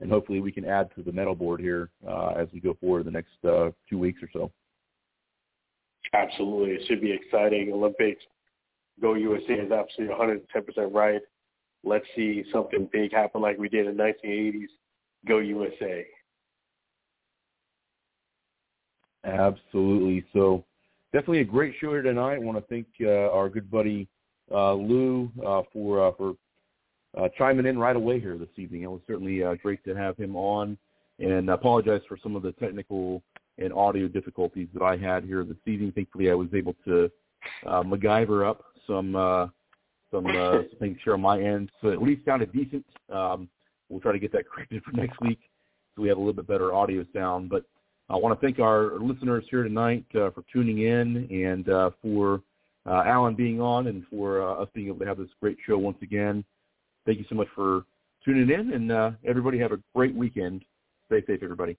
[0.00, 3.06] and hopefully we can add to the medal board here uh, as we go forward
[3.06, 4.52] the next uh, two weeks or so.
[6.12, 7.72] Absolutely, it should be exciting.
[7.72, 8.22] Olympics,
[9.00, 11.20] go USA is absolutely 110% right.
[11.84, 14.66] Let's see something big happen like we did in the 1980s.
[15.26, 16.06] Go USA.
[19.24, 20.24] Absolutely.
[20.32, 20.64] So
[21.12, 22.34] definitely a great show here tonight.
[22.34, 24.08] I want to thank uh, our good buddy
[24.52, 26.34] uh, Lou uh, for uh, for
[27.18, 28.82] uh, chiming in right away here this evening.
[28.82, 30.78] It was certainly uh, great to have him on,
[31.18, 33.22] and I apologize for some of the technical
[33.58, 35.92] and audio difficulties that I had here this evening.
[35.92, 37.10] Thankfully, I was able to
[37.64, 39.46] MacGyver up some uh,
[40.10, 42.84] some uh, things here on my end, so at least sounded decent.
[43.12, 43.48] Um,
[43.88, 45.40] we'll try to get that corrected for next week,
[45.94, 47.48] so we have a little bit better audio sound.
[47.50, 47.64] But
[48.08, 52.40] I want to thank our listeners here tonight uh, for tuning in and uh, for
[52.86, 55.76] uh, Alan being on and for uh, us being able to have this great show
[55.76, 56.44] once again.
[57.04, 57.84] Thank you so much for
[58.24, 60.64] tuning in, and uh, everybody have a great weekend.
[61.06, 61.74] Stay safe, everybody.